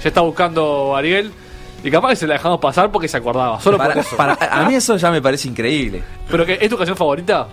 Ya 0.00 0.08
está 0.08 0.20
buscando 0.20 0.94
Ariel. 0.94 1.32
Y 1.82 1.90
capaz 1.90 2.10
que 2.10 2.16
se 2.16 2.26
la 2.28 2.34
dejamos 2.34 2.60
pasar 2.60 2.92
porque 2.92 3.08
se 3.08 3.16
acordaba. 3.16 3.60
Solo 3.60 3.76
Para- 3.76 3.94
por 3.94 4.02
eso. 4.04 4.16
para- 4.16 4.34
a 4.34 4.68
mí 4.68 4.76
eso 4.76 4.96
ya 4.96 5.10
me 5.10 5.20
parece 5.20 5.48
increíble. 5.48 6.04
¿Pero 6.30 6.46
que 6.46 6.58
es 6.60 6.70
tu 6.70 6.76
canción 6.76 6.96
favorita? 6.96 7.48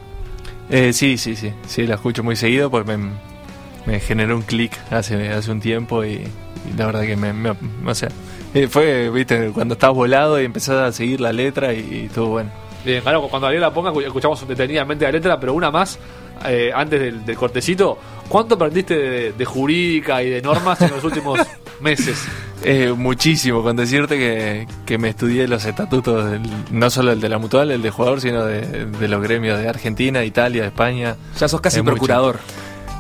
Eh, 0.69 0.93
sí, 0.93 1.17
sí, 1.17 1.35
sí. 1.35 1.51
Sí, 1.67 1.87
la 1.87 1.95
escucho 1.95 2.21
muy 2.23 2.35
seguido 2.35 2.69
porque 2.69 2.95
me, 2.95 3.09
me 3.85 3.99
generó 3.99 4.35
un 4.35 4.43
clic 4.43 4.71
hace, 4.91 5.29
hace 5.29 5.51
un 5.51 5.59
tiempo 5.59 6.03
y, 6.05 6.09
y 6.69 6.77
la 6.77 6.85
verdad 6.87 7.01
que 7.01 7.15
me, 7.15 7.33
me- 7.33 7.53
o 7.85 7.95
sea, 7.95 8.09
eh, 8.53 8.67
fue, 8.67 9.09
viste, 9.09 9.49
cuando 9.53 9.73
estabas 9.75 9.95
volado 9.95 10.39
y 10.41 10.45
empezás 10.45 10.75
a 10.75 10.91
seguir 10.91 11.21
la 11.21 11.31
letra 11.33 11.73
y, 11.73 11.79
y 11.79 12.05
estuvo 12.05 12.27
bueno. 12.27 12.49
Bien, 12.83 13.01
claro, 13.01 13.21
cuando 13.29 13.47
Ariel 13.47 13.61
la 13.61 13.73
ponga, 13.73 13.91
escuchamos 14.05 14.47
detenidamente 14.47 15.05
la 15.05 15.11
letra, 15.11 15.39
pero 15.39 15.53
una 15.53 15.69
más, 15.69 15.99
eh, 16.47 16.71
antes 16.73 16.99
del, 16.99 17.23
del 17.25 17.35
cortecito. 17.35 17.97
¿Cuánto 18.27 18.55
aprendiste 18.55 18.95
de, 18.97 19.31
de 19.33 19.45
jurídica 19.45 20.23
y 20.23 20.29
de 20.29 20.41
normas 20.41 20.81
en 20.81 20.89
los 20.91 21.03
últimos 21.03 21.39
meses? 21.81 22.17
Eh, 22.63 22.93
muchísimo, 22.95 23.61
con 23.61 23.75
decirte 23.75 24.17
que, 24.17 24.67
que 24.85 24.97
me 24.97 25.09
estudié 25.09 25.47
los 25.47 25.63
estatutos, 25.65 26.31
del- 26.31 26.41
no 26.71 26.89
solo 26.89 27.11
el 27.11 27.21
de 27.21 27.29
la 27.29 27.37
mutual, 27.37 27.69
el 27.71 27.81
de 27.83 27.89
jugador, 27.91 28.19
sino 28.21 28.45
de, 28.45 28.85
de 28.87 29.07
los 29.07 29.21
gremios 29.21 29.59
de 29.59 29.67
Argentina, 29.69 30.23
Italia, 30.23 30.65
España. 30.65 31.15
Ya 31.39 31.47
sos 31.47 31.61
casi 31.61 31.77
Es 31.77 31.83
mucho. 31.83 31.97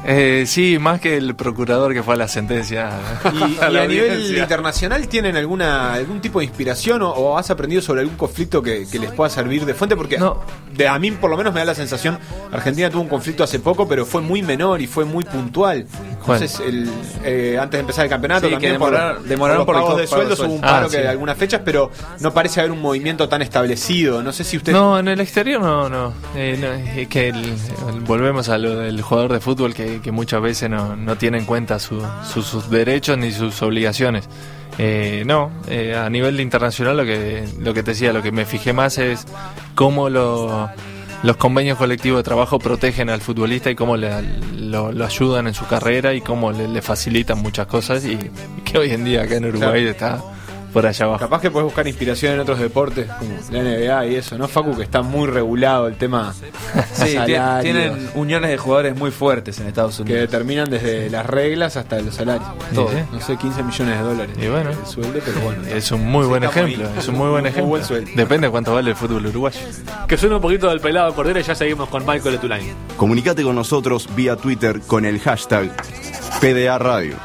Eh, 0.03 0.45
sí, 0.47 0.79
más 0.79 0.99
que 0.99 1.15
el 1.15 1.35
procurador 1.35 1.93
que 1.93 2.01
fue 2.01 2.15
a 2.15 2.17
la 2.17 2.27
sentencia. 2.27 2.89
Y, 3.33 3.59
a 3.61 3.69
y 3.69 3.73
la 3.73 3.83
a 3.83 3.87
nivel 3.87 4.35
internacional 4.37 5.07
tienen 5.07 5.35
alguna 5.35 5.93
algún 5.93 6.21
tipo 6.21 6.39
de 6.39 6.45
inspiración 6.45 7.03
o, 7.03 7.09
o 7.11 7.37
has 7.37 7.51
aprendido 7.51 7.81
sobre 7.83 8.01
algún 8.01 8.17
conflicto 8.17 8.63
que, 8.63 8.87
que 8.91 8.97
les 8.97 9.11
pueda 9.11 9.29
servir 9.29 9.63
de 9.65 9.73
fuente 9.75 9.95
porque 9.95 10.17
No. 10.17 10.39
de, 10.75 10.87
a 10.87 10.97
mí 10.97 11.11
por 11.11 11.29
lo 11.29 11.37
menos 11.37 11.53
me 11.53 11.59
da 11.59 11.65
la 11.65 11.75
sensación 11.75 12.17
Argentina 12.51 12.89
tuvo 12.89 13.01
un 13.03 13.09
conflicto 13.09 13.43
hace 13.43 13.59
poco 13.59 13.87
pero 13.87 14.05
fue 14.05 14.21
muy 14.21 14.41
menor 14.41 14.81
y 14.81 14.87
fue 14.87 15.05
muy 15.05 15.23
puntual. 15.23 15.85
Entonces 16.21 16.59
el, 16.59 16.89
eh, 17.23 17.57
antes 17.59 17.77
de 17.77 17.79
empezar 17.81 18.05
el 18.05 18.09
campeonato 18.09 18.47
Sí, 18.47 18.51
también 18.53 18.73
que 18.73 18.79
por, 18.79 18.93
demoraron- 18.93 19.23
demoraron 19.23 19.65
por 19.65 19.75
por 19.75 19.75
los 19.75 19.83
pagos 19.85 20.01
de 20.01 20.07
pago 20.07 20.21
de 20.21 20.27
sueldos 20.35 20.39
hubo 20.47 20.55
un 20.55 20.61
paro 20.61 20.85
Ah, 20.87 20.89
que 20.89 20.97
sí. 20.97 21.01
de 21.03 21.07
algunas 21.09 21.37
fechas 21.37 21.61
pero 21.65 21.91
no 22.19 22.33
parece 22.33 22.59
haber 22.61 22.71
un 22.71 22.81
movimiento 22.81 23.27
tan 23.29 23.41
establecido 23.41 24.23
no 24.23 24.31
sé 24.31 24.43
si 24.43 24.57
usted 24.57 24.71
No, 24.73 24.99
en 24.99 25.07
el 25.07 25.19
exterior 25.19 25.61
no, 25.61 25.89
no. 25.89 26.13
Eh, 26.35 26.57
no, 26.59 26.99
es 26.99 27.07
que 27.07 27.29
el- 27.29 27.55
volvemos 28.05 28.49
a 28.49 28.57
lo 28.57 28.75
del 28.75 29.01
jugador 29.01 29.33
de 29.33 29.39
fútbol 29.39 29.73
que, 29.73 30.01
que 30.01 30.11
muchas 30.11 30.41
veces 30.41 30.69
no, 30.69 30.95
no 30.95 31.15
tiene 31.17 31.37
en 31.39 31.45
cuenta 31.45 31.79
su- 31.79 32.05
su- 32.31 32.41
sus 32.43 32.69
derechos 32.69 33.17
ni 33.17 33.31
sus 33.31 33.61
obligaciones. 33.61 34.27
Eh, 34.77 35.23
no, 35.25 35.51
eh, 35.67 35.95
a 35.95 36.09
nivel 36.09 36.39
internacional 36.39 36.95
lo 36.97 37.03
que, 37.05 37.43
lo 37.59 37.73
que 37.73 37.83
te 37.83 37.91
decía, 37.91 38.13
lo 38.13 38.21
que 38.21 38.31
me 38.31 38.45
fijé 38.45 38.71
más 38.73 38.97
es 38.97 39.25
cómo 39.75 40.09
lo- 40.09 40.69
los 41.23 41.37
convenios 41.37 41.77
colectivos 41.77 42.19
de 42.19 42.23
trabajo 42.23 42.57
protegen 42.59 43.09
al 43.09 43.21
futbolista 43.21 43.69
y 43.69 43.75
cómo 43.75 43.95
le- 43.97 44.09
lo, 44.57 44.91
lo 44.91 45.05
ayudan 45.05 45.47
en 45.47 45.53
su 45.53 45.65
carrera 45.67 46.13
y 46.13 46.21
cómo 46.21 46.51
le, 46.51 46.67
le 46.67 46.81
facilitan 46.81 47.37
muchas 47.39 47.67
cosas 47.67 48.03
y, 48.05 48.13
y 48.13 48.61
que 48.63 48.77
hoy 48.79 48.91
en 48.91 49.03
día 49.03 49.23
acá 49.23 49.35
en 49.35 49.45
Uruguay 49.45 49.85
está 49.85 50.21
por 50.73 50.85
allá 50.85 51.05
abajo. 51.05 51.19
Capaz 51.19 51.41
que 51.41 51.51
puedes 51.51 51.65
buscar 51.65 51.87
inspiración 51.87 52.33
en 52.33 52.39
otros 52.41 52.59
deportes 52.59 53.07
como 53.07 53.31
la 53.51 53.61
NBA 53.63 54.05
y 54.07 54.15
eso, 54.15 54.37
¿no, 54.37 54.47
Facu? 54.47 54.75
Que 54.75 54.83
está 54.83 55.01
muy 55.01 55.27
regulado 55.27 55.87
el 55.87 55.95
tema 55.95 56.33
Sí, 56.93 57.13
salarios, 57.13 57.61
tienen 57.61 58.09
uniones 58.15 58.49
de 58.51 58.57
jugadores 58.57 58.95
muy 58.95 59.11
fuertes 59.11 59.59
en 59.59 59.67
Estados 59.67 59.97
que 59.97 60.01
Unidos. 60.03 60.21
determinan 60.21 60.69
desde 60.69 61.09
las 61.09 61.25
reglas 61.25 61.77
hasta 61.77 61.99
los 62.01 62.15
salarios. 62.15 62.47
Todo. 62.73 62.89
sí. 62.89 62.95
No 63.11 63.19
sé, 63.21 63.37
15 63.37 63.63
millones 63.63 63.97
de 63.97 64.03
dólares. 64.03 64.35
Y 64.41 64.47
bueno. 64.47 64.69
el 64.69 64.85
sueldo, 64.87 65.19
pero 65.25 65.39
bueno. 65.41 65.61
Es 65.67 65.91
un 65.91 66.05
muy 66.05 66.25
buen 66.25 66.43
ejemplo, 66.43 66.87
es 66.97 67.07
un 67.07 67.15
muy 67.17 67.29
buen 67.29 67.41
Muy 67.43 67.49
ejemplo. 67.49 67.69
buen 67.69 67.83
sueldo. 67.85 68.11
Depende 68.15 68.47
de 68.47 68.51
cuánto 68.51 68.73
vale 68.73 68.91
el 68.91 68.95
fútbol 68.95 69.25
uruguayo. 69.25 69.59
Que 70.07 70.17
suene 70.17 70.35
un 70.35 70.41
poquito 70.41 70.69
del 70.69 70.79
pelado 70.79 71.13
Cordera 71.13 71.39
y 71.39 71.43
ya 71.43 71.55
seguimos 71.55 71.89
con 71.89 72.05
Michael 72.05 72.35
Etulain. 72.35 72.73
Comunicate 72.97 73.43
con 73.43 73.55
nosotros 73.55 74.07
vía 74.15 74.35
Twitter 74.35 74.79
con 74.87 75.05
el 75.05 75.19
hashtag 75.19 75.71
PDA 76.39 76.77
Radio. 76.77 77.15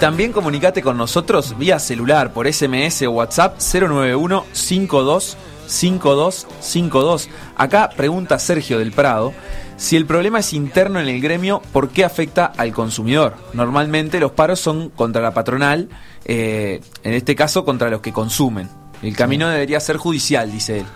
También 0.00 0.32
comunicate 0.32 0.80
con 0.80 0.96
nosotros 0.96 1.56
vía 1.58 1.78
celular 1.78 2.32
por 2.32 2.50
SMS 2.50 3.02
o 3.02 3.10
WhatsApp 3.10 3.58
091 3.60 4.46
52 4.52 5.36
52 5.66 6.46
52. 6.60 7.28
Acá 7.56 7.90
pregunta 7.94 8.38
Sergio 8.38 8.78
del 8.78 8.92
Prado 8.92 9.34
si 9.76 9.96
el 9.96 10.04
problema 10.04 10.40
es 10.40 10.52
interno 10.52 11.00
en 11.00 11.08
el 11.08 11.22
gremio, 11.22 11.62
¿por 11.72 11.88
qué 11.88 12.04
afecta 12.04 12.44
al 12.44 12.72
consumidor? 12.72 13.34
Normalmente 13.54 14.20
los 14.20 14.30
paros 14.32 14.60
son 14.60 14.90
contra 14.90 15.22
la 15.22 15.32
patronal, 15.32 15.88
eh, 16.26 16.82
en 17.02 17.14
este 17.14 17.34
caso 17.34 17.64
contra 17.64 17.88
los 17.88 18.02
que 18.02 18.12
consumen. 18.12 18.68
El 19.02 19.16
camino 19.16 19.48
debería 19.48 19.80
ser 19.80 19.96
judicial, 19.96 20.52
dice 20.52 20.80
él. 20.80 20.86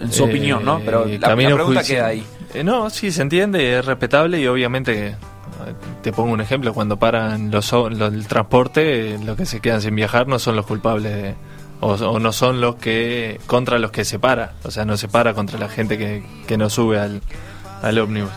En, 0.00 0.12
su 0.12 0.24
Eh, 0.24 0.28
opinión, 0.28 0.64
¿no? 0.66 0.80
Pero 0.84 1.06
la, 1.06 1.18
la 1.18 1.28
camino 1.28 1.54
pregunta 1.54 1.80
judicial. 1.80 1.98
queda 1.98 2.06
ahí. 2.08 2.24
Eh, 2.52 2.62
no, 2.62 2.90
sí, 2.90 3.10
se 3.10 3.22
entiende, 3.22 3.78
es 3.78 3.84
respetable 3.86 4.38
y 4.38 4.46
obviamente, 4.46 5.08
eh, 5.08 5.16
te 6.02 6.12
pongo 6.12 6.32
un 6.32 6.40
ejemplo, 6.40 6.72
cuando 6.74 6.98
paran 6.98 7.50
los, 7.50 7.70
los- 7.72 8.12
el 8.12 8.26
transporte, 8.26 9.18
los 9.24 9.36
que 9.36 9.46
se 9.46 9.60
quedan 9.60 9.80
sin 9.82 9.94
viajar 9.94 10.26
no 10.28 10.38
son 10.38 10.56
los 10.56 10.66
culpables 10.66 11.14
de, 11.14 11.34
o, 11.80 11.92
o 11.94 12.18
no 12.18 12.32
son 12.32 12.60
los 12.60 12.76
que 12.76 13.40
contra 13.46 13.78
los 13.78 13.90
que 13.90 14.04
separa, 14.04 14.52
o 14.64 14.70
sea, 14.70 14.84
no 14.84 14.96
separa 14.96 15.34
contra 15.34 15.58
la 15.58 15.68
gente 15.68 15.96
que, 15.98 16.22
que 16.46 16.56
no 16.58 16.68
sube 16.70 16.98
al, 16.98 17.20
al 17.82 17.98
ómnibus. 17.98 18.30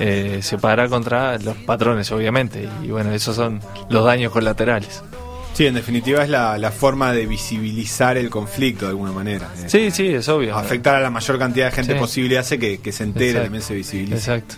Eh, 0.00 0.40
separa 0.42 0.88
contra 0.88 1.38
los 1.38 1.54
patrones, 1.58 2.10
obviamente, 2.12 2.68
y 2.82 2.88
bueno, 2.88 3.12
esos 3.12 3.36
son 3.36 3.60
los 3.88 4.04
daños 4.04 4.32
colaterales. 4.32 5.02
Sí, 5.52 5.66
en 5.66 5.74
definitiva 5.74 6.22
es 6.24 6.30
la, 6.30 6.56
la 6.56 6.70
forma 6.72 7.12
de 7.12 7.26
visibilizar 7.26 8.16
el 8.16 8.30
conflicto 8.30 8.86
de 8.86 8.92
alguna 8.92 9.12
manera. 9.12 9.50
Eh, 9.58 9.64
Sí, 9.68 9.90
sí, 9.90 10.06
es 10.08 10.26
obvio. 10.30 10.56
Afectar 10.56 10.94
a 10.94 11.00
la 11.00 11.10
mayor 11.10 11.38
cantidad 11.38 11.66
de 11.66 11.72
gente 11.72 11.92
Sí. 11.92 11.98
posible 11.98 12.38
hace 12.38 12.58
que, 12.58 12.78
que 12.78 12.90
se 12.90 13.04
entere, 13.04 13.26
Exacto. 13.28 13.44
también 13.44 13.62
se 13.62 13.74
visibilice. 13.74 14.16
Exacto. 14.16 14.54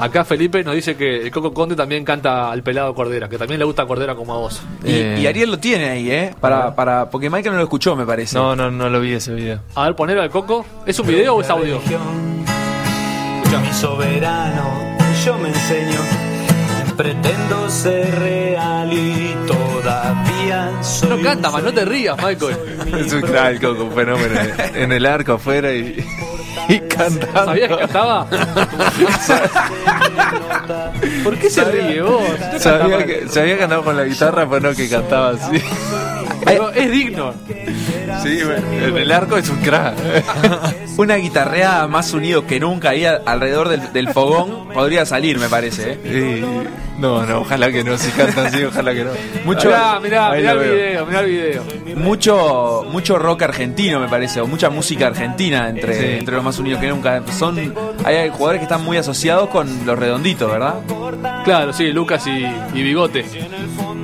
Acá 0.00 0.24
Felipe 0.24 0.64
nos 0.64 0.74
dice 0.74 0.96
que 0.96 1.22
el 1.22 1.30
Coco 1.30 1.52
Conde 1.52 1.76
también 1.76 2.04
canta 2.04 2.50
al 2.50 2.62
pelado 2.62 2.94
Cordera, 2.94 3.28
que 3.28 3.36
también 3.38 3.58
le 3.58 3.64
gusta 3.64 3.86
Cordera 3.86 4.14
como 4.14 4.34
a 4.34 4.38
vos. 4.38 4.62
Y, 4.84 5.20
y 5.20 5.26
Ariel 5.26 5.50
lo 5.50 5.58
tiene 5.58 5.90
ahí, 5.90 6.10
¿eh? 6.10 6.34
Para, 6.40 6.74
para, 6.74 7.10
porque 7.10 7.28
Michael 7.28 7.52
no 7.52 7.58
lo 7.58 7.64
escuchó, 7.64 7.96
me 7.96 8.06
parece. 8.06 8.36
No, 8.36 8.56
no, 8.56 8.70
no 8.70 8.88
lo 8.88 9.00
vi 9.00 9.12
ese 9.12 9.34
video. 9.34 9.60
A 9.74 9.84
ver, 9.84 9.94
poner 9.96 10.18
al 10.18 10.30
Coco. 10.30 10.64
¿Es 10.86 10.98
un 10.98 11.06
video 11.06 11.36
o 11.36 11.40
es 11.42 11.50
audio? 11.50 11.80
Mi 13.60 13.72
soberano, 13.72 14.96
yo 15.24 15.36
me 15.38 15.48
enseño. 15.48 15.98
Pretendo 16.96 17.68
ser 17.68 18.18
real 18.20 18.92
y 18.92 19.34
todavía 19.46 19.58
soy. 19.58 19.59
No 21.08 21.20
canta 21.22 21.50
más, 21.50 21.62
no 21.62 21.72
te 21.72 21.84
rías, 21.84 22.16
Michael. 22.22 22.56
Es 22.98 23.12
un 23.12 23.20
crack, 23.22 23.60
Coco, 23.60 23.84
un 23.84 23.92
fenómeno. 23.92 24.34
En 24.74 24.92
el 24.92 25.06
arco 25.06 25.34
afuera 25.34 25.72
y, 25.72 26.04
y 26.68 26.80
cantando. 26.88 27.44
¿Sabías 27.44 27.68
que 27.68 27.76
cantaba? 27.76 28.26
¿Por 31.24 31.36
qué 31.38 31.50
se 31.50 31.64
ríe 31.64 32.02
vos? 32.02 32.22
Sabía 32.58 33.04
que, 33.04 33.28
sabía 33.28 33.56
que 33.58 33.64
andaba 33.64 33.82
con 33.84 33.96
la 33.96 34.04
guitarra, 34.04 34.48
pero 34.48 34.70
no 34.70 34.76
que 34.76 34.88
cantaba 34.88 35.30
así. 35.30 35.60
Pero 36.44 36.70
es 36.70 36.90
digno. 36.90 37.34
Sí, 38.22 38.38
en 38.40 38.96
el 38.96 39.12
arco 39.12 39.36
es 39.36 39.48
un 39.48 39.58
crack. 39.58 39.94
Una 40.96 41.16
guitarreada 41.16 41.86
más 41.88 42.12
unido 42.12 42.46
que 42.46 42.60
nunca 42.60 42.90
ahí 42.90 43.04
alrededor 43.06 43.68
del, 43.68 43.92
del 43.92 44.08
fogón 44.10 44.68
podría 44.74 45.06
salir, 45.06 45.38
me 45.38 45.48
parece, 45.48 45.98
¿eh? 46.04 46.42
Y- 46.44 46.80
no, 47.00 47.24
no, 47.24 47.40
ojalá 47.40 47.72
que 47.72 47.82
no. 47.82 47.96
Si 47.96 48.10
canta 48.10 48.44
así, 48.46 48.62
ojalá 48.62 48.92
que 48.92 49.04
no. 49.04 49.10
Mucho, 49.46 49.68
Mirá, 49.68 49.98
mirá, 50.00 50.32
mirá 50.32 50.52
el 50.52 50.58
video, 50.58 51.06
mirá 51.06 51.20
el 51.20 51.26
video. 51.26 51.62
Mucho, 51.96 52.84
mucho 52.92 53.18
rock 53.18 53.42
argentino, 53.42 53.98
me 54.00 54.08
parece, 54.08 54.42
o 54.42 54.46
mucha 54.46 54.68
música 54.68 55.06
argentina 55.06 55.70
entre, 55.70 55.98
Sí. 55.98 56.18
entre 56.18 56.34
los 56.34 56.44
más 56.44 56.58
unidos 56.58 56.78
que 56.78 56.88
nunca. 56.88 57.22
Son, 57.38 57.74
hay 58.04 58.28
jugadores 58.28 58.58
que 58.60 58.64
están 58.64 58.84
muy 58.84 58.98
asociados 58.98 59.48
con 59.48 59.86
los 59.86 59.98
redonditos, 59.98 60.50
¿verdad? 60.52 60.74
Claro, 61.44 61.72
sí, 61.72 61.86
Lucas 61.90 62.26
y, 62.26 62.44
y 62.78 62.82
Bigote. 62.82 63.24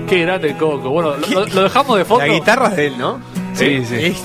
Qué 0.06 0.22
grande 0.22 0.50
el 0.50 0.56
Coco. 0.56 0.90
Bueno, 0.90 1.14
lo, 1.30 1.44
dejamos 1.64 1.98
de 1.98 2.04
fondo. 2.04 2.26
La 2.26 2.32
guitarra 2.32 2.68
es 2.68 2.76
de 2.76 2.86
él, 2.88 2.98
¿no? 2.98 3.18
Sí, 3.54 3.82
sí. 3.86 3.94
Es- 3.94 4.22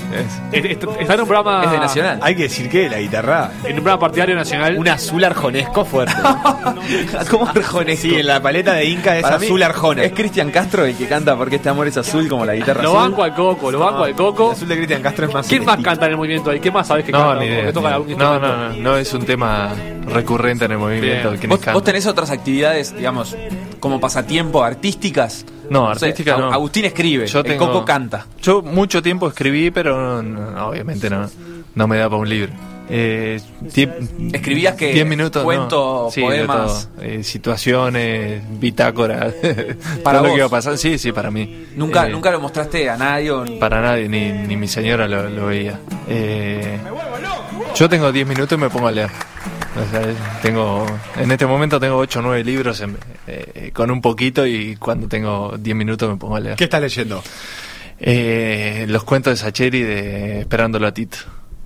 Es- 0.52 0.64
es- 0.66 0.78
Está 1.00 1.14
en 1.14 1.20
un 1.20 1.26
programa. 1.26 1.64
Es 1.64 1.70
de 1.70 1.78
Nacional. 1.78 2.18
hay 2.22 2.34
que 2.36 2.42
decir 2.42 2.68
que 2.68 2.90
la 2.90 2.98
guitarra. 2.98 3.50
En 3.64 3.70
un 3.70 3.76
programa 3.76 3.98
partidario 4.00 4.34
nacional. 4.36 4.76
Un 4.76 4.86
azul 4.88 5.24
arjonesco 5.24 5.86
fuerte. 5.86 6.12
¿Cómo 7.30 7.48
arjonesco? 7.48 8.02
sí, 8.02 8.14
en 8.14 8.26
la 8.26 8.42
paleta 8.42 8.74
de 8.74 8.84
Inca 8.84 9.16
es 9.16 9.22
Para 9.22 9.36
azul 9.36 9.62
arjona. 9.62 10.04
Es 10.04 10.12
Cristian 10.12 10.50
Castro 10.50 10.84
el 10.84 10.94
que 10.96 11.06
canta 11.06 11.34
porque 11.34 11.56
este 11.56 11.70
amor 11.70 11.86
es 11.88 11.96
azul 11.96 12.28
como 12.28 12.44
la 12.44 12.54
guitarra 12.54 12.82
Lo 12.82 12.90
azul. 12.90 13.10
banco 13.10 13.22
al 13.24 13.34
Coco, 13.34 13.70
lo 13.70 13.78
banco 13.78 14.02
al 14.04 14.10
El 14.10 14.16
Coco. 14.16 14.50
azul 14.52 14.68
de 14.68 14.76
Cristian 14.76 15.00
Castro 15.02 15.26
es 15.26 15.32
más. 15.34 15.46
¿Quién 15.48 15.64
más 15.64 15.80
canta 15.80 16.04
en 16.04 16.10
el 16.12 16.16
movimiento 16.18 16.50
ahí? 16.50 16.60
¿Qué 16.60 16.70
más 16.70 16.86
sabes 16.86 17.04
que 17.06 17.12
No, 17.12 17.18
canta? 17.20 17.34
ni 17.36 17.46
¿O 17.46 17.52
idea. 17.54 17.64
que 17.66 17.72
toca 17.72 17.88
ni 17.88 17.94
algún 17.94 18.08
idea. 18.10 18.18
No, 18.18 18.38
no, 18.38 18.56
no, 18.68 18.74
no 18.76 18.96
es 18.98 19.14
un 19.14 19.24
tema 19.24 19.70
recurrente 20.06 20.66
en 20.66 20.72
el 20.72 20.78
movimiento. 20.78 21.32
¿Vos, 21.48 21.60
vos 21.72 21.84
tenés 21.84 22.06
otras 22.06 22.30
actividades, 22.30 22.94
digamos, 22.94 23.34
como 23.80 23.98
pasatiempo 23.98 24.62
artísticas? 24.62 25.46
No, 25.72 25.88
artística 25.88 26.36
no. 26.36 26.52
Agustín 26.52 26.84
escribe, 26.84 27.26
Yo 27.26 27.42
tengo- 27.42 27.66
Coco 27.66 27.84
canta. 27.84 28.26
Yo 28.42 28.62
mucho 28.62 29.02
tiempo 29.02 29.28
escribí, 29.28 29.70
pero 29.70 30.22
no, 30.22 30.68
obviamente 30.68 31.08
no, 31.10 31.28
no 31.74 31.86
me 31.88 31.96
da 31.98 32.08
para 32.08 32.20
un 32.20 32.28
libro. 32.28 32.52
Eh, 32.94 33.40
Escribías 34.32 34.74
que 34.74 34.92
10 34.92 35.06
minutos, 35.06 35.42
cuentos, 35.44 36.04
no. 36.06 36.10
Sí, 36.10 36.20
de 36.20 36.26
poemas. 36.26 36.90
Eh, 37.00 37.22
situaciones, 37.22 38.42
bitácoras, 38.60 39.32
Para 40.02 40.18
todo 40.18 40.22
lo 40.24 40.28
vos. 40.28 40.30
que 40.30 40.36
iba 40.36 40.46
a 40.46 40.50
pasar. 40.50 40.76
Sí, 40.76 40.98
sí, 40.98 41.10
para 41.12 41.30
mí. 41.30 41.68
Nunca, 41.76 42.06
Eh, 42.06 42.10
nunca 42.10 42.30
lo 42.30 42.40
mostraste 42.40 42.90
a 42.90 42.96
nadie. 42.96 43.30
o- 43.30 43.44
Para 43.58 43.80
nadie, 43.80 44.08
ni, 44.08 44.30
ni 44.32 44.56
mi 44.56 44.68
señora 44.68 45.08
lo, 45.08 45.28
lo 45.30 45.46
veía. 45.46 45.78
Eh, 46.08 46.78
yo 47.74 47.88
tengo 47.88 48.12
10 48.12 48.26
minutos 48.26 48.58
y 48.58 48.60
me 48.60 48.68
pongo 48.68 48.88
a 48.88 48.92
leer. 48.92 49.10
Tengo, 50.42 50.86
en 51.16 51.30
este 51.30 51.46
momento 51.46 51.80
tengo 51.80 51.96
8 51.96 52.18
o 52.18 52.22
9 52.22 52.44
libros 52.44 52.80
en- 52.80 52.96
eh, 53.26 53.70
con 53.72 53.90
un 53.90 54.00
poquito 54.00 54.46
y 54.46 54.76
cuando 54.76 55.08
tengo 55.08 55.54
10 55.58 55.76
minutos 55.76 56.10
me 56.10 56.16
pongo 56.16 56.36
a 56.36 56.40
leer. 56.40 56.56
¿Qué 56.56 56.64
estás 56.64 56.80
leyendo? 56.80 57.22
Eh, 57.98 58.84
los 58.88 59.04
cuentos 59.04 59.32
de 59.32 59.36
Sacheri 59.36 59.82
de 59.82 60.40
Esperándolo 60.40 60.86
a 60.86 60.92
Tito. 60.92 61.18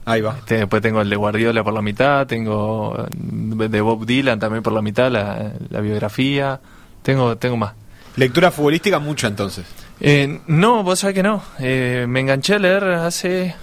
Ahí 0.05 0.21
va. 0.21 0.37
Este, 0.39 0.59
Después 0.59 0.83
tengo 0.83 1.01
el 1.01 1.11
de 1.11 1.17
Guardiola 1.17 1.65
por 1.65 1.73
la 1.73 1.83
mitad, 1.83 2.27
tengo 2.27 3.07
eh, 3.11 3.69
de 3.69 3.81
Bob 3.81 4.07
Dylan 4.07 4.39
también 4.39 4.63
por 4.63 4.73
la 4.73 4.83
mitad, 4.83 5.11
la, 5.11 5.53
la 5.71 5.81
biografía. 5.81 6.61
Tengo, 7.03 7.37
tengo 7.37 7.57
más. 7.57 7.73
Lectura 8.17 8.51
futbolística 8.51 8.99
mucho 8.99 9.27
entonces. 9.27 9.65
Eh, 10.01 10.41
no, 10.47 10.83
vos 10.83 10.99
sabés 11.01 11.15
que 11.15 11.23
no. 11.23 11.43
Eh, 11.59 12.07
me 12.09 12.21
enganché 12.21 12.55
a 12.55 12.59
leer 12.59 12.85
hace. 12.85 13.55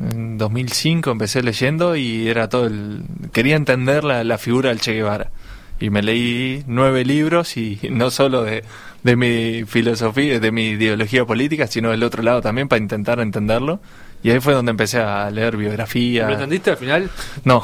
En 0.00 0.38
2005 0.38 1.10
empecé 1.10 1.42
leyendo 1.42 1.94
y 1.96 2.28
era 2.28 2.48
todo 2.48 2.66
el. 2.66 3.02
Quería 3.32 3.56
entender 3.56 4.04
la, 4.04 4.24
la 4.24 4.38
figura 4.38 4.70
del 4.70 4.80
Che 4.80 4.94
Guevara. 4.94 5.30
Y 5.78 5.88
me 5.88 6.02
leí 6.02 6.62
nueve 6.66 7.04
libros 7.04 7.56
y 7.56 7.78
no 7.90 8.10
solo 8.10 8.42
de, 8.42 8.64
de 9.02 9.16
mi 9.16 9.64
filosofía, 9.64 10.40
de 10.40 10.52
mi 10.52 10.70
ideología 10.70 11.24
política, 11.24 11.66
sino 11.66 11.90
del 11.90 12.02
otro 12.02 12.22
lado 12.22 12.40
también 12.40 12.68
para 12.68 12.80
intentar 12.80 13.20
entenderlo. 13.20 13.80
Y 14.22 14.30
ahí 14.30 14.40
fue 14.40 14.52
donde 14.52 14.70
empecé 14.70 14.98
a 14.98 15.30
leer 15.30 15.56
biografía. 15.56 16.26
¿Lo 16.26 16.34
entendiste 16.34 16.70
al 16.70 16.76
final? 16.76 17.10
No. 17.44 17.62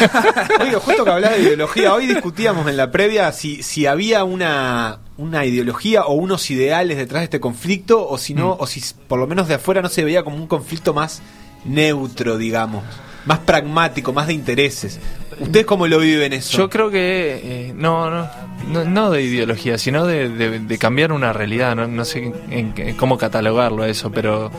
Oye, 0.60 0.74
justo 0.76 1.04
que 1.04 1.10
hablas 1.10 1.36
de 1.36 1.42
ideología, 1.42 1.92
hoy 1.92 2.06
discutíamos 2.06 2.66
en 2.68 2.78
la 2.78 2.90
previa 2.90 3.30
si, 3.32 3.62
si 3.62 3.84
había 3.84 4.24
una, 4.24 5.00
una 5.18 5.44
ideología 5.44 6.06
o 6.06 6.14
unos 6.14 6.50
ideales 6.50 6.96
detrás 6.96 7.20
de 7.20 7.24
este 7.24 7.40
conflicto, 7.40 8.08
o 8.08 8.16
si 8.16 8.32
no, 8.32 8.56
o 8.58 8.66
si 8.66 8.82
por 9.08 9.18
lo 9.18 9.26
menos 9.26 9.46
de 9.46 9.54
afuera 9.54 9.82
no 9.82 9.90
se 9.90 10.02
veía 10.02 10.22
como 10.22 10.36
un 10.36 10.46
conflicto 10.46 10.94
más 10.94 11.20
neutro, 11.64 12.36
digamos, 12.38 12.82
más 13.26 13.38
pragmático, 13.40 14.12
más 14.12 14.26
de 14.26 14.34
intereses. 14.34 14.98
¿Ustedes 15.38 15.66
cómo 15.66 15.86
lo 15.86 15.98
viven 15.98 16.32
eso? 16.32 16.56
Yo 16.58 16.68
creo 16.70 16.90
que 16.90 17.40
eh, 17.42 17.72
no, 17.74 18.10
no, 18.10 18.28
no, 18.68 18.84
no 18.84 19.10
de 19.10 19.22
ideología, 19.22 19.78
sino 19.78 20.06
de, 20.06 20.76
cambiar 20.78 21.12
una 21.12 21.32
realidad. 21.32 21.74
No, 21.76 21.86
no 21.86 22.04
sé 22.04 22.32
en, 22.50 22.72
cómo 22.96 23.16
catalogarlo 23.18 23.84
eso, 23.84 24.10
pero 24.10 24.50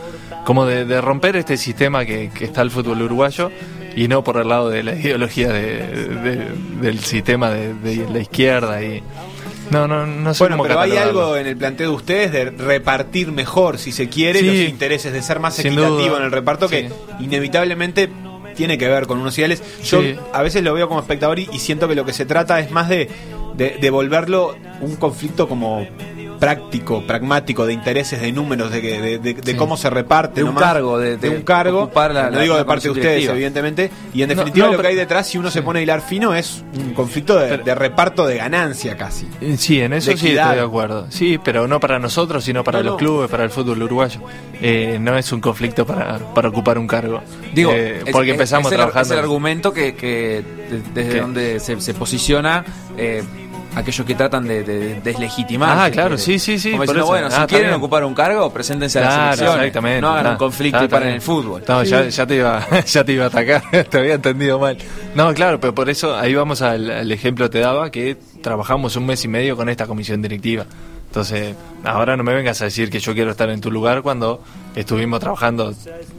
como 0.44 0.66
de, 0.66 1.00
romper 1.00 1.36
este 1.36 1.56
sistema 1.56 2.04
que, 2.04 2.30
que 2.34 2.44
está 2.44 2.62
el 2.62 2.70
fútbol 2.70 3.02
uruguayo 3.02 3.50
y 3.94 4.08
no 4.08 4.24
por 4.24 4.38
el 4.38 4.48
lado 4.48 4.70
de 4.70 4.82
la 4.82 4.94
ideología 4.98 5.52
de- 5.52 5.86
de- 6.08 6.48
del 6.80 6.98
sistema 7.00 7.50
de 7.50 8.06
la 8.10 8.18
izquierda 8.20 8.82
y 8.82 9.02
no, 9.72 9.88
no, 9.88 10.06
no 10.06 10.34
sé 10.34 10.44
Bueno, 10.44 10.56
cómo 10.58 10.68
pero 10.68 10.80
hay 10.80 10.96
algo 10.96 11.36
en 11.36 11.46
el 11.46 11.56
planteo 11.56 11.90
de 11.90 11.96
ustedes 11.96 12.30
de 12.32 12.44
repartir 12.50 13.32
mejor, 13.32 13.78
si 13.78 13.90
se 13.92 14.08
quiere, 14.08 14.38
Sí. 14.40 14.46
los 14.46 14.54
intereses, 14.70 15.12
de 15.12 15.22
ser 15.22 15.40
más 15.40 15.58
equitativo 15.58 16.16
en 16.16 16.22
el 16.24 16.30
reparto, 16.30 16.68
que 16.68 16.90
inevitablemente 17.20 18.08
tiene 18.54 18.76
que 18.76 18.86
ver 18.86 19.06
con 19.06 19.18
unos 19.18 19.36
ideales. 19.38 19.62
Yo 19.84 20.02
Sí. 20.02 20.14
a 20.32 20.42
veces 20.42 20.62
lo 20.62 20.74
veo 20.74 20.86
como 20.88 21.00
espectador 21.00 21.38
y, 21.38 21.48
y 21.52 21.58
siento 21.58 21.88
que 21.88 21.94
lo 21.94 22.04
que 22.04 22.12
se 22.12 22.26
trata 22.26 22.60
es 22.60 22.70
más 22.70 22.88
de, 22.88 23.08
de, 23.54 23.78
de 23.80 23.90
volverlo 23.90 24.54
un 24.80 24.96
conflicto 24.96 25.48
como 25.48 25.86
práctico, 26.42 27.06
pragmático, 27.06 27.66
de 27.66 27.72
intereses, 27.72 28.20
de 28.20 28.32
números, 28.32 28.72
de, 28.72 28.80
de, 28.80 29.18
de- 29.20 29.34
de 29.34 29.52
Sí. 29.52 29.56
cómo 29.56 29.76
se 29.76 29.88
reparte. 29.90 30.40
De 30.40 30.42
un 30.42 30.48
nomás. 30.56 30.64
cargo, 30.72 30.98
de- 30.98 31.28
un 31.30 31.42
cargo. 31.42 31.88
la- 31.94 32.30
no 32.30 32.40
digo 32.40 32.54
la 32.54 32.58
de 32.60 32.64
parte 32.64 32.82
de 32.88 32.90
ustedes, 32.90 33.06
directiva. 33.10 33.34
evidentemente. 33.34 33.90
Y 34.12 34.22
en 34.22 34.28
definitiva 34.30 34.66
no, 34.66 34.72
lo 34.72 34.80
que 34.82 34.88
hay 34.88 34.96
detrás, 34.96 35.28
si 35.28 35.38
uno 35.38 35.52
se 35.52 35.62
pone 35.62 35.78
a 35.78 35.82
hilar 35.84 36.00
fino, 36.00 36.34
es 36.34 36.64
un 36.76 36.94
conflicto 36.94 37.38
de, 37.38 37.58
de 37.58 37.74
reparto 37.76 38.26
de 38.26 38.38
ganancia 38.38 38.96
casi. 38.96 39.28
Eh, 39.40 39.56
Sí, 39.56 39.80
en 39.80 39.92
eso 39.92 40.06
sí 40.16 40.30
estoy 40.30 40.32
de 40.56 40.60
acuerdo. 40.60 41.06
Sí, 41.10 41.38
pero 41.44 41.68
no 41.68 41.78
para 41.78 42.00
nosotros, 42.00 42.42
sino 42.42 42.64
para 42.64 42.78
No, 42.78 42.86
los 42.90 42.96
clubes, 42.96 43.30
para 43.30 43.44
el 43.44 43.50
fútbol 43.50 43.80
uruguayo. 43.80 44.18
Eh, 44.60 44.98
no 45.00 45.16
es 45.16 45.30
un 45.32 45.40
conflicto 45.40 45.86
para, 45.86 46.18
para 46.34 46.48
ocupar 46.48 46.76
un 46.76 46.88
cargo. 46.88 47.22
Digo, 47.54 47.70
Eh, 47.72 48.02
porque 48.10 48.30
es- 48.30 48.34
empezamos 48.34 48.72
es 48.72 48.76
trabajando. 48.76 49.06
es 49.06 49.10
el 49.12 49.18
argumento 49.20 49.72
que, 49.72 49.94
que 49.94 50.42
de- 50.68 50.82
desde 50.92 51.12
¿Qué? 51.12 51.20
donde 51.20 51.60
se, 51.60 51.80
se 51.80 51.94
posiciona 51.94 52.64
eh, 52.98 53.22
aquellos 53.74 54.06
que 54.06 54.14
tratan 54.14 54.46
de, 54.46 54.62
de 54.64 55.00
deslegitimar. 55.00 55.78
Ah, 55.78 55.90
claro, 55.90 56.18
sí, 56.18 56.38
sí, 56.38 56.58
sí, 56.58 56.72
Como 56.72 56.82
diciendo, 56.82 57.06
bueno, 57.06 57.26
Ah, 57.26 57.30
si 57.30 57.36
está 57.36 57.46
quieren 57.46 57.72
ocupar 57.74 58.04
un 58.04 58.14
cargo, 58.14 58.52
preséntense 58.52 58.98
a 58.98 59.02
las 59.02 59.12
Claro, 59.14 59.26
elecciones. 59.28 59.56
exactamente. 59.66 60.00
No 60.00 60.08
hagan 60.10 60.26
Ah, 60.26 60.30
un 60.30 60.36
conflicto 60.36 60.78
ah, 60.80 60.84
y 60.84 60.88
paren 60.88 61.08
el 61.14 61.20
fútbol. 61.20 61.62
No, 61.66 61.82
ya, 61.84 62.08
ya 62.08 62.26
te 62.26 62.36
iba, 62.36 62.66
ya 62.86 63.04
te 63.04 63.12
iba 63.12 63.24
a 63.24 63.28
atacar, 63.28 63.62
te 63.90 63.98
había 63.98 64.14
entendido 64.14 64.58
mal. 64.58 64.76
No, 65.14 65.32
claro, 65.34 65.58
pero 65.60 65.74
por 65.74 65.88
eso 65.88 66.16
ahí 66.16 66.34
vamos 66.34 66.60
al, 66.62 66.90
al 66.90 67.10
ejemplo 67.12 67.46
que 67.46 67.50
te 67.50 67.60
daba 67.60 67.90
que 67.90 68.16
trabajamos 68.42 68.96
un 68.96 69.06
mes 69.06 69.24
y 69.24 69.28
medio 69.28 69.56
con 69.56 69.68
esta 69.68 69.86
comisión 69.86 70.20
directiva. 70.22 70.66
Entonces, 71.06 71.54
ahora 71.84 72.16
no 72.16 72.24
me 72.24 72.32
vengas 72.34 72.62
a 72.62 72.64
decir 72.64 72.88
que 72.90 72.98
yo 72.98 73.12
quiero 73.12 73.30
estar 73.32 73.48
en 73.50 73.60
tu 73.60 73.70
lugar 73.70 74.00
cuando 74.02 74.42
estuvimos 74.74 75.20
trabajando 75.20 75.74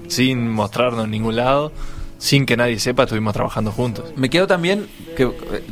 sin 0.07 0.49
mostrarnos 0.51 1.05
en 1.05 1.11
ningún 1.11 1.35
lado, 1.35 1.71
sin 2.19 2.45
que 2.45 2.55
nadie 2.55 2.77
sepa, 2.79 3.03
estuvimos 3.03 3.33
trabajando 3.33 3.71
juntos. 3.71 4.13
Me 4.15 4.29
quedo 4.29 4.45
también 4.47 4.87
que, 5.13 5.29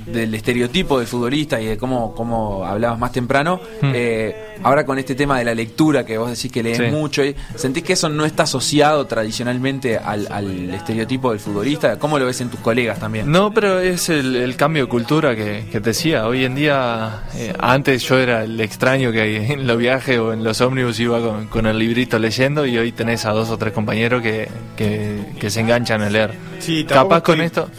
del 0.07 0.33
estereotipo 0.33 0.97
del 0.99 1.07
futbolista 1.07 1.59
y 1.61 1.65
de 1.65 1.77
cómo, 1.77 2.13
cómo 2.15 2.65
hablabas 2.65 2.99
más 2.99 3.11
temprano, 3.11 3.59
Hmm. 3.81 3.91
eh, 3.95 4.35
ahora 4.63 4.85
con 4.85 4.99
este 4.99 5.15
tema 5.15 5.39
de 5.39 5.45
la 5.45 5.55
lectura 5.55 6.05
que 6.05 6.17
vos 6.17 6.29
decís 6.29 6.51
que 6.51 6.61
lees 6.63 6.77
Sí. 6.77 6.83
mucho, 6.85 7.23
y 7.25 7.35
¿sentís 7.55 7.83
que 7.83 7.93
eso 7.93 8.09
no 8.09 8.25
está 8.25 8.43
asociado 8.43 9.05
tradicionalmente 9.07 9.97
al, 9.97 10.27
al 10.31 10.69
estereotipo 10.73 11.31
del 11.31 11.39
futbolista? 11.39 11.97
¿Cómo 11.97 12.19
lo 12.19 12.25
ves 12.25 12.41
en 12.41 12.49
tus 12.49 12.59
colegas 12.59 12.99
también? 12.99 13.31
No, 13.31 13.51
pero 13.53 13.79
es 13.79 14.09
el, 14.09 14.35
el 14.35 14.55
cambio 14.55 14.83
de 14.83 14.89
cultura 14.89 15.35
que, 15.35 15.65
que 15.71 15.79
te 15.81 15.89
decía. 15.91 16.27
Hoy 16.27 16.45
en 16.45 16.55
día, 16.55 17.23
eh, 17.35 17.53
antes 17.59 18.03
yo 18.03 18.17
era 18.19 18.43
el 18.43 18.59
extraño 18.61 19.11
que 19.11 19.51
en 19.53 19.65
los 19.67 19.77
viajes 19.77 20.19
o 20.19 20.33
en 20.33 20.43
los 20.43 20.61
ómnibus 20.61 20.99
iba 20.99 21.19
con, 21.21 21.47
con 21.47 21.65
el 21.65 21.77
librito 21.79 22.19
leyendo 22.19 22.65
y 22.65 22.77
hoy 22.77 22.91
tenés 22.91 23.25
a 23.25 23.31
dos 23.31 23.49
o 23.49 23.57
tres 23.57 23.73
compañeros 23.73 24.21
que, 24.21 24.47
que, 24.77 25.19
que 25.39 25.49
se 25.49 25.61
enganchan 25.61 26.01
a 26.01 26.09
leer. 26.09 26.33
Sí, 26.61 26.83
capaz 26.85 27.21
con 27.21 27.41
esto... 27.41 27.69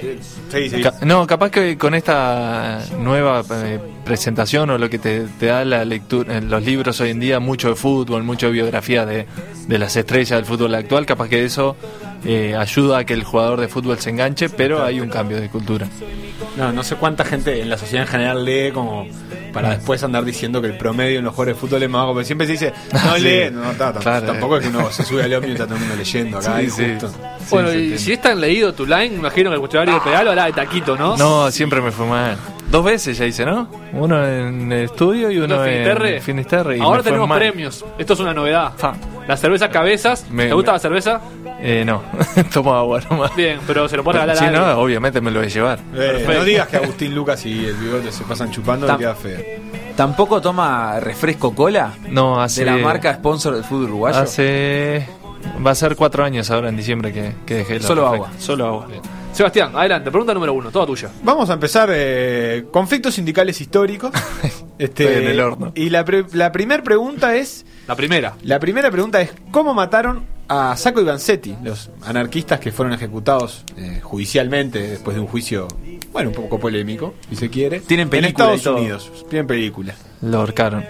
Sí, 0.51 0.69
sí. 0.69 0.83
Ca- 0.83 0.95
No, 1.03 1.27
capaz 1.27 1.51
que 1.51 1.79
con 1.79 1.95
esta 1.95 2.81
nueva 2.99 3.43
eh, 3.65 3.79
presentación 4.05 4.69
o 4.71 4.79
lo 4.79 4.91
que 4.91 4.99
te, 4.99 5.27
te 5.39 5.47
da 5.47 5.65
la 5.65 5.85
lectura, 5.85 6.37
en 6.37 6.51
los 6.51 6.63
libros 6.65 7.01
hoy 7.01 7.11
en 7.11 7.21
día, 7.21 7.41
mucho 7.41 7.69
de 7.69 7.77
fútbol, 7.77 8.23
mucho 8.25 8.47
de 8.47 8.53
biografías 8.53 9.07
de, 9.07 9.27
de 9.67 9.79
las 9.79 9.97
estrellas 9.97 10.31
del 10.39 10.45
fútbol 10.45 10.75
actual, 10.75 11.07
capaz 11.07 11.29
que 11.29 11.45
eso 11.45 11.77
eh, 12.25 12.55
ayuda 12.57 12.99
a 12.99 13.05
que 13.05 13.15
el 13.15 13.25
jugador 13.25 13.61
de 13.61 13.69
fútbol 13.69 13.99
se 13.99 14.11
enganche, 14.11 14.49
pero 14.49 14.83
hay 14.85 15.01
un 15.01 15.09
cambio 15.09 15.41
de 15.41 15.49
cultura. 15.49 15.87
No, 16.57 16.73
no 16.73 16.83
sé 16.83 16.97
cuánta 16.97 17.25
gente 17.25 17.61
en 17.61 17.71
la 17.71 17.79
sociedad 17.79 18.05
en 18.05 18.11
general 18.11 18.45
lee 18.45 18.71
como 18.73 19.07
para 19.53 19.71
después 19.77 20.03
andar 20.03 20.25
diciendo 20.25 20.61
que 20.63 20.69
el 20.69 20.79
promedio 20.79 21.19
en 21.19 21.25
los 21.25 21.35
jugadores 21.35 21.57
de 21.57 21.61
fútbol 21.61 21.83
es 21.83 21.91
más 21.91 22.01
bajo, 22.03 22.13
porque 22.15 22.27
siempre 22.27 22.47
se 22.47 22.53
dice, 22.55 22.73
no 22.93 23.15
Sí. 23.17 23.23
lee, 23.23 23.51
no, 23.53 23.63
ta- 23.73 23.93
tam- 23.95 24.01
Claro, 24.01 24.27
tampoco 24.27 24.57
eh. 24.57 24.59
es 24.61 24.65
que 24.67 24.77
uno 24.77 24.91
se 24.91 25.03
sube 25.05 25.23
al 25.25 25.35
ómnibus 25.35 25.49
y 25.49 25.53
está 25.53 25.65
todo 25.67 25.75
el 25.77 25.81
mundo 25.81 25.97
leyendo 25.97 26.39
acá, 26.39 26.59
Sí, 26.59 26.65
y 26.67 26.71
sí. 26.71 26.85
justo. 27.01 27.11
Bueno, 27.51 27.73
y 27.73 27.99
si 27.99 28.13
es 28.13 28.21
tan 28.21 28.41
leído 28.41 28.73
tu 28.73 28.87
line, 28.87 29.15
imagino 29.15 29.51
que 29.51 29.55
el 29.55 29.61
cuestionario 29.61 29.95
de 29.95 30.01
pedal 30.01 30.29
habla 30.29 30.47
de 30.47 30.53
taquito, 30.53 30.97
¿no? 30.97 31.17
No, 31.17 31.51
siempre 31.51 31.81
me 31.81 31.91
fue 31.91 32.07
mal. 32.07 32.37
Dos 32.71 32.85
veces 32.85 33.19
ya 33.19 33.27
hice, 33.27 33.45
¿no? 33.45 33.69
Uno 33.93 34.27
en 34.27 34.73
el 34.73 34.85
estudio 34.85 35.31
y 35.31 35.37
uno 35.39 35.57
¿No, 35.59 35.65
Finisterre? 35.65 36.17
en 36.17 36.23
Finisterre. 36.23 36.79
y 36.79 36.81
Ahora 36.81 37.03
tenemos 37.03 37.29
mal. 37.29 37.39
premios. 37.39 37.85
Esto 37.99 38.15
es 38.15 38.21
una 38.21 38.33
novedad. 38.33 38.73
Fa. 38.79 38.95
La 39.29 39.37
cerveza 39.37 39.69
cabezas. 39.71 40.27
Me- 40.31 40.47
¿Te 40.49 40.55
gusta 40.55 40.73
me- 40.73 40.77
la 40.77 40.81
cerveza? 40.81 41.21
Eh, 41.61 41.85
no, 41.87 42.03
tomo 42.53 42.75
agua 42.75 43.01
nomás. 43.09 43.35
Bien, 43.37 43.61
pero 43.67 43.89
se 43.89 43.97
lo 43.97 44.03
puede 44.05 44.19
regalar 44.19 44.37
Sí, 44.37 44.45
a 44.45 44.49
alguien. 44.49 44.65
no, 44.67 44.79
obviamente 44.81 45.21
me 45.21 45.31
lo 45.31 45.39
voy 45.41 45.47
a 45.47 45.51
llevar. 45.51 45.79
Eh, 45.95 46.25
no 46.27 46.45
digas 46.45 46.69
que 46.69 46.77
Agustín 46.79 47.15
Lucas 47.15 47.45
y 47.47 47.67
el 47.67 47.75
bigote 47.75 48.11
se 48.11 48.25
pasan 48.25 48.51
chupando, 48.51 48.87
Tam- 48.87 48.97
que 48.97 49.03
queda 49.05 49.15
feo. 49.15 49.41
¿Tampoco 49.97 50.41
toma 50.41 50.99
refresco 51.01 51.55
cola? 51.55 51.93
No, 52.09 52.41
hace... 52.41 52.65
De 52.65 52.71
la 52.71 52.79
marca 52.79 53.13
sponsor 53.15 53.55
del 53.55 53.63
fútbol 53.65 53.85
uruguayo. 53.85 54.19
Hace... 54.19 55.07
Va 55.65 55.73
a 55.73 55.75
ser 55.75 55.97
cuatro 55.97 56.25
años 56.25 56.51
ahora 56.51 56.69
en 56.71 56.77
diciembre 56.77 57.13
que, 57.13 57.35
que 57.45 57.57
dejé 57.57 57.79
la 57.81 57.87
Solo 57.87 58.03
refresco. 58.05 58.27
agua. 58.27 58.39
Solo 58.41 58.67
agua. 58.67 58.87
Sebastián, 59.33 59.73
adelante. 59.75 60.11
Pregunta 60.11 60.33
número 60.35 60.53
uno, 60.55 60.71
toda 60.71 60.87
tuya. 60.87 61.11
Vamos 61.23 61.49
a 61.51 61.55
empezar 61.55 61.91
eh, 61.93 62.65
conflictos 62.73 63.15
sindicales 63.15 63.61
históricos. 63.61 64.11
este, 64.79 65.05
Estoy 65.05 65.23
en 65.25 65.29
el 65.31 65.41
horno. 65.41 65.73
Y 65.75 65.91
la, 65.91 66.05
pre- 66.05 66.25
la 66.33 66.53
primera 66.53 66.83
pregunta 66.83 67.35
es, 67.37 67.65
La 67.87 67.97
primera. 67.97 68.35
la 68.43 68.59
primera 68.61 68.91
pregunta 68.91 69.21
es 69.21 69.31
¿cómo 69.51 69.75
mataron 69.75 70.25
a 70.49 70.77
Sacco 70.77 71.01
y 71.01 71.05
Vanzetti, 71.05 71.57
los 71.63 71.91
anarquistas 72.05 72.61
que 72.61 72.73
fueron 72.73 72.93
ejecutados 72.95 73.65
eh, 73.77 74.01
judicialmente 74.03 74.81
después 74.81 75.15
de 75.17 75.21
un 75.21 75.27
juicio, 75.27 75.67
bueno, 76.13 76.29
un 76.31 76.35
poco 76.37 76.59
polémico, 76.61 77.15
si 77.31 77.37
se 77.37 77.49
quiere, 77.51 77.81
Tienen 77.81 78.05
en 78.07 78.11
película 78.11 78.53
y 78.53 78.57
Estados. 78.57 78.81
Unidos? 78.81 79.11
Tienen 79.31 79.47
película. 79.47 79.95
Lo 80.21 80.39
ahorcaron. 80.41 80.85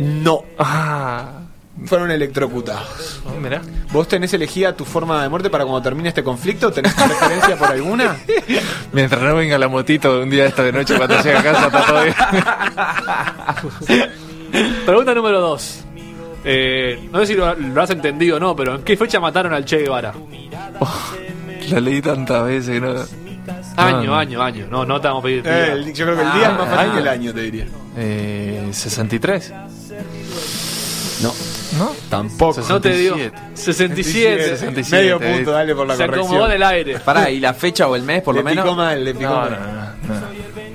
No, 0.00 0.44
Ah, 0.58 1.40
fueron 1.84 2.10
electrocutados. 2.10 3.20
oh, 3.26 3.38
mirá. 3.40 3.60
¿Vos 3.92 4.08
tenés 4.08 4.32
elegida 4.32 4.74
tu 4.74 4.84
forma 4.84 5.22
de 5.22 5.28
muerte 5.28 5.50
para 5.50 5.64
cuando 5.64 5.82
termine 5.82 6.08
este 6.08 6.24
conflicto? 6.24 6.72
¿Tenés 6.72 6.94
preferencia 6.94 7.56
por 7.56 7.68
alguna? 7.70 8.16
Mientras 8.92 9.20
no 9.22 9.34
venga 9.34 9.58
la 9.58 9.68
motito 9.68 10.20
un 10.22 10.30
día 10.30 10.46
esta 10.46 10.62
de 10.62 10.72
noche 10.72 10.96
cuando 10.96 11.16
llegue 11.22 11.36
a 11.36 11.42
casa, 11.42 11.66
está 11.66 11.86
todo 11.86 12.02
bien. 12.02 12.14
Pregunta 14.86 15.14
número 15.14 15.40
dos. 15.40 15.80
Eh, 16.44 17.08
no 17.10 17.20
sé 17.20 17.26
si 17.28 17.34
lo, 17.34 17.54
lo 17.54 17.82
has 17.82 17.90
entendido 17.90 18.36
o 18.36 18.40
no, 18.40 18.54
pero 18.54 18.74
¿en 18.76 18.82
qué 18.82 18.96
fecha 18.96 19.18
mataron 19.18 19.52
al 19.54 19.64
Che 19.64 19.78
Guevara? 19.78 20.12
La 21.70 21.80
leí 21.80 22.02
tantas 22.02 22.44
veces 22.46 22.70
que 22.74 22.80
no. 22.80 22.94
Año, 23.76 23.96
No, 24.02 24.06
no. 24.06 24.16
año, 24.18 24.42
año. 24.42 24.66
No, 24.70 24.84
no 24.84 25.00
te 25.00 25.08
vamos 25.08 25.22
a 25.22 25.24
pedir. 25.24 25.42
Eh, 25.46 25.72
el- 25.72 25.92
yo 25.94 26.04
creo 26.04 26.16
que 26.18 26.22
el 26.22 26.32
día 26.34 26.50
es 26.50 26.58
más 26.58 26.68
fácil 26.68 26.92
que 26.92 26.98
el 27.00 27.08
año, 27.08 27.32
te 27.34 27.40
diría. 27.40 27.66
Eh, 27.96 28.68
63. 28.70 29.52
No, 31.22 31.32
¿No? 31.78 31.92
tampoco. 32.10 32.60
no 32.68 32.80
te 32.80 32.90
digo. 32.96 33.16
67. 33.16 33.38
67. 33.54 34.48
67, 34.58 34.96
Medio 35.02 35.18
punto, 35.20 35.50
dale 35.52 35.74
por 35.74 35.86
la 35.86 35.96
Se 35.96 36.04
corrección. 36.04 36.26
acomodó 36.26 36.46
en 36.50 36.52
el 36.56 36.62
aire. 36.62 36.98
Pará, 37.00 37.30
¿y 37.30 37.40
la 37.40 37.54
fecha 37.54 37.88
o 37.88 37.96
el 37.96 38.02
mes 38.02 38.22
por 38.22 38.34
le 38.34 38.42
lo 38.42 38.44
menos? 38.44 38.64
picó 38.64 38.76
mal, 38.76 39.02
le 39.04 39.14
picó 39.14 39.30
No, 39.30 39.36
mal. 39.40 39.50
no, 39.50 40.14
no, 40.14 40.20
no. 40.20 40.26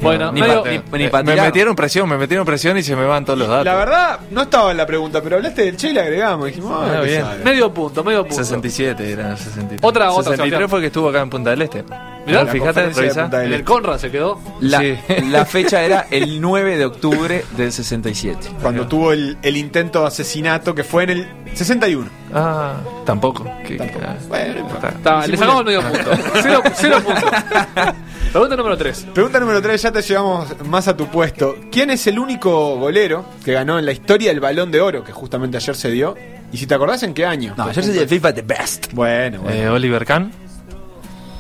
Bueno, 0.02 0.32
ni 0.32 0.42
medio- 0.42 0.64
pa- 0.64 0.70
ni- 0.70 0.82
ni 0.98 1.04
Eh, 1.06 1.10
pa' 1.10 1.24
me 1.24 1.36
metieron 1.36 1.76
presión, 1.76 2.08
me 2.08 2.18
metieron 2.18 2.46
presión 2.46 2.78
y 2.78 2.84
se 2.84 2.96
me 2.96 3.06
van 3.06 3.26
todos 3.26 3.38
los 3.40 3.48
datos. 3.48 3.66
La 3.66 3.76
verdad, 3.76 4.20
no 4.32 4.44
estaba 4.44 4.72
en 4.72 4.78
la 4.78 4.86
pregunta, 4.86 5.22
pero 5.22 5.36
hablaste 5.38 5.66
del 5.66 5.78
Che 5.78 5.90
y 5.90 5.94
le 5.94 6.02
agregamos. 6.02 6.46
Dijimos, 6.48 6.72
ah, 6.74 6.96
Ah, 6.98 7.02
bien. 7.02 7.24
medio 7.44 7.74
punto, 7.74 8.04
medio 8.04 8.22
punto. 8.24 8.36
67 8.44 9.12
era 9.12 9.36
63. 9.36 9.80
Otra, 9.84 10.12
otra, 10.12 10.24
63 10.32 10.38
Sebastián. 10.38 10.70
fue 10.70 10.80
que 10.82 10.88
estuvo 10.88 11.10
acá 11.10 11.22
en 11.22 11.30
Punta 11.30 11.50
del 11.52 11.62
Este. 11.64 11.84
Mirá. 12.26 12.44
La 12.44 12.52
fíjate, 12.52 12.82
del 12.82 12.92
En 12.92 13.34
el 13.42 13.54
Este. 13.54 13.64
Conrad 13.64 13.98
se 13.98 14.12
quedó. 14.12 14.40
La, 14.62 14.80
Sí. 14.80 14.96
la 15.30 15.46
fecha 15.46 15.82
era 15.84 16.08
el 16.12 16.40
9 16.40 16.78
de 16.78 16.86
octubre 16.86 17.44
del 17.58 17.72
67. 17.72 18.48
Cuando 18.62 18.88
tuvo 18.88 19.12
el, 19.12 19.38
el 19.42 19.58
intento 19.58 20.02
de 20.02 20.08
asesinato 20.08 20.76
que 20.76 20.84
fue 20.84 21.04
en 21.04 21.10
el 21.10 21.28
61. 21.56 22.08
Ah, 22.34 22.76
tampoco. 23.06 23.46
Que- 23.66 23.78
Tampoco. 23.78 24.06
ah, 24.08 24.16
Bueno, 24.28 24.54
no 24.54 24.60
importa. 24.62 24.90
Está, 24.90 25.28
le 25.28 25.38
sacamos 25.38 25.66
medio 25.66 25.82
punto. 25.82 26.12
Cero, 26.42 26.62
cero 26.76 26.98
puntos. 27.04 27.24
Pregunta 28.32 28.56
número 28.56 28.78
3. 28.78 29.08
Pregunta 29.14 29.40
número 29.40 29.62
3, 29.62 29.82
ya 29.82 29.92
te 29.92 30.02
llevamos 30.04 30.48
más 30.68 30.88
a 30.88 30.96
tu 30.96 31.08
puesto. 31.08 31.58
¿Quién 31.72 31.90
es 31.90 32.06
el 32.06 32.20
único 32.20 32.78
golero 32.78 33.26
que 33.44 33.54
ganó 33.54 33.80
en 33.80 33.86
la 33.86 33.92
historia 33.92 34.32
el 34.32 34.40
balón 34.40 34.72
de 34.72 34.82
oro 34.82 35.04
que 35.04 35.12
justamente 35.12 35.58
ayer 35.58 35.76
se 35.76 35.90
dio? 35.90 36.16
Y 36.52 36.58
si 36.58 36.68
te 36.68 36.76
acordás, 36.76 37.02
¿en 37.04 37.14
qué 37.16 37.26
año? 37.26 37.56
No, 37.58 37.72
yo 37.72 37.82
soy 37.82 37.94
de 37.94 38.08
FIFA 38.08 38.34
The 38.36 38.42
Best. 38.44 38.94
Bueno, 38.94 39.42
bueno. 39.42 39.56
eh, 39.56 39.68
Oliver 39.70 40.06
Kahn. 40.06 40.32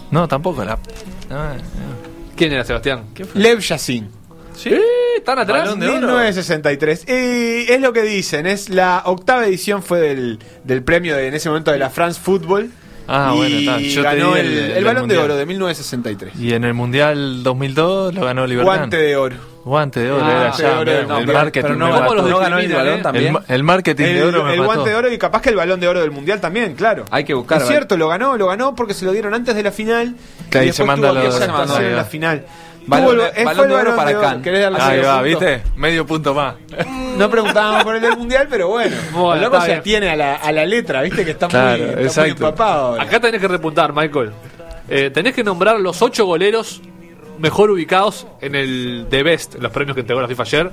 No, 0.09 0.27
tampoco. 0.27 0.63
La... 0.65 0.79
Ah, 1.29 1.53
¿Quién 2.35 2.53
era 2.53 2.63
Sebastián? 2.63 3.03
Lev 3.35 3.59
Yassin. 3.59 4.09
¿Sí? 4.55 4.75
¿Están 5.15 5.37
atrás? 5.39 5.65
Balón 5.65 5.79
de 5.79 5.87
oro. 5.89 5.97
1963. 5.99 7.05
Y 7.07 7.71
es 7.71 7.79
lo 7.81 7.93
que 7.93 8.01
dicen, 8.01 8.47
es 8.47 8.69
la 8.69 9.03
octava 9.05 9.45
edición 9.45 9.83
fue 9.83 9.99
del, 9.99 10.39
del 10.63 10.83
premio 10.83 11.15
de, 11.15 11.27
en 11.27 11.35
ese 11.35 11.49
momento 11.49 11.71
de 11.71 11.77
la 11.77 11.91
France 11.91 12.19
Football. 12.19 12.71
Ah, 13.11 13.31
y 13.33 13.37
bueno, 13.37 13.55
está. 13.57 13.79
Yo 13.79 14.03
ganó 14.03 14.35
el, 14.35 14.45
el- 14.45 14.71
el 14.71 14.83
balón 14.85 14.95
de 15.07 15.15
mundial. 15.15 15.23
oro 15.23 15.35
de 15.35 15.45
1963. 15.45 16.35
Y 16.39 16.53
en 16.53 16.63
el 16.63 16.73
Mundial 16.73 17.41
2002 17.43 18.13
lo 18.13 18.25
ganó 18.25 18.43
Oliver 18.43 18.63
Guante 18.63 18.97
de 18.97 19.15
oro. 19.15 19.35
Guante 19.65 19.99
de 19.99 20.11
oro. 20.11 20.23
Ah, 20.25 20.29
era 20.31 20.39
guante 20.41 20.61
ya, 20.63 20.69
de 20.69 20.75
oro, 20.75 21.07
no, 21.07 21.17
el 21.19 21.25
pero- 21.25 21.37
marketing 21.39 21.61
pero 21.61 21.75
no 21.75 21.89
mató. 21.89 22.15
no 22.27 22.37
ganó 22.39 22.59
el 22.59 22.71
balón 22.73 22.99
eh? 22.99 23.01
también. 23.03 23.35
El, 23.47 23.55
el 23.55 23.63
marketing 23.63 24.03
El, 24.05 24.15
de 24.15 24.23
oro 24.23 24.43
me 24.43 24.53
el 24.53 24.59
mató. 24.59 24.71
guante 24.73 24.89
de 24.91 24.95
oro 24.95 25.11
y 25.13 25.17
capaz 25.17 25.41
que 25.41 25.49
el 25.49 25.55
balón 25.55 25.79
de 25.79 25.87
oro 25.87 25.99
del 26.01 26.11
mundial 26.11 26.39
también, 26.39 26.75
claro. 26.75 27.05
Hay 27.11 27.23
que 27.25 27.33
buscar. 27.33 27.61
Es 27.61 27.67
cierto, 27.67 27.97
lo 27.97 28.07
ganó, 28.07 28.37
lo 28.37 28.47
ganó 28.47 28.73
porque 28.75 28.93
se 28.93 29.05
lo 29.05 29.11
dieron 29.11 29.33
antes 29.33 29.55
de 29.55 29.63
la 29.63 29.71
final. 29.71 30.15
Que 30.49 30.59
y 30.63 30.67
después 30.67 30.75
se 30.75 30.83
manda 30.85 31.09
tuvo 31.09 31.23
los- 31.23 31.35
aquella 31.35 31.45
se 31.45 31.51
mandó, 31.51 31.79
en 31.81 31.95
la 31.95 32.05
final. 32.05 32.45
Balón 32.89 33.17
de- 33.35 33.43
balón 33.43 33.71
oro 33.71 33.95
para 33.95 34.09
de 34.09 34.15
oro. 34.17 34.27
Kahn. 34.27 34.41
¿Querés 34.41 34.61
darle 34.61 34.77
Ahí 34.81 34.97
medio 34.97 35.07
va, 35.07 35.13
punto? 35.21 35.25
¿viste? 35.39 35.63
Medio 35.75 36.05
punto 36.05 36.33
más. 36.33 36.55
No 37.19 37.29
preguntábamos 37.29 37.83
por 37.83 37.95
el 37.95 38.01
del 38.01 38.15
mundial, 38.15 38.47
pero 38.49 38.69
bueno. 38.69 38.95
Bueno, 39.11 39.33
el 39.35 39.41
loco 39.41 39.59
se 39.61 39.73
atiene 39.73 40.09
a 40.09 40.15
la, 40.15 40.35
a 40.35 40.51
la 40.53 40.65
letra, 40.65 41.01
¿viste? 41.01 41.25
Que 41.25 41.31
está 41.31 41.49
Claro, 41.49 41.83
muy, 41.97 42.05
está 42.05 42.21
muy 42.21 42.29
empapado. 42.29 42.85
ahora. 42.91 43.03
Acá 43.03 43.19
tenés 43.19 43.41
que 43.41 43.47
repuntar, 43.49 43.91
Michael. 43.91 44.31
Eh, 44.87 45.09
tenés 45.13 45.33
que 45.33 45.43
nombrar 45.43 45.77
los 45.81 46.01
ocho 46.01 46.25
goleros 46.25 46.81
mejor 47.37 47.71
ubicados 47.71 48.25
en 48.39 48.55
el 48.55 49.07
The 49.09 49.23
Best, 49.23 49.55
los 49.55 49.69
premios 49.71 49.95
que 49.95 50.01
entregó 50.01 50.21
la 50.21 50.29
FIFA 50.29 50.43
ayer. 50.43 50.71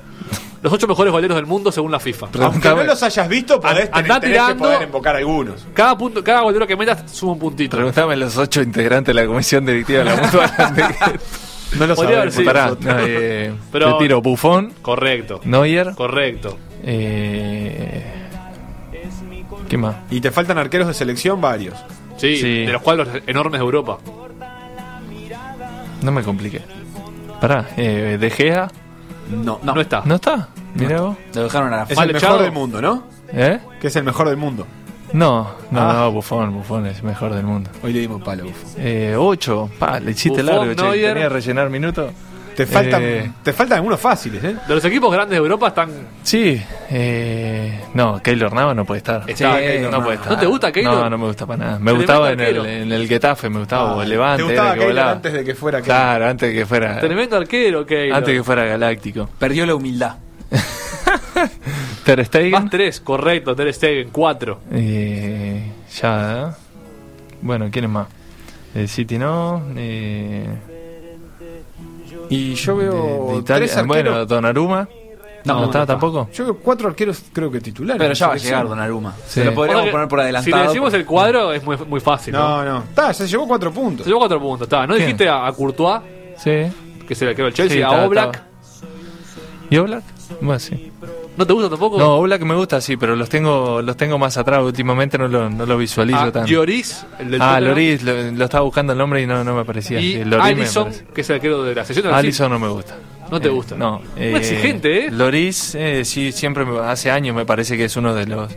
Los 0.62 0.72
ocho 0.72 0.86
mejores 0.86 1.12
goleros 1.12 1.34
del 1.36 1.46
mundo 1.46 1.72
según 1.72 1.90
la 1.90 1.98
FIFA. 1.98 2.28
Aunque 2.40 2.68
no 2.68 2.84
los 2.84 3.02
hayas 3.02 3.28
visto, 3.28 3.60
podés 3.60 3.88
Andá 3.92 3.92
tener, 3.92 4.06
tenés 4.06 4.20
que 4.20 4.26
tirando. 4.28 4.64
poder 4.64 4.82
invocar 4.82 5.16
algunos. 5.16 5.66
Cada 5.74 5.98
punto, 5.98 6.22
cada 6.22 6.42
golero 6.42 6.64
que 6.66 6.76
metas 6.76 7.10
suma 7.10 7.32
un 7.32 7.38
puntito. 7.40 7.76
Preguntame 7.76 8.16
los 8.16 8.36
ocho 8.36 8.62
integrantes 8.62 9.14
de 9.14 9.20
la 9.20 9.26
comisión 9.26 9.66
directiva 9.66 9.98
de 10.00 10.04
la 10.04 10.16
Mutual. 10.16 10.50
No 11.78 11.86
lo 11.86 11.94
Podría 11.96 12.20
haber 12.22 12.32
sabemos. 12.32 12.34
sido. 12.34 12.46
Pará, 12.46 12.66
nosotros. 12.66 12.94
no, 12.94 13.00
eh, 13.06 13.54
Pero- 13.72 13.92
te 13.98 14.04
tiro 14.04 14.22
Buffon, 14.22 14.72
Correcto. 14.82 15.40
Neuer, 15.44 15.92
Correcto. 15.94 16.56
eh, 16.84 18.04
¿qué 19.68 19.76
más? 19.76 19.96
Y 20.10 20.20
te 20.20 20.30
faltan 20.30 20.58
arqueros 20.58 20.88
de 20.88 20.94
selección 20.94 21.40
varios. 21.40 21.74
Sí, 22.16 22.36
Sí. 22.36 22.64
de 22.64 22.72
los 22.72 22.82
cuadros 22.82 23.08
enormes 23.26 23.58
de 23.60 23.64
Europa. 23.64 23.98
No 26.02 26.12
me 26.12 26.22
compliqué. 26.22 26.62
Pará, 27.40 27.66
eh, 27.76 28.16
De 28.20 28.30
Gea, 28.30 28.70
No, 29.30 29.58
No, 29.62 29.78
está. 29.80 30.02
¿no 30.04 30.14
está? 30.14 30.48
Mirá 30.74 31.00
vos. 31.00 31.16
Lo 31.34 31.42
dejaron 31.44 31.72
a 31.72 31.78
la 31.78 31.82
Es 31.82 31.96
Mal 31.96 32.08
el 32.10 32.16
echado. 32.16 32.34
mejor 32.34 32.44
del 32.44 32.54
mundo, 32.54 32.80
¿no? 32.80 33.02
¿Eh? 33.32 33.58
Que 33.80 33.88
es 33.88 33.96
el 33.96 34.04
mejor 34.04 34.28
del 34.28 34.36
mundo. 34.36 34.66
No, 35.12 35.54
no, 35.70 35.80
Ah. 35.80 35.92
no, 35.94 36.12
Buffon, 36.12 36.52
Buffon 36.52 36.86
es 36.86 37.02
mejor 37.02 37.34
del 37.34 37.44
mundo. 37.44 37.70
Hoy 37.82 37.92
le 37.92 38.00
dimos 38.00 38.22
palo. 38.22 38.44
ufo. 38.46 38.66
Eh, 38.78 39.14
ocho, 39.16 39.70
pa, 39.78 40.00
le 40.00 40.10
hiciste 40.10 40.42
largo, 40.42 40.64
che, 40.74 40.82
Neuer. 40.82 41.14
tenía 41.14 41.14
que 41.14 41.28
rellenar 41.28 41.70
minutos. 41.70 42.12
Te 42.56 42.64
faltan, 42.64 43.02
Eh. 43.04 43.30
te 43.42 43.52
faltan 43.52 43.76
algunos 43.76 44.00
fáciles, 44.00 44.42
¿eh? 44.42 44.56
De 44.66 44.74
los 44.74 44.82
equipos 44.86 45.12
grandes 45.12 45.32
de 45.38 45.42
Europa 45.44 45.68
están. 45.68 45.90
Sí, 46.22 46.58
eh, 46.90 47.82
no, 47.92 48.22
Keylor 48.22 48.50
Nava 48.54 48.72
no 48.72 48.86
puede 48.86 48.98
estar. 48.98 49.24
Está 49.28 49.56
Sí, 49.58 49.60
Keylor 49.60 49.82
no 49.82 49.90
Navas. 49.90 50.04
puede 50.06 50.16
estar. 50.16 50.32
¿No 50.32 50.38
te 50.38 50.46
gusta 50.46 50.72
Keylor? 50.72 50.94
No, 50.94 51.10
no 51.10 51.18
me 51.18 51.26
gusta 51.26 51.44
para 51.46 51.64
nada. 51.64 51.78
Me 51.78 51.92
gustaba 51.92 52.32
en 52.32 52.40
el, 52.40 52.64
en 52.64 52.92
el 52.92 53.06
Getafe, 53.06 53.50
me 53.50 53.58
gustaba, 53.58 53.94
o 53.96 54.02
el 54.02 54.08
Levante. 54.08 54.42
Te 54.42 54.48
gustaba 54.48 54.70
Keylor 54.72 54.88
volaba. 54.88 55.10
antes 55.12 55.32
de 55.34 55.44
que 55.44 55.54
fuera 55.54 55.78
Keylor. 55.82 55.96
Claro, 55.96 56.26
antes 56.28 56.48
de 56.48 56.54
que 56.58 56.64
fuera. 56.66 56.98
Tremendo 56.98 57.36
arquero, 57.36 57.84
Keylor. 57.84 58.16
Antes 58.16 58.34
que 58.34 58.42
fuera 58.42 58.64
galáctico. 58.64 59.28
Perdió 59.38 59.66
la 59.66 59.74
humildad. 59.74 60.16
Ter 62.06 62.24
Stegen. 62.24 62.52
Más 62.52 62.70
tres, 62.70 63.00
correcto, 63.00 63.54
Ter 63.56 63.74
Stegen, 63.74 64.10
cuatro. 64.10 64.60
Eh, 64.72 65.72
ya. 66.00 66.48
¿eh? 66.50 66.54
Bueno, 67.42 67.68
¿quién 67.70 67.84
es 67.86 67.90
más? 67.90 68.06
El 68.74 68.88
City 68.88 69.18
no. 69.18 69.62
Eh, 69.76 70.46
Y 72.30 72.54
yo 72.54 72.76
veo 72.76 72.92
de 73.32 73.36
Italia. 73.38 73.66
tres 73.66 73.76
arqueros. 73.76 73.86
Bueno, 73.88 74.26
Donnarumma. 74.26 74.88
No, 75.44 75.60
No, 75.60 75.64
está 75.66 75.78
no 75.80 75.86
tampoco. 75.86 76.28
Yo 76.32 76.44
veo 76.44 76.56
cuatro 76.58 76.88
arqueros, 76.88 77.22
creo 77.32 77.50
que 77.50 77.60
titulares. 77.60 78.00
Pero 78.00 78.14
ya 78.14 78.26
va 78.28 78.34
a 78.34 78.36
llegar 78.36 78.68
Donnarumma. 78.68 79.12
Sí. 79.26 79.40
Se 79.40 79.44
lo 79.44 79.54
podríamos 79.54 79.82
O 79.82 79.84
sea 79.84 79.90
que 79.90 79.92
poner 79.92 80.08
por 80.08 80.18
Si 80.18 80.22
adelantado. 80.24 80.56
le 80.62 80.68
decimos 80.68 80.94
el 80.94 81.04
cuadro, 81.06 81.52
es 81.52 81.62
muy, 81.64 81.76
muy 81.88 82.00
fácil. 82.00 82.32
¿no? 82.34 82.64
No, 82.64 82.64
no. 82.64 82.78
Está, 82.84 83.14
se 83.14 83.26
llevó 83.28 83.46
cuatro 83.48 83.72
puntos. 83.72 84.04
Se 84.04 84.10
llevó 84.10 84.20
cuatro 84.20 84.40
puntos, 84.40 84.66
está. 84.66 84.86
¿No 84.86 84.94
¿Quién? 84.94 85.06
dijiste 85.06 85.28
a, 85.28 85.46
a 85.46 85.52
Courtois, 85.52 86.00
Sí. 86.38 86.66
que 87.06 87.14
se 87.14 87.26
le 87.26 87.34
quedó 87.34 87.46
el 87.46 87.54
Chelsea, 87.54 87.76
Sí, 87.76 87.82
a 87.82 88.04
Oblak? 88.06 88.42
¿Y 89.70 89.76
Oblak? 89.78 90.02
Bueno, 90.40 90.58
sí. 90.58 90.90
¿No 91.36 91.46
te 91.46 91.52
gusta 91.52 91.68
tampoco? 91.68 91.98
No, 91.98 92.14
Oblak 92.16 92.42
me 92.42 92.54
gusta, 92.54 92.80
sí, 92.80 92.96
pero 92.96 93.14
los 93.14 93.28
tengo 93.28 93.82
los 93.82 93.96
tengo 93.96 94.18
más 94.18 94.36
atrás. 94.38 94.62
Últimamente 94.62 95.18
no 95.18 95.28
lo, 95.28 95.50
no 95.50 95.66
lo 95.66 95.76
visualizo 95.76 96.18
a 96.18 96.32
tanto. 96.32 96.48
Lloris, 96.48 97.04
el 97.18 97.30
del 97.32 97.42
Ah, 97.42 97.54
Tottenham, 97.56 97.68
Loris, 97.68 98.02
lo, 98.02 98.30
lo 98.32 98.44
estaba 98.44 98.64
buscando 98.64 98.92
el 98.92 98.98
nombre 98.98 99.20
y 99.22 99.26
no, 99.26 99.44
no 99.44 99.54
me 99.54 99.60
aparecía. 99.60 100.00
Y 100.00 100.14
Sí, 100.14 100.22
parece. 100.30 101.04
que 101.14 101.20
es 101.20 101.30
el 101.30 101.36
arquero 101.36 101.62
de 101.62 101.74
la 101.74 101.84
sesión. 101.84 102.12
Alisson 102.14 102.50
no 102.50 102.58
me 102.58 102.68
gusta. 102.68 102.96
¿No 103.30 103.40
te 103.40 103.48
Eh, 103.48 103.50
gusta? 103.50 103.74
No. 103.76 104.00
Muy 104.16 104.24
exigente, 104.34 105.06
¿eh? 105.06 105.10
Loris, 105.10 105.74
eh, 105.74 106.04
sí, 106.04 106.32
siempre, 106.32 106.64
me- 106.64 106.78
hace 106.80 107.10
años 107.10 107.34
me 107.36 107.44
parece 107.44 107.76
que 107.76 107.84
es 107.86 107.96
uno 107.96 108.14
de 108.14 108.24
los 108.26 108.50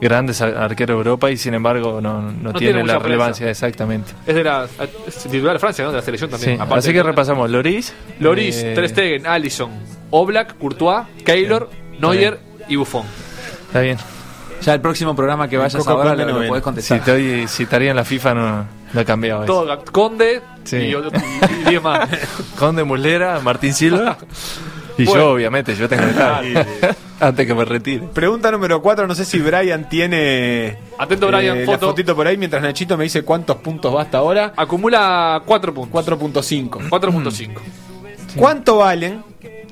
grandes 0.00 0.40
ar- 0.40 0.56
arqueros 0.56 0.96
de 0.96 0.98
Europa 0.98 1.30
y 1.30 1.36
sin 1.36 1.54
embargo 1.54 2.00
no, 2.00 2.22
no, 2.22 2.52
No 2.52 2.52
tiene, 2.54 2.78
la 2.80 2.84
prensa. 2.84 2.98
relevancia 3.00 3.50
exactamente. 3.50 4.12
Es 4.26 4.34
de 4.34 4.44
la 4.44 4.66
es 5.06 5.16
titular 5.24 5.54
de 5.54 5.58
Francia, 5.58 5.84
¿no? 5.84 5.90
De 5.90 5.96
la 5.98 6.02
selección 6.02 6.30
Sí, 6.30 6.36
también. 6.36 6.60
aparte 6.60 6.78
así 6.78 6.92
que 6.92 7.02
repasamos 7.02 7.50
Loris. 7.50 7.92
Loris, 8.20 8.62
eh, 8.62 8.72
Ter 8.74 8.88
Stegen, 8.88 9.26
Alisson, 9.26 9.70
Oblak, 10.10 10.56
Courtois, 10.58 11.06
Keylor, 11.24 11.68
Neuer 12.00 12.38
y 12.68 12.76
Buffon. 12.76 13.04
Está 13.66 13.80
bien. 13.80 13.98
Ya 14.62 14.74
el 14.74 14.80
próximo 14.80 15.16
programa 15.16 15.48
que 15.48 15.56
vayas 15.56 15.86
ahora 15.86 16.14
lo, 16.14 16.26
no 16.26 16.38
lo 16.40 16.48
podés 16.48 16.60
Si, 16.60 16.62
contestar. 16.62 16.98
estoy, 16.98 17.48
si 17.48 17.62
estaría 17.62 17.90
en 17.90 17.96
la 17.96 18.04
FIFA 18.04 18.34
no, 18.34 18.66
no 18.92 19.00
he 19.00 19.04
cambiado 19.06 19.44
eso. 19.44 19.84
Conde 19.90 20.42
Sí. 20.64 20.76
y, 20.76 20.80
y, 20.80 20.94
y 20.94 21.70
diez 21.70 21.82
más. 21.82 22.08
Conde 22.58 22.84
Muslera, 22.84 23.40
Martín 23.40 23.72
Silva. 23.72 24.18
Y 24.98 25.04
Bueno. 25.06 25.20
yo, 25.22 25.30
obviamente, 25.32 25.74
yo 25.74 25.88
tengo 25.88 26.02
que 26.04 26.10
estar. 26.10 26.44
Antes 27.20 27.46
que 27.46 27.54
me 27.54 27.64
retire. 27.64 28.06
Pregunta 28.12 28.50
número 28.50 28.80
cuatro, 28.82 29.06
no 29.06 29.14
sé 29.14 29.24
si 29.24 29.38
Brian 29.38 29.88
tiene 29.88 30.76
Atento, 30.98 31.28
Brian, 31.28 31.56
eh, 31.56 31.60
la 31.66 31.72
foto. 31.72 31.88
fotito 31.88 32.14
por 32.14 32.26
ahí, 32.26 32.36
mientras 32.36 32.62
Nachito 32.62 32.96
me 32.98 33.04
dice 33.04 33.22
cuántos 33.22 33.56
puntos 33.58 33.94
va 33.94 34.02
hasta 34.02 34.18
ahora. 34.18 34.52
Acumula 34.56 35.42
4 35.46 35.72
puntos. 35.74 36.06
4.5. 36.06 36.88
4.5. 36.90 37.50
¿Cuánto 38.36 38.76
valen 38.78 39.22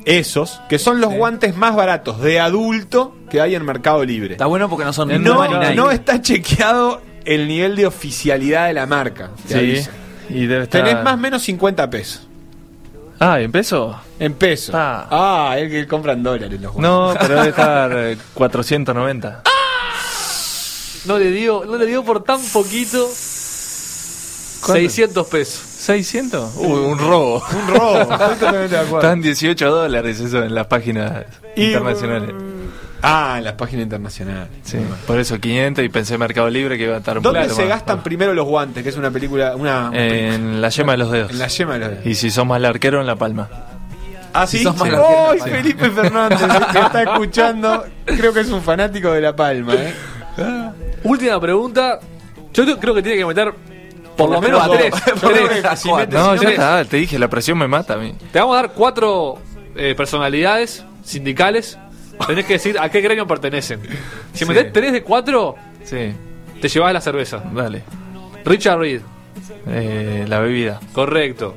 esos, 0.05 0.61
que 0.68 0.78
son 0.78 1.01
los 1.01 1.12
guantes 1.12 1.57
más 1.57 1.74
baratos 1.76 2.20
de 2.20 2.40
adulto 2.40 3.16
que 3.30 3.40
hay 3.40 3.55
en 3.55 3.64
Mercado 3.64 4.05
Libre? 4.05 4.32
Está 4.32 4.46
bueno 4.46 4.68
porque 4.68 4.84
no 4.84 4.92
son 4.92 5.09
ni 5.09 5.18
No, 5.18 5.34
Puma 5.34 5.49
ni 5.49 5.55
Nike. 5.59 5.74
no 5.74 5.90
está 5.90 6.20
chequeado 6.22 7.03
el 7.24 7.46
nivel 7.49 7.76
de 7.76 7.86
oficialidad 7.86 8.66
de 8.68 8.72
la 8.74 8.86
marca. 8.86 9.30
te 9.46 9.53
Sí. 9.53 9.59
aviso. 9.59 9.90
Y 10.30 10.46
debe 10.46 10.64
estar... 10.64 10.84
Tenés 10.84 11.03
más 11.03 11.14
o 11.14 11.18
menos 11.18 11.42
50 11.42 11.88
pesos. 11.90 12.26
Ah, 13.20 13.40
¿en 13.40 13.51
peso? 13.51 13.99
En 14.20 14.34
pesos. 14.34 14.74
Ah. 14.78 15.07
Ah, 15.11 15.59
el 15.59 15.68
que 15.70 15.86
compra 15.88 16.12
en 16.12 16.22
dólares 16.22 16.61
los 16.61 16.72
guantes. 16.72 16.82
No, 16.82 17.14
pero 17.20 17.34
debe 17.36 17.49
estar 17.51 17.90
eh, 17.94 18.16
490. 18.34 19.42
No 21.07 21.18
le 21.18 21.30
dio, 21.30 21.64
no 21.64 21.76
le 21.76 21.86
dio 21.86 22.05
por 22.05 22.22
tan 22.22 22.40
poquito. 22.53 23.09
600 24.62 25.26
pesos. 25.26 25.62
¿600? 25.88 26.50
Uy, 26.56 26.66
un 26.66 26.98
robo. 26.98 27.42
Un 27.52 27.74
robo. 27.74 28.96
Están 28.98 29.22
18 29.22 29.70
dólares 29.70 30.20
eso 30.20 30.42
en 30.42 30.54
las 30.54 30.66
páginas 30.66 31.24
Y, 31.56 31.66
internacionales. 31.66 32.34
Ah, 33.00 33.36
en 33.38 33.44
las 33.44 33.52
páginas 33.54 33.84
internacionales. 33.84 34.48
Sí, 34.64 34.76
por 35.06 35.18
eso 35.20 35.38
500 35.38 35.84
y 35.84 35.88
pensé 35.88 36.18
Mercado 36.18 36.50
Libre 36.50 36.76
que 36.76 36.84
iba 36.84 36.96
a 36.96 36.98
estar 36.98 37.16
un 37.18 37.22
¿Dónde 37.22 37.48
se 37.48 37.61
más. 37.62 37.68
gastan 37.68 38.02
primero 38.02 38.34
los 38.34 38.44
guantes? 38.46 38.82
Que 38.82 38.88
es 38.88 38.96
una 38.96 39.11
película. 39.12 39.54
Una, 39.54 39.90
En 39.94 40.61
la 40.61 40.68
yema 40.70 40.92
de 40.92 40.98
los 40.98 41.11
dedos. 41.12 41.30
En 41.30 41.38
la 41.38 41.46
yema 41.46 41.74
de 41.74 41.78
los 41.78 41.90
dedos. 41.90 42.06
Y 42.06 42.14
si 42.16 42.30
sos 42.30 42.44
mal 42.44 42.64
arquero, 42.64 43.00
en 43.00 43.06
la 43.06 43.14
palma. 43.16 43.48
Ah, 44.34 44.46
sí. 44.46 44.59
Si 44.59 44.64
sos 44.64 44.76
más 44.76 44.88
Sí. 44.88 44.94
larguero, 44.96 45.30
¡Ay, 45.30 45.38
sí. 45.44 45.50
Felipe 45.50 45.90
Fernández! 45.90 46.38
que 46.72 46.78
está 46.80 47.02
escuchando. 47.04 47.84
Creo 48.04 48.32
que 48.32 48.40
es 48.40 48.50
un 48.50 48.62
fanático 48.62 49.12
de 49.12 49.20
La 49.20 49.34
Palma, 49.36 49.74
¿eh? 49.74 49.94
Última 51.04 51.40
pregunta. 51.40 52.00
Yo 52.52 52.78
creo 52.80 52.94
que 52.94 53.02
tiene 53.02 53.18
que 53.18 53.24
meter 53.26 53.54
por 54.18 54.30
lo 54.30 54.40
menos 54.42 54.68
menos 54.68 54.76
tres. 55.02 56.10
No, 56.10 56.34
ya 56.34 56.50
está, 56.50 56.84
te 56.84 56.96
dije, 56.98 57.18
la 57.18 57.28
presión 57.28 57.56
me 57.56 57.66
mata 57.68 57.94
a 57.94 57.96
mí. 57.96 58.14
Te 58.32 58.38
vamos 58.38 58.58
a 58.58 58.62
dar 58.62 58.72
cuatro 58.72 59.38
eh, 59.76 59.94
personalidades 59.96 60.84
sindicales. 61.04 61.78
Tenés 62.26 62.44
que 62.46 62.54
decir 62.54 62.76
a 62.78 62.88
qué 62.90 63.00
gremio 63.00 63.26
pertenecen. 63.26 63.80
Si 64.32 64.40
Sí. 64.40 64.44
metés 64.44 64.72
tres 64.72 64.92
de 64.92 65.02
cuatro, 65.02 65.54
Sí, 65.84 66.12
te 66.60 66.68
llevas 66.68 66.92
la 66.92 67.00
cerveza. 67.00 67.42
dale. 67.54 67.82
Richard 68.44 68.78
Reed, 68.80 69.00
Eh, 69.68 70.24
la 70.28 70.40
bebida. 70.40 70.80
correcto. 70.92 71.54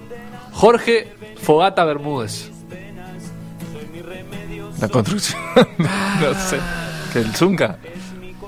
Jorge 0.53 1.13
Fogata 1.41 1.83
Bermúdez. 1.83 2.51
La 4.79 4.87
construcción. 4.87 5.39
no 5.77 6.33
sé. 6.35 6.57
¿Que 7.13 7.19
el 7.19 7.35
Zunca? 7.35 7.77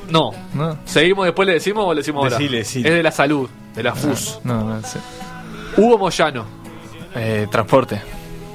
No. 0.09 0.31
No. 0.53 0.77
¿Seguimos 0.85 1.25
después 1.25 1.47
le 1.47 1.53
decimos 1.53 1.85
o 1.87 1.93
le 1.93 2.01
decimos 2.01 2.23
ahora? 2.23 2.37
Decile, 2.37 2.57
decile. 2.59 2.89
Es 2.89 2.95
de 2.95 3.03
la 3.03 3.11
salud, 3.11 3.49
de 3.75 3.83
la 3.83 3.93
FUS. 3.95 4.39
No, 4.43 4.63
no 4.63 4.81
sé. 4.83 4.99
Hugo 5.77 5.97
Moyano, 5.97 6.45
Eh, 7.15 7.47
transporte. 7.51 8.01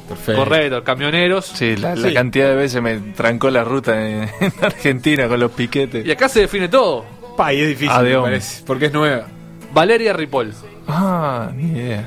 Perfecto. 0.08 0.42
correcto. 0.42 0.84
Camioneros. 0.84 1.44
Sí, 1.46 1.76
la, 1.76 1.94
cantidad 2.14 2.48
de 2.48 2.54
veces 2.56 2.80
me 2.80 2.96
trancó 3.14 3.50
la 3.50 3.62
ruta 3.62 4.00
en, 4.00 4.22
en 4.40 4.52
Argentina 4.62 5.28
con 5.28 5.38
los 5.38 5.50
piquetes. 5.52 6.06
Y 6.06 6.10
acá 6.10 6.28
se 6.28 6.40
define 6.40 6.68
todo. 6.68 7.04
Pa, 7.36 7.52
y 7.52 7.60
es 7.60 7.68
difícil, 7.68 7.90
Ah, 7.92 8.02
de 8.02 8.10
me 8.10 8.16
hombre. 8.16 8.32
parece. 8.32 8.62
Porque 8.66 8.86
es 8.86 8.92
nueva. 8.92 9.26
Valeria 9.72 10.12
Ripoll. 10.14 10.54
Ah, 10.88 11.50
ni 11.54 11.72
idea. 11.72 12.06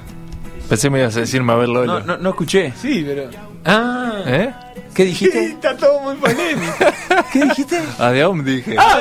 Pensé 0.68 0.90
me 0.90 1.00
ibas 1.00 1.16
a 1.18 1.20
decir 1.22 1.44
Mabel 1.44 1.72
Lolo. 1.72 2.00
No, 2.00 2.06
no, 2.06 2.18
no 2.18 2.30
escuché. 2.32 2.74
Sí, 2.76 3.04
pero. 3.06 3.30
Ah. 3.66 4.24
¿Eh? 4.26 4.52
¿Qué 4.94 5.06
dijiste? 5.06 5.44
Está 5.46 5.76
todo 5.78 6.00
muy 6.02 6.16
polémico. 6.16 6.74
¿Qué 7.32 7.40
dijiste? 7.46 7.80
Ah, 7.98 8.12
de 8.12 8.22
Aum 8.24 8.44
dije. 8.44 8.76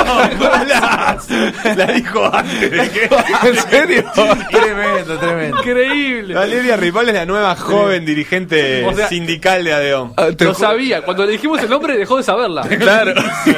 ¡Golazo! 0.38 1.34
La 1.76 1.86
dijo 1.86 2.24
antes. 2.34 2.70
de 2.70 2.90
que- 2.90 3.08
¿En 3.48 3.56
serio? 3.70 4.04
tremendo, 4.50 5.18
tremendo. 5.18 5.58
Increíble. 5.58 6.34
Valeria 6.34 6.76
Ripoll 6.76 7.08
es 7.08 7.14
la 7.14 7.26
nueva 7.26 7.54
joven 7.56 8.04
dirigente 8.04 8.84
O 8.84 8.94
sea- 8.94 9.08
sindical 9.08 9.64
de 9.64 9.72
Adeón. 9.72 10.12
Ah, 10.16 10.28
Lo 10.38 10.54
sabía. 10.54 11.02
Cuando 11.02 11.24
le 11.26 11.32
dijimos 11.32 11.62
el 11.62 11.70
nombre, 11.70 11.96
dejó 11.96 12.16
de 12.18 12.22
saberla. 12.22 12.62
Claro. 12.62 13.14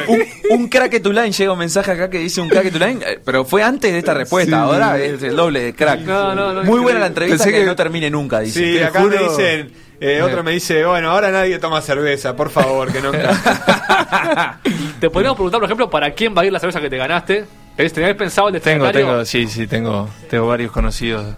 un, 0.07 0.23
un 0.51 0.67
crack 0.69 1.01
to 1.01 1.11
line 1.11 1.31
llega 1.31 1.51
un 1.53 1.59
mensaje 1.59 1.91
acá 1.91 2.09
que 2.09 2.19
dice 2.19 2.41
un 2.41 2.49
crack 2.49 2.71
to 2.71 2.79
line, 2.79 2.99
eh, 3.05 3.19
pero 3.23 3.45
fue 3.45 3.63
antes 3.63 3.91
de 3.91 3.99
esta 3.99 4.13
respuesta. 4.13 4.61
Ahora 4.61 4.97
es 4.99 5.21
el 5.23 5.35
doble 5.35 5.59
de 5.61 5.73
crack. 5.75 6.01
No, 6.01 6.33
no, 6.35 6.53
no, 6.53 6.63
Muy 6.63 6.79
buena 6.79 6.99
la 6.99 7.07
entrevista 7.07 7.43
que, 7.45 7.51
que- 7.51 7.65
no 7.65 7.75
termine 7.75 8.09
nunca, 8.09 8.39
dice. 8.39 8.59
Sí, 8.59 8.73
te 8.77 8.85
acá 8.85 9.01
juro- 9.01 9.17
me 9.21 9.29
dicen. 9.29 9.82
Eh, 9.99 10.21
otro 10.21 10.43
me 10.43 10.51
dice, 10.51 10.85
bueno, 10.85 11.11
ahora 11.11 11.31
nadie 11.31 11.59
toma 11.59 11.81
cerveza, 11.81 12.35
por 12.35 12.49
favor, 12.49 12.91
que 12.91 13.01
no. 13.01 13.11
Te 14.99 15.09
podríamos 15.09 15.35
preguntar, 15.35 15.59
por 15.59 15.65
ejemplo, 15.65 15.89
para 15.89 16.11
quién 16.11 16.35
va 16.35 16.41
a 16.41 16.45
ir 16.45 16.51
la 16.51 16.59
cerveza 16.59 16.81
que 16.81 16.89
te 16.89 16.97
ganaste. 16.97 17.45
¿Tenés 17.75 17.93
¿Tenías 17.93 18.15
pensado 18.15 18.49
el 18.49 18.61
Tengo, 18.61 18.91
tengo, 18.91 19.25
sí, 19.25 19.47
sí, 19.47 19.65
tengo, 19.65 20.07
tengo 20.29 20.47
varios 20.47 20.71
conocidos, 20.71 21.35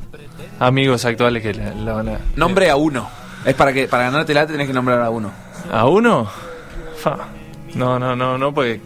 amigos 0.60 1.06
actuales 1.06 1.42
que 1.42 1.54
la, 1.54 1.74
la 1.74 1.94
van 1.94 2.10
a... 2.10 2.20
Nombre 2.36 2.70
a 2.70 2.76
uno. 2.76 3.10
Es 3.46 3.54
para 3.54 3.72
que 3.72 3.88
para 3.88 4.06
ganártela 4.06 4.48
tenés 4.48 4.68
que 4.68 4.74
nombrar 4.74 5.02
a 5.02 5.10
uno. 5.10 5.32
¿A 5.72 5.86
uno? 5.86 6.30
Fa. 6.98 7.18
No, 7.76 8.00
no, 8.00 8.16
no, 8.16 8.38
no, 8.38 8.54
porque 8.54 8.82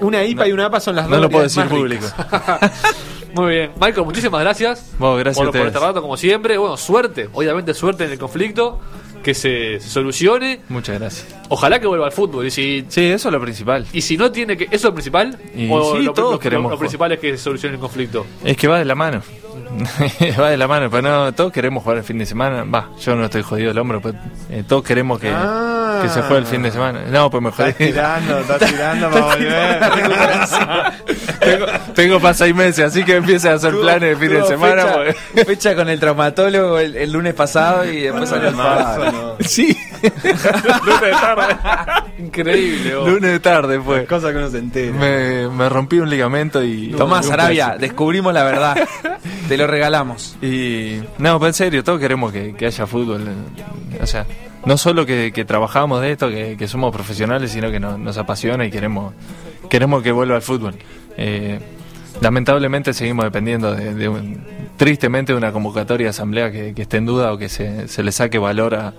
Una 0.00 0.24
IPA 0.24 0.48
y 0.48 0.52
una 0.52 0.66
APA 0.66 0.80
son 0.80 0.96
las 0.96 1.08
no 1.08 1.16
dos 1.16 1.22
lo 1.22 1.30
puedo 1.30 1.44
decir 1.44 1.64
público. 1.66 2.06
Muy 3.34 3.50
bien. 3.50 3.70
Michael, 3.80 4.04
muchísimas 4.06 4.40
gracias. 4.40 4.92
Bueno, 4.98 5.16
gracias 5.16 5.36
por, 5.46 5.48
a 5.56 5.58
por 5.60 5.66
este 5.68 5.78
rato, 5.78 6.00
como 6.02 6.16
siempre. 6.16 6.56
Bueno, 6.56 6.76
suerte. 6.76 7.28
Obviamente, 7.32 7.74
suerte 7.74 8.04
en 8.04 8.12
el 8.12 8.18
conflicto. 8.18 8.80
Que 9.24 9.32
se, 9.32 9.80
se 9.80 9.88
solucione. 9.88 10.60
Muchas 10.68 10.98
gracias. 11.00 11.26
Ojalá 11.48 11.80
que 11.80 11.86
vuelva 11.86 12.04
al 12.04 12.12
fútbol. 12.12 12.44
Y 12.46 12.50
si, 12.50 12.84
Sí, 12.88 13.06
eso 13.06 13.28
es 13.28 13.32
lo 13.32 13.40
principal. 13.40 13.86
y 13.90 14.02
si 14.02 14.18
no 14.18 14.30
tiene 14.30 14.54
que. 14.54 14.64
¿Eso 14.64 14.74
es 14.74 14.84
lo 14.84 14.92
principal? 14.92 15.38
Y 15.56 15.66
¿O 15.72 15.96
sí, 15.96 16.02
lo, 16.02 16.12
todos 16.12 16.32
lo- 16.32 16.38
queremos 16.38 16.70
lo 16.70 16.78
principal 16.78 17.10
es 17.12 17.20
que 17.20 17.30
se 17.38 17.38
solucione 17.42 17.76
el 17.76 17.80
conflicto? 17.80 18.26
Es 18.44 18.54
que 18.56 18.68
va 18.68 18.78
de 18.78 18.84
la 18.84 18.94
mano. 18.94 19.22
va 20.40 20.50
de 20.50 20.56
la 20.56 20.68
mano, 20.68 20.88
pero 20.90 21.02
no, 21.02 21.32
todos 21.32 21.52
queremos 21.52 21.82
jugar 21.82 21.98
el 21.98 22.04
fin 22.04 22.18
de 22.18 22.26
semana. 22.26 22.64
Va, 22.64 22.90
yo 23.00 23.14
no 23.16 23.24
estoy 23.24 23.42
jodido 23.42 23.68
del 23.68 23.78
hombro, 23.78 24.00
pues, 24.00 24.14
eh, 24.50 24.64
todos 24.66 24.84
queremos 24.84 25.18
que, 25.20 25.30
Ah, 25.34 26.00
que 26.02 26.08
se 26.08 26.22
fue 26.22 26.38
el 26.38 26.46
fin 26.46 26.62
de 26.62 26.70
semana. 26.70 27.00
No, 27.10 27.30
pues 27.30 27.42
me 27.42 27.50
jodí. 27.50 27.70
Estás 27.70 27.86
tirando, 27.88 28.38
estás 28.40 28.58
tirando 28.70 29.10
para 29.10 29.24
volver. 29.26 29.80
tengo, 31.40 31.66
tengo 31.94 32.20
para 32.20 32.34
seis 32.34 32.54
meses, 32.54 32.84
así 32.86 33.04
que 33.04 33.16
empiece 33.16 33.48
a 33.48 33.54
hacer 33.54 33.74
planes 33.74 34.18
de 34.18 34.26
fin 34.28 34.40
de 34.40 34.46
semana. 34.46 34.82
Fecha, 34.82 34.94
pues. 35.34 35.46
fecha 35.46 35.74
con 35.74 35.88
el 35.88 36.00
traumatólogo 36.00 36.78
el, 36.78 36.96
el 36.96 37.12
lunes 37.12 37.34
pasado 37.34 37.84
y 37.84 38.02
después 38.02 38.28
salió 38.28 38.48
el 38.48 38.56
Marzo, 38.56 39.12
no. 39.12 39.36
Sí, 39.40 39.76
lunes 40.02 41.00
de 41.00 41.10
tarde. 41.10 41.56
Increíble, 42.18 42.96
vos. 42.96 43.08
Lunes 43.08 43.30
de 43.32 43.40
tarde 43.40 43.80
fue. 43.80 44.04
Cosa 44.06 44.30
que 44.30 44.38
uno 44.38 44.50
se 44.50 44.58
entera. 44.58 44.92
Me, 44.92 45.48
me 45.48 45.68
rompí 45.68 45.98
un 45.98 46.08
ligamento 46.10 46.62
y. 46.62 46.88
Tomás 46.96 47.30
Arabia, 47.30 47.76
descubrimos 47.78 48.32
la 48.32 48.44
verdad. 48.44 48.76
Te 49.48 49.56
lo 49.58 49.66
regalamos. 49.66 50.36
Y. 50.42 51.00
No, 51.18 51.38
pero 51.38 51.48
en 51.48 51.54
serio, 51.54 51.84
todos 51.84 52.00
queremos 52.00 52.32
que, 52.32 52.54
haya 52.66 52.86
fútbol. 52.86 53.28
eh, 53.28 53.98
O 54.02 54.06
sea, 54.06 54.26
no 54.64 54.78
solo 54.78 55.04
que, 55.04 55.30
trabajamos 55.46 56.00
de 56.00 56.12
esto, 56.12 56.30
que, 56.30 56.66
somos 56.68 56.92
profesionales, 56.92 57.50
sino 57.50 57.70
que 57.70 57.78
nos, 57.80 57.98
nos 57.98 58.16
apasiona 58.16 58.64
y 58.64 58.70
queremos, 58.70 59.12
queremos 59.68 60.02
que 60.02 60.12
vuelva 60.12 60.36
al 60.36 60.42
fútbol. 60.42 60.74
Eh, 61.18 61.60
lamentablemente 62.20 62.94
seguimos 62.94 63.24
dependiendo 63.26 63.74
de, 63.74 63.94
de 63.94 64.08
un- 64.08 64.42
tristemente 64.76 65.32
de 65.32 65.38
una 65.38 65.52
convocatoria 65.52 66.06
de 66.06 66.10
asamblea 66.10 66.50
que, 66.50 66.72
que 66.74 66.82
esté 66.82 66.96
en 66.96 67.06
duda 67.06 67.32
o 67.32 67.38
que 67.38 67.48
se, 67.48 67.86
se 67.88 68.02
le 68.02 68.12
saque 68.12 68.38
valor 68.38 68.74
a, 68.74 68.94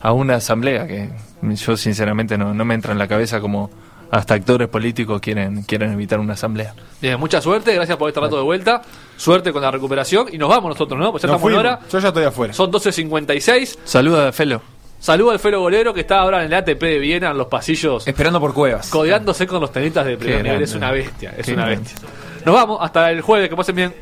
a 0.00 0.12
una 0.12 0.34
asamblea 0.36 0.86
que 0.88 1.10
yo 1.54 1.76
sinceramente 1.76 2.36
no, 2.36 2.52
no 2.52 2.64
me 2.64 2.74
entra 2.74 2.92
en 2.92 2.98
la 2.98 3.06
cabeza 3.08 3.40
como 3.40 3.70
hasta 4.10 4.34
actores 4.34 4.68
políticos 4.68 5.20
quieren, 5.20 5.62
quieren 5.62 5.92
evitar 5.92 6.18
una 6.20 6.32
asamblea. 6.34 6.74
Bien, 7.00 7.18
mucha 7.20 7.40
suerte, 7.40 7.74
gracias 7.74 7.96
por 7.98 8.08
este 8.08 8.20
rato 8.20 8.36
de 8.36 8.42
vuelta. 8.42 8.82
Suerte 9.16 9.52
con 9.52 9.62
la 9.62 9.70
recuperación 9.70 10.28
y 10.32 10.38
nos 10.38 10.48
vamos 10.48 10.70
nosotros, 10.70 10.98
¿no? 10.98 11.10
Pues 11.10 11.22
ya 11.22 11.28
Nos 11.28 11.36
estamos 11.36 11.52
en 11.52 11.56
fuimos. 11.58 11.78
hora. 11.78 11.88
Yo 11.90 11.98
ya 11.98 12.08
estoy 12.08 12.24
afuera. 12.24 12.52
Son 12.54 12.70
12.56. 12.72 13.78
Saluda 13.84 14.28
a 14.28 14.32
Felo. 14.32 14.62
Saludo 15.00 15.30
al 15.30 15.38
Felo 15.38 15.60
Bolero 15.60 15.94
que 15.94 16.00
está 16.00 16.18
ahora 16.18 16.40
en 16.40 16.46
el 16.46 16.54
ATP 16.54 16.80
de 16.82 16.98
Viena, 16.98 17.30
en 17.30 17.38
los 17.38 17.46
pasillos, 17.46 18.06
Esperando 18.08 18.40
por 18.40 18.52
cuevas. 18.52 18.90
codeándose 18.90 19.46
con 19.46 19.60
los 19.60 19.70
tenistas 19.70 20.04
de 20.06 20.16
primer 20.16 20.42
nivel. 20.42 20.62
Es 20.62 20.74
una 20.74 20.90
bestia, 20.90 21.34
es 21.36 21.46
Qué 21.46 21.52
una 21.52 21.66
bestia. 21.66 21.96
Nos 22.44 22.54
vamos, 22.54 22.78
hasta 22.80 23.10
el 23.12 23.20
jueves, 23.20 23.48
que 23.48 23.54
pasen 23.56 23.76
bien. 23.76 23.94